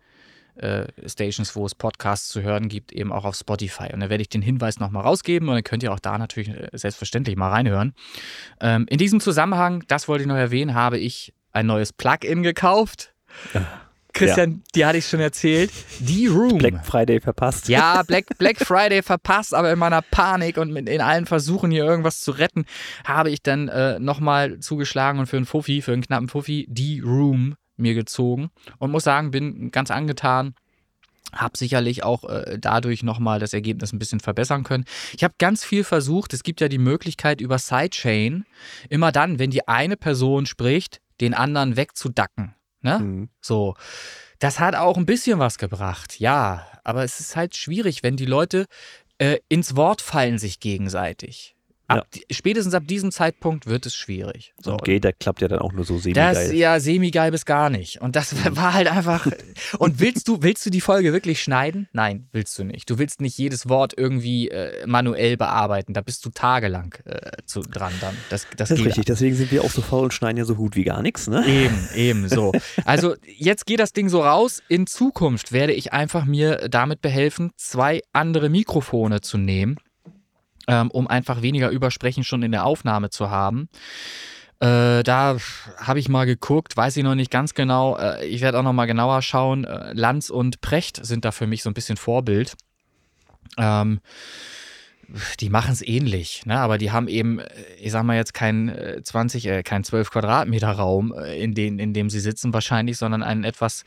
[0.57, 3.93] äh, Stations, wo es Podcasts zu hören gibt, eben auch auf Spotify.
[3.93, 6.49] Und da werde ich den Hinweis nochmal rausgeben und dann könnt ihr auch da natürlich
[6.49, 7.95] äh, selbstverständlich mal reinhören.
[8.61, 13.15] Ähm, in diesem Zusammenhang, das wollte ich noch erwähnen, habe ich ein neues Plugin gekauft.
[13.55, 13.86] Ja.
[14.17, 14.59] Christian, ja.
[14.75, 15.71] die hatte ich schon erzählt.
[16.01, 16.59] Die Room.
[16.59, 17.69] Black Friday verpasst.
[17.69, 22.21] Ja, Black, Black Friday verpasst, aber in meiner Panik und in allen Versuchen, hier irgendwas
[22.21, 22.65] zu retten,
[23.05, 27.01] habe ich dann äh, nochmal zugeschlagen und für einen Fuffi, für einen knappen Fuffi, die
[27.01, 30.55] Room mir gezogen und muss sagen, bin ganz angetan.
[31.33, 34.85] Hab sicherlich auch äh, dadurch nochmal das Ergebnis ein bisschen verbessern können.
[35.15, 36.33] Ich habe ganz viel versucht.
[36.33, 38.47] Es gibt ja die Möglichkeit über Sidechain,
[38.89, 42.56] immer dann, wenn die eine Person spricht, den anderen wegzudacken.
[42.81, 42.99] Ne?
[42.99, 43.29] Mhm.
[43.41, 43.75] So.
[44.39, 46.67] Das hat auch ein bisschen was gebracht, ja.
[46.85, 48.67] Aber es ist halt schwierig, wenn die Leute
[49.19, 51.56] äh, ins Wort fallen sich gegenseitig.
[51.89, 52.21] Ab, ja.
[52.31, 54.55] Spätestens ab diesem Zeitpunkt wird es schwierig.
[54.61, 56.35] So, und Gator klappt ja dann auch nur so semi-geil.
[56.35, 58.01] Das, ja, semi-geil bis gar nicht.
[58.01, 58.57] Und das mhm.
[58.57, 59.27] war halt einfach.
[59.79, 61.89] und willst du, willst du die Folge wirklich schneiden?
[61.93, 62.91] Nein, willst du nicht.
[62.91, 65.95] Du willst nicht jedes Wort irgendwie äh, manuell bearbeiten.
[65.95, 68.17] Da bist du tagelang äh, zu, dran dann.
[68.31, 69.03] Das, das, das ist richtig.
[69.03, 69.07] Ab.
[69.07, 71.47] Deswegen sind wir auch so faul und schneiden ja so gut wie gar nichts, ne?
[71.47, 72.53] Eben, eben so.
[72.85, 74.63] Also jetzt geht das Ding so raus.
[74.69, 79.77] In Zukunft werde ich einfach mir damit behelfen, zwei andere Mikrofone zu nehmen
[80.67, 83.69] ähm, um einfach weniger Übersprechen schon in der Aufnahme zu haben.
[84.59, 85.37] Äh, da
[85.79, 87.99] habe ich mal geguckt, weiß ich noch nicht ganz genau.
[87.99, 89.65] Äh, ich werde auch noch mal genauer schauen.
[89.65, 92.55] Äh, Lanz und Precht sind da für mich so ein bisschen Vorbild.
[93.59, 94.01] Ähm,
[95.41, 96.59] die machen es ähnlich, ne?
[96.59, 97.41] aber die haben eben,
[97.79, 101.93] ich sag mal jetzt kein 20, äh, kein 12 Quadratmeter Raum, äh, in, den, in
[101.93, 103.85] dem sie sitzen wahrscheinlich, sondern einen etwas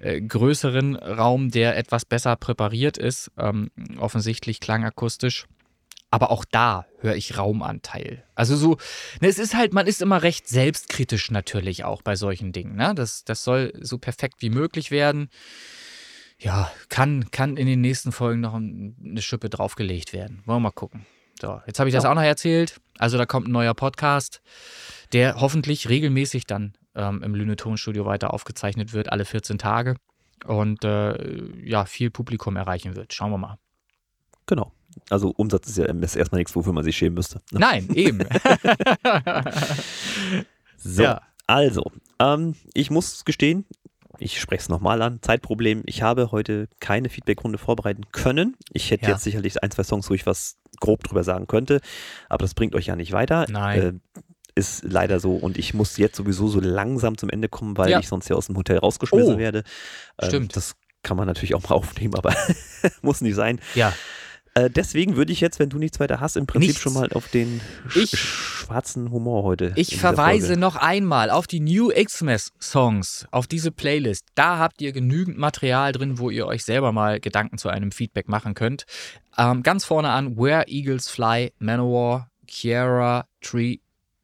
[0.00, 5.46] äh, größeren Raum, der etwas besser präpariert ist, ähm, offensichtlich klangakustisch.
[6.12, 8.22] Aber auch da höre ich Raumanteil.
[8.34, 8.76] Also so,
[9.22, 12.76] ne, es ist halt, man ist immer recht selbstkritisch natürlich auch bei solchen Dingen.
[12.76, 12.94] Ne?
[12.94, 15.30] Das, das soll so perfekt wie möglich werden.
[16.38, 20.42] Ja, kann, kann in den nächsten Folgen noch eine Schippe draufgelegt werden.
[20.44, 21.06] Wollen wir mal gucken.
[21.40, 22.10] So, jetzt habe ich das ja.
[22.10, 22.78] auch noch erzählt.
[22.98, 24.42] Also da kommt ein neuer Podcast,
[25.14, 29.96] der hoffentlich regelmäßig dann ähm, im Lüne Tonstudio weiter aufgezeichnet wird, alle 14 Tage.
[30.44, 33.14] Und äh, ja, viel Publikum erreichen wird.
[33.14, 33.56] Schauen wir mal.
[34.44, 34.72] Genau.
[35.10, 37.40] Also Umsatz ist ja erstmal nichts, wofür man sich schämen müsste.
[37.50, 37.60] Ne?
[37.60, 38.20] Nein, eben.
[40.76, 41.22] so, ja.
[41.46, 43.64] also, ähm, ich muss gestehen,
[44.18, 45.82] ich spreche es nochmal an, Zeitproblem.
[45.86, 48.56] Ich habe heute keine Feedbackrunde vorbereiten können.
[48.72, 49.12] Ich hätte ja.
[49.12, 51.80] jetzt sicherlich ein, zwei Songs, wo ich was grob drüber sagen könnte,
[52.28, 53.46] aber das bringt euch ja nicht weiter.
[53.48, 53.80] Nein.
[53.80, 54.20] Äh,
[54.54, 58.00] ist leider so und ich muss jetzt sowieso so langsam zum Ende kommen, weil ja.
[58.00, 59.64] ich sonst ja aus dem Hotel rausgeschmissen oh, werde.
[60.20, 60.56] Ähm, Stimmt.
[60.56, 62.34] Das kann man natürlich auch mal aufnehmen, aber
[63.02, 63.60] muss nicht sein.
[63.74, 63.92] Ja.
[64.54, 66.82] Äh, deswegen würde ich jetzt, wenn du nichts weiter hast, im Prinzip Nichts.
[66.82, 69.72] schon mal auf den sch Ich- schwarzen Humor heute.
[69.76, 74.26] Ich verweise noch einmal auf die New Xmas Songs, auf diese Playlist.
[74.34, 78.28] Da habt ihr genügend Material drin, wo ihr euch selber mal Gedanken zu einem Feedback
[78.28, 78.84] machen könnt.
[79.38, 83.78] Ähm, ganz vorne an Where Eagles Fly, Manowar, Kiara, Tree,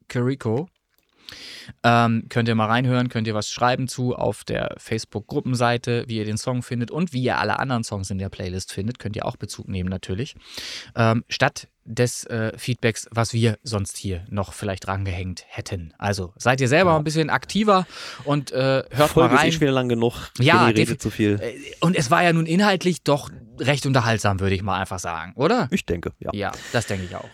[0.07, 0.67] Kiriko.
[1.83, 6.25] Ähm, könnt ihr mal reinhören, könnt ihr was schreiben zu auf der Facebook-Gruppenseite, wie ihr
[6.25, 9.25] den Song findet und wie ihr alle anderen Songs in der Playlist findet, könnt ihr
[9.25, 10.35] auch Bezug nehmen natürlich.
[10.95, 15.93] Ähm, statt des äh, Feedbacks, was wir sonst hier noch vielleicht rangehängt hätten.
[15.97, 16.97] Also seid ihr selber Ja.
[16.97, 17.87] ein bisschen aktiver
[18.25, 19.61] und äh, hört Folge mal ist eh rein.
[19.61, 20.13] wieder lang genug.
[20.39, 21.39] Ja, redet zu viel.
[21.41, 25.33] Äh, Und es war ja nun inhaltlich doch recht unterhaltsam, würde ich mal einfach sagen,
[25.35, 25.67] oder?
[25.71, 26.29] Ich denke, ja.
[26.33, 27.27] Ja, das denke ich auch.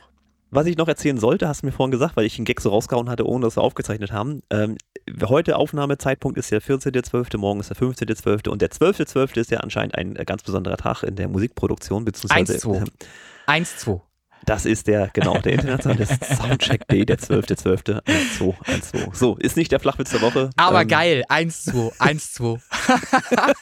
[0.52, 2.70] Was ich noch erzählen sollte, hast du mir vorhin gesagt, weil ich einen Gag so
[2.70, 4.42] rausgehauen hatte, ohne dass wir aufgezeichnet haben.
[4.50, 4.78] Ähm,
[5.24, 8.50] heute Aufnahmezeitpunkt ist der 14.12., morgen ist der 15.12.
[8.50, 9.40] und der 12.12.
[9.40, 12.78] ist ja anscheinend ein äh, ganz besonderer Tag in der Musikproduktion, beziehungsweise 1-2.
[12.78, 14.02] ähm, 1-2.
[14.46, 16.06] Das ist der, genau, der internationale
[16.38, 18.02] Soundcheck Day, der 12.12.
[18.04, 19.16] 1-2, 1-2.
[19.16, 20.50] So, ist nicht der Flachwitz der Woche.
[20.58, 22.60] Aber Ähm, geil, 1-2, 1-2.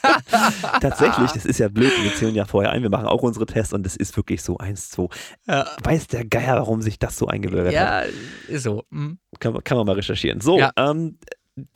[0.80, 3.72] Tatsächlich, das ist ja blöd, wir zählen ja vorher ein, wir machen auch unsere Tests
[3.72, 5.10] und es ist wirklich so 1-2.
[5.46, 5.66] Ja.
[5.82, 8.06] Weiß der Geier, warum sich das so eingebürgert hat?
[8.08, 8.12] Ja,
[8.48, 8.84] ist so.
[8.90, 9.18] Hm.
[9.40, 10.40] Kann, man- kann man mal recherchieren.
[10.40, 10.70] So, Ja.
[10.76, 11.18] ähm,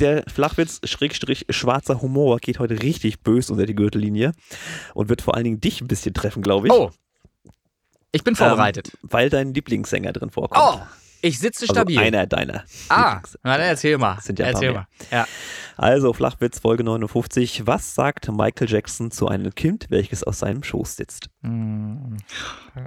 [0.00, 4.32] der Flachwitz, Schrägstrich, schwarzer Humor geht heute richtig bös unter die Gürtellinie
[4.94, 6.72] und wird vor allen Dingen dich ein bisschen treffen, glaube ich.
[6.72, 6.90] Oh,
[8.12, 8.90] ich bin vorbereitet.
[8.94, 10.62] Ähm, weil dein Lieblingssänger drin vorkommt.
[10.62, 10.80] oh,
[11.20, 11.98] ich sitze also stabil.
[11.98, 12.64] einer deiner.
[12.88, 14.20] ah, na dann erzähl mal.
[14.20, 14.86] Sind ja erzähl mal.
[15.10, 15.26] Ja.
[15.76, 17.66] Also, Flachwitz, Folge 59.
[17.66, 21.28] Was sagt Michael Jackson zu einem Kind, welches aus seinem Schoß sitzt?
[21.42, 22.16] Hm.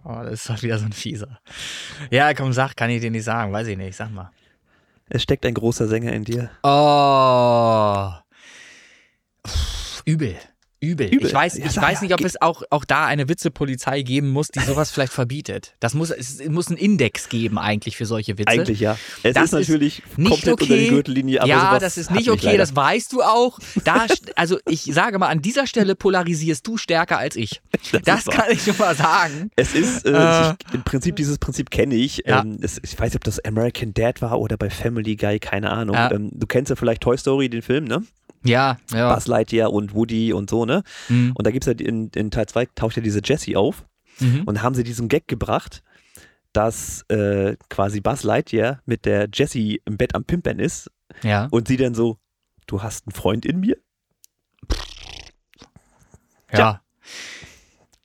[0.04, 1.40] Oh, das ist doch wieder so ein fieser.
[2.10, 3.52] Ja, komm, sag, kann ich dir nicht sagen.
[3.52, 4.32] Weiß ich nicht, sag mal.
[5.10, 6.50] Es steckt ein großer Sänger in dir.
[6.64, 8.12] Oh.
[10.06, 10.38] Übel.
[10.82, 11.08] Übel.
[11.08, 11.28] Übel.
[11.28, 14.02] Ich weiß, Ja, ich sag weiß ja, nicht, ob es auch, auch da eine Witzepolizei
[14.02, 15.76] geben muss, die sowas vielleicht verbietet.
[15.80, 18.50] Das muss, es muss einen Index geben eigentlich für solche Witze.
[18.50, 18.98] Eigentlich ja.
[19.22, 20.84] Es Das ist natürlich nicht komplett unter okay.
[20.86, 23.60] die Gürtellinie, aber ja, das ist nicht okay, das weißt du auch.
[23.84, 27.62] Da, also ich sage mal, an dieser Stelle polarisierst du stärker als ich.
[27.92, 28.36] Das Das ist wahr.
[28.36, 29.52] kann ich schon mal sagen.
[29.56, 30.54] Es ist, äh, Äh.
[30.68, 32.24] ich, im Prinzip, dieses Prinzip kenne ich.
[32.26, 32.42] Ja.
[32.42, 35.70] Ähm, es, ich weiß nicht, ob das American Dad war oder bei Family Guy, keine
[35.70, 35.96] Ahnung.
[35.96, 36.12] Ja.
[36.12, 38.04] Ähm, du kennst ja vielleicht Toy Story, den Film, ne?
[38.44, 39.14] Ja, ja.
[39.14, 40.84] Buzz Lightyear und Woody und so, ne?
[41.10, 41.32] Mhm.
[41.36, 43.86] Und da gibt es ja in, in Teil 2 taucht ja diese Jessie auf
[44.20, 44.44] Mhm.
[44.46, 45.82] und haben sie diesen Gag gebracht,
[46.54, 50.92] dass äh, quasi Buzz Lightyear mit der Jessie im Bett am Pimpern ist
[51.24, 51.48] Ja.
[51.50, 52.18] und sie dann so,
[52.68, 53.78] du hast einen Freund in mir?
[56.54, 56.82] Ja.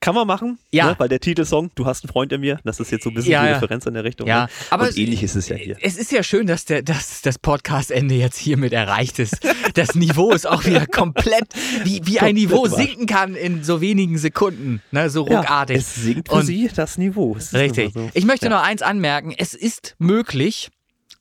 [0.06, 0.86] Kann man machen, Ja.
[0.90, 0.94] ne?
[0.98, 3.32] weil der Titelsong, du hast einen Freund in mir, das ist jetzt so ein bisschen
[3.32, 3.54] Ja, die ja.
[3.54, 4.28] Referenz in der Richtung.
[4.28, 4.48] Ja, ne?
[4.70, 5.76] aber und ähnlich ist es ja hier.
[5.80, 9.38] Es ist ja schön, dass, der, dass das Podcast-Ende jetzt hiermit erreicht ist.
[9.74, 11.48] Das Niveau ist auch wieder komplett,
[11.82, 14.80] wie, wie ein Niveau sinken kann in so wenigen Sekunden.
[14.92, 15.78] Ne, so Ja, ruckartig.
[15.78, 17.34] es sinkt für Und- sie das Niveau.
[17.36, 17.92] Es Richtig.
[17.92, 18.08] so.
[18.14, 18.50] Ich möchte Ja.
[18.50, 19.34] noch eins anmerken.
[19.36, 20.70] Es ist möglich,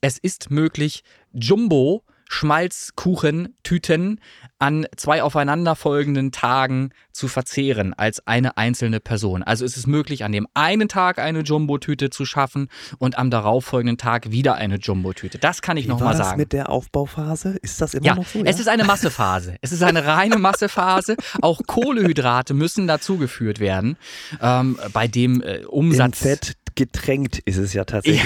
[0.00, 1.02] es ist möglich,
[1.32, 4.20] Jumbo Schmalzkuchentüten
[4.58, 9.42] an zwei aufeinanderfolgenden Tagen zu verzehren als eine einzelne Person.
[9.42, 12.68] Also es ist möglich, an dem einen Tag eine Jumbo-Tüte zu schaffen
[12.98, 15.38] und am darauffolgenden Tag wieder eine Jumbo-Tüte.
[15.38, 16.38] Das kann ich Wie noch war mal das sagen.
[16.40, 17.56] mit der Aufbauphase?
[17.62, 18.42] Ist das immer Ja, noch so?
[18.44, 19.56] es ist eine Massephase.
[19.60, 21.16] Es ist eine reine Massephase.
[21.42, 23.96] Auch Kohlehydrate müssen dazugeführt werden.
[24.40, 26.18] Ähm, bei dem äh, in Umsatz.
[26.18, 28.22] Fett getränkt ist es ja tatsächlich.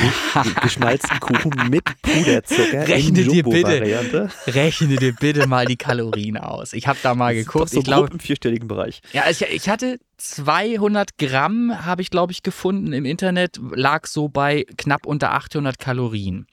[0.63, 4.29] Geschmalzten Kuchen mit Puderzucker Rechne dir bitte.
[4.47, 6.73] Rechne dir bitte mal die Kalorien aus.
[6.75, 7.65] Ich habe da mal Das ist geguckt.
[7.65, 9.01] doch so ich glaube, im vierstelligen Bereich.
[9.13, 14.29] ja, ich, ich hatte 200 Gramm, habe ich glaube ich gefunden im Internet, lag so
[14.29, 16.47] bei knapp unter 800 Kalorien.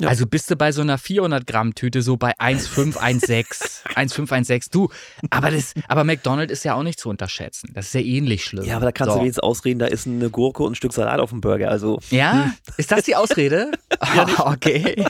[0.00, 0.08] Ja.
[0.08, 4.70] Also bist du bei so einer 400 Gramm Tüte so bei 1,516, 1,516.
[4.80, 4.88] Du,
[5.30, 7.72] aber das, aber McDonald's ist ja auch nicht zu unterschätzen.
[7.74, 8.64] Das ist ja ähnlich schlimm.
[8.64, 9.20] Ja, aber da kannst so.
[9.20, 11.70] du jetzt ausreden, da ist eine Gurke und ein Stück Salat auf dem Burger.
[11.70, 13.72] Also Ja, ist das die Ausrede?
[14.02, 15.04] Ah, okay.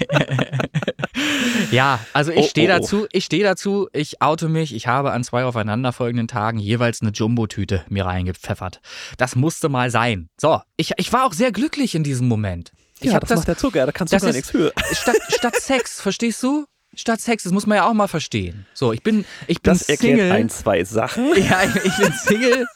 [1.71, 2.79] ja, also ich Oh, stehe oh, oh.
[2.79, 7.11] dazu, ich stehe dazu, ich oute mich, ich habe an zwei aufeinanderfolgenden Tagen jeweils eine
[7.11, 8.81] Jumbo-Tüte mir reingepfeffert.
[9.19, 10.29] Das musste mal sein.
[10.41, 12.73] So, ich, ich war auch sehr glücklich in diesem Moment.
[13.01, 14.73] Ich ja, hab das, das, macht der Zucker, da kannst du gar nichts für.
[14.93, 16.67] statt, statt Sex, verstehst du?
[16.95, 18.67] Statt Sex, das muss man ja auch mal verstehen.
[18.75, 20.33] So, ich bin, ich bin Das erklärt Single.
[20.33, 21.33] ein, zwei Sachen.
[21.37, 22.67] Ja, ich, ich bin Single.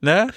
[0.00, 0.28] ne?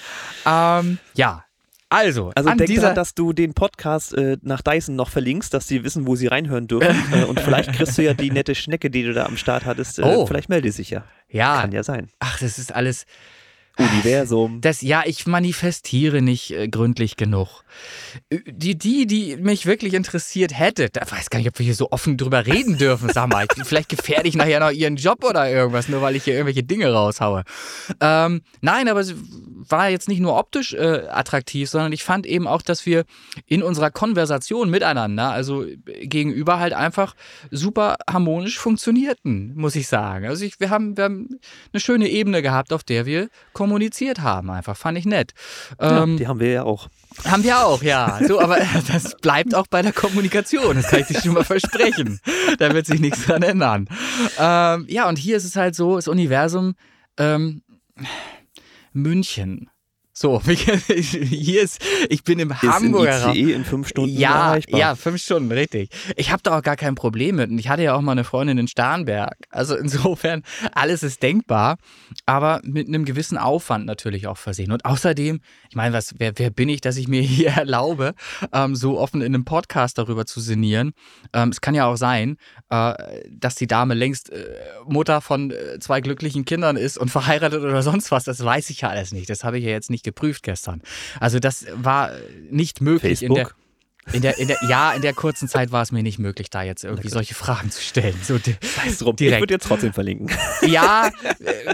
[0.45, 1.43] Ähm, ja.
[1.89, 5.53] Also, Also an denk dieser, dran, dass du den Podcast äh, nach Dyson noch verlinkst,
[5.53, 6.95] dass sie wissen, wo sie reinhören dürfen.
[7.13, 9.99] äh, und vielleicht kriegst du ja die nette Schnecke, die du da am Start hattest.
[9.99, 10.25] Äh, Oh.
[10.25, 11.03] Vielleicht melde sich ja.
[11.29, 12.09] ja, Kann ja sein.
[12.19, 13.05] ach, das ist alles.
[13.77, 14.61] Universum.
[14.61, 17.63] Das, ja, ich manifestiere nicht äh, gründlich genug.
[18.29, 21.75] Äh, Die, die, die mich wirklich interessiert hätte, da weiß gar nicht, ob wir hier
[21.75, 23.45] so offen drüber reden dürfen, sag mal.
[23.63, 26.91] Vielleicht gefährde ich nachher noch ihren Job oder irgendwas, nur weil ich hier irgendwelche Dinge
[26.91, 27.43] raushaue.
[28.01, 29.13] Ähm, nein, aber es
[29.69, 33.05] war jetzt nicht nur optisch äh, attraktiv, sondern ich fand eben auch, dass wir
[33.45, 37.15] in unserer Konversation miteinander, also gegenüber halt einfach
[37.51, 40.25] super harmonisch funktionierten, muss ich sagen.
[40.25, 41.39] Also ich, wir, haben, wir haben
[41.73, 43.29] eine schöne Ebene gehabt, auf der wir
[43.67, 44.49] kommuniziert haben.
[44.49, 45.33] Einfach fand ich nett.
[45.79, 46.87] Ja, Ähm, die haben wir ja auch.
[47.25, 48.19] haben wir auch, ja.
[48.25, 48.59] So, aber
[48.91, 50.77] das bleibt auch bei der Kommunikation.
[50.77, 52.19] Das kann ich dir schon mal versprechen.
[52.59, 53.89] Da wird sich nichts dran ändern.
[54.39, 56.75] Ähm, ja, und hier ist es halt so, das Universum
[57.17, 57.61] ähm,
[58.93, 59.69] München.
[60.19, 61.79] So, hier ist,
[62.09, 63.35] ich bin im Ist in Hamburger.
[63.35, 64.79] ICE in fünf Stunden Ja, erreichbar.
[64.79, 65.91] ja, fünf Stunden, richtig.
[66.15, 67.51] Ich habe da auch gar kein Problem mit.
[67.51, 69.35] Und ich hatte ja auch mal eine Freundin in Starnberg.
[69.51, 70.41] Also insofern,
[70.71, 71.77] alles ist denkbar,
[72.25, 74.71] aber mit einem gewissen Aufwand natürlich auch versehen.
[74.71, 75.39] Und außerdem,
[75.69, 78.15] ich meine, was, wer, wer bin ich, dass ich mir hier erlaube,
[78.51, 80.93] ähm, so offen in einem Podcast darüber zu sinnieren?
[81.31, 82.37] Ähm, es kann ja auch sein,
[82.71, 82.95] äh,
[83.29, 84.47] dass die Dame längst äh,
[84.87, 88.23] Mutter von äh, zwei glücklichen Kindern ist und verheiratet oder sonst was.
[88.23, 89.29] Das weiß ich ja alles nicht.
[89.29, 90.81] Das habe ich ja jetzt nicht geprüft gestern.
[91.19, 92.11] Also das war
[92.49, 93.45] nicht möglich in der.
[93.45, 93.63] Facebook.
[94.13, 96.63] In der, in der, ja, in der kurzen Zeit war es mir nicht möglich, da
[96.63, 98.15] jetzt irgendwie solche Fragen zu stellen.
[98.23, 99.15] So, di- Scheiß drum.
[99.15, 99.41] Ich direkt.
[99.41, 100.29] würde jetzt trotzdem verlinken.
[100.65, 101.09] ja,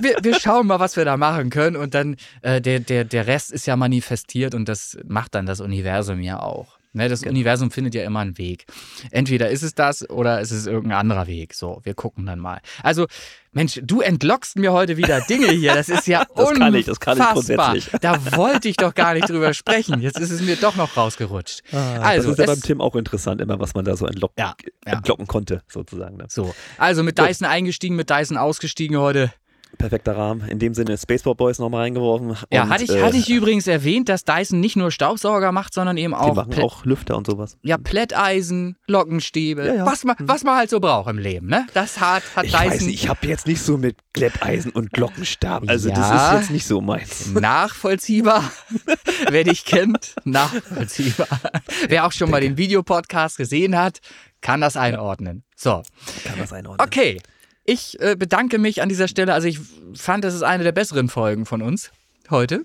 [0.01, 1.76] wir, wir schauen mal, was wir da machen können.
[1.76, 5.60] Und dann, äh, der, der, der Rest ist ja manifestiert und das macht dann das
[5.60, 6.80] Universum ja auch.
[6.95, 8.65] Ne, das Universum findet ja immer einen Weg.
[9.10, 11.56] Entweder ist es das oder ist es irgendein anderer Weg.
[11.56, 12.60] So, wir gucken dann mal.
[12.84, 13.07] Also,
[13.52, 15.74] Mensch, du entlockst mir heute wieder Dinge hier.
[15.74, 17.72] Das ist ja Das kann ich, das kann ich unfassbar.
[17.72, 18.02] grundsätzlich.
[18.02, 20.02] Da wollte ich doch gar nicht drüber sprechen.
[20.02, 21.61] Jetzt ist es mir doch noch rausgerutscht.
[21.72, 24.56] also, das ist ja beim Tim auch interessant, immer was man da so entlocken, Ja,
[24.86, 24.94] ja.
[24.94, 26.18] entlocken konnte, sozusagen.
[26.18, 26.26] Ne?
[26.30, 29.32] So, also mit Dyson eingestiegen, mit Dyson ausgestiegen heute.
[29.78, 30.48] Perfekter Rahmen.
[30.48, 32.36] In dem Sinne Spaceball Boys nochmal reingeworfen.
[32.52, 35.74] Ja, Und, hatte ich, äh, hatte ich übrigens erwähnt, dass Dyson nicht nur Staubsauger macht,
[35.74, 37.58] sondern eben Die auch, machen Plä- auch Lüfter und sowas.
[37.64, 39.86] ja, Plätteisen, Lockenstäbe, Ja, ja.
[39.86, 41.66] Was, man, was man halt so braucht im Leben, ne?
[41.74, 44.91] Das hat, hat Ich Dyson weiß nicht, ich habe jetzt nicht so mit Glätteisen und
[44.94, 45.64] Glockenstab.
[45.68, 45.95] Also Ja.
[45.95, 47.28] das ist jetzt nicht so meins.
[47.34, 48.52] nachvollziehbar.
[49.30, 51.28] Wer dich kennt, nachvollziehbar.
[51.90, 54.00] Wer auch schon mal den Videopodcast gesehen hat,
[54.41, 55.44] kann das einordnen.
[55.56, 55.82] So,
[56.26, 56.86] Kann das einordnen.
[56.86, 57.22] okay.
[57.65, 59.34] Ich äh, bedanke mich an dieser Stelle.
[59.34, 59.60] Also ich
[59.94, 61.91] fand, das ist eine der besseren Folgen von uns
[62.30, 62.64] heute.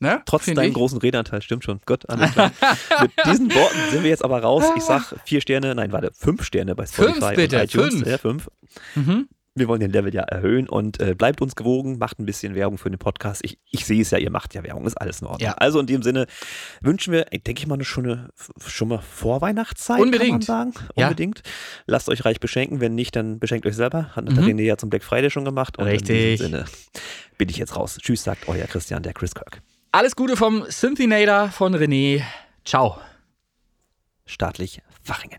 [0.00, 0.22] Ne?
[0.26, 0.74] Trotz deinem ich.
[0.74, 1.80] großen Redeanteil, stimmt schon.
[1.84, 2.52] Gut, alles klar.
[3.02, 4.64] Mit diesen Worten sind wir jetzt aber raus.
[4.76, 7.94] Ich sag vier Sterne, nein, warte, fünf Sterne bei Spotify Fünf bitte, und iTunes.
[7.94, 8.06] fünf.
[8.06, 8.48] Ja, fünf.
[8.94, 9.28] Mhm.
[9.58, 12.78] Wir wollen den Level ja erhöhen und äh, bleibt uns gewogen, macht ein bisschen Werbung
[12.78, 13.40] für den Podcast.
[13.44, 15.46] Ich, ich sehe es ja, ihr macht ja Werbung, ist alles in Ordnung.
[15.46, 15.54] Ja.
[15.54, 16.26] Also in dem Sinne
[16.80, 18.30] wünschen wir, denke ich mal, eine schöne,
[18.66, 20.46] schon mal Vorweihnachtszeit, Unbedingt.
[20.46, 20.86] kann man sagen.
[20.96, 21.06] Ja.
[21.08, 21.42] Unbedingt.
[21.86, 24.14] Lasst euch reich beschenken, wenn nicht, dann beschenkt euch selber.
[24.16, 24.38] Hat Mhm.
[24.38, 25.78] René ja zum Black Friday schon gemacht.
[25.78, 26.10] Und Richtig.
[26.10, 26.64] in diesem Sinne
[27.36, 27.98] bin ich jetzt raus.
[28.00, 29.62] Tschüss, sagt euer Christian, der Chris Kirk.
[29.92, 32.22] Alles Gute vom Synthinator von René.
[32.64, 32.98] Ciao.
[34.26, 35.38] Staatlich Fachingen.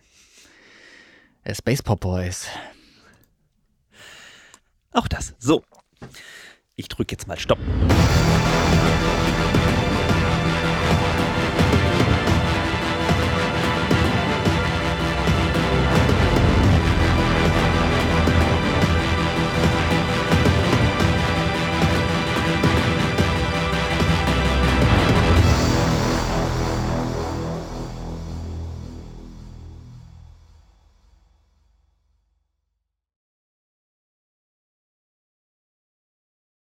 [1.53, 2.47] Space Pop Boys.
[4.91, 5.33] Auch das.
[5.39, 5.63] So.
[6.75, 7.59] Ich drücke jetzt mal Stopp.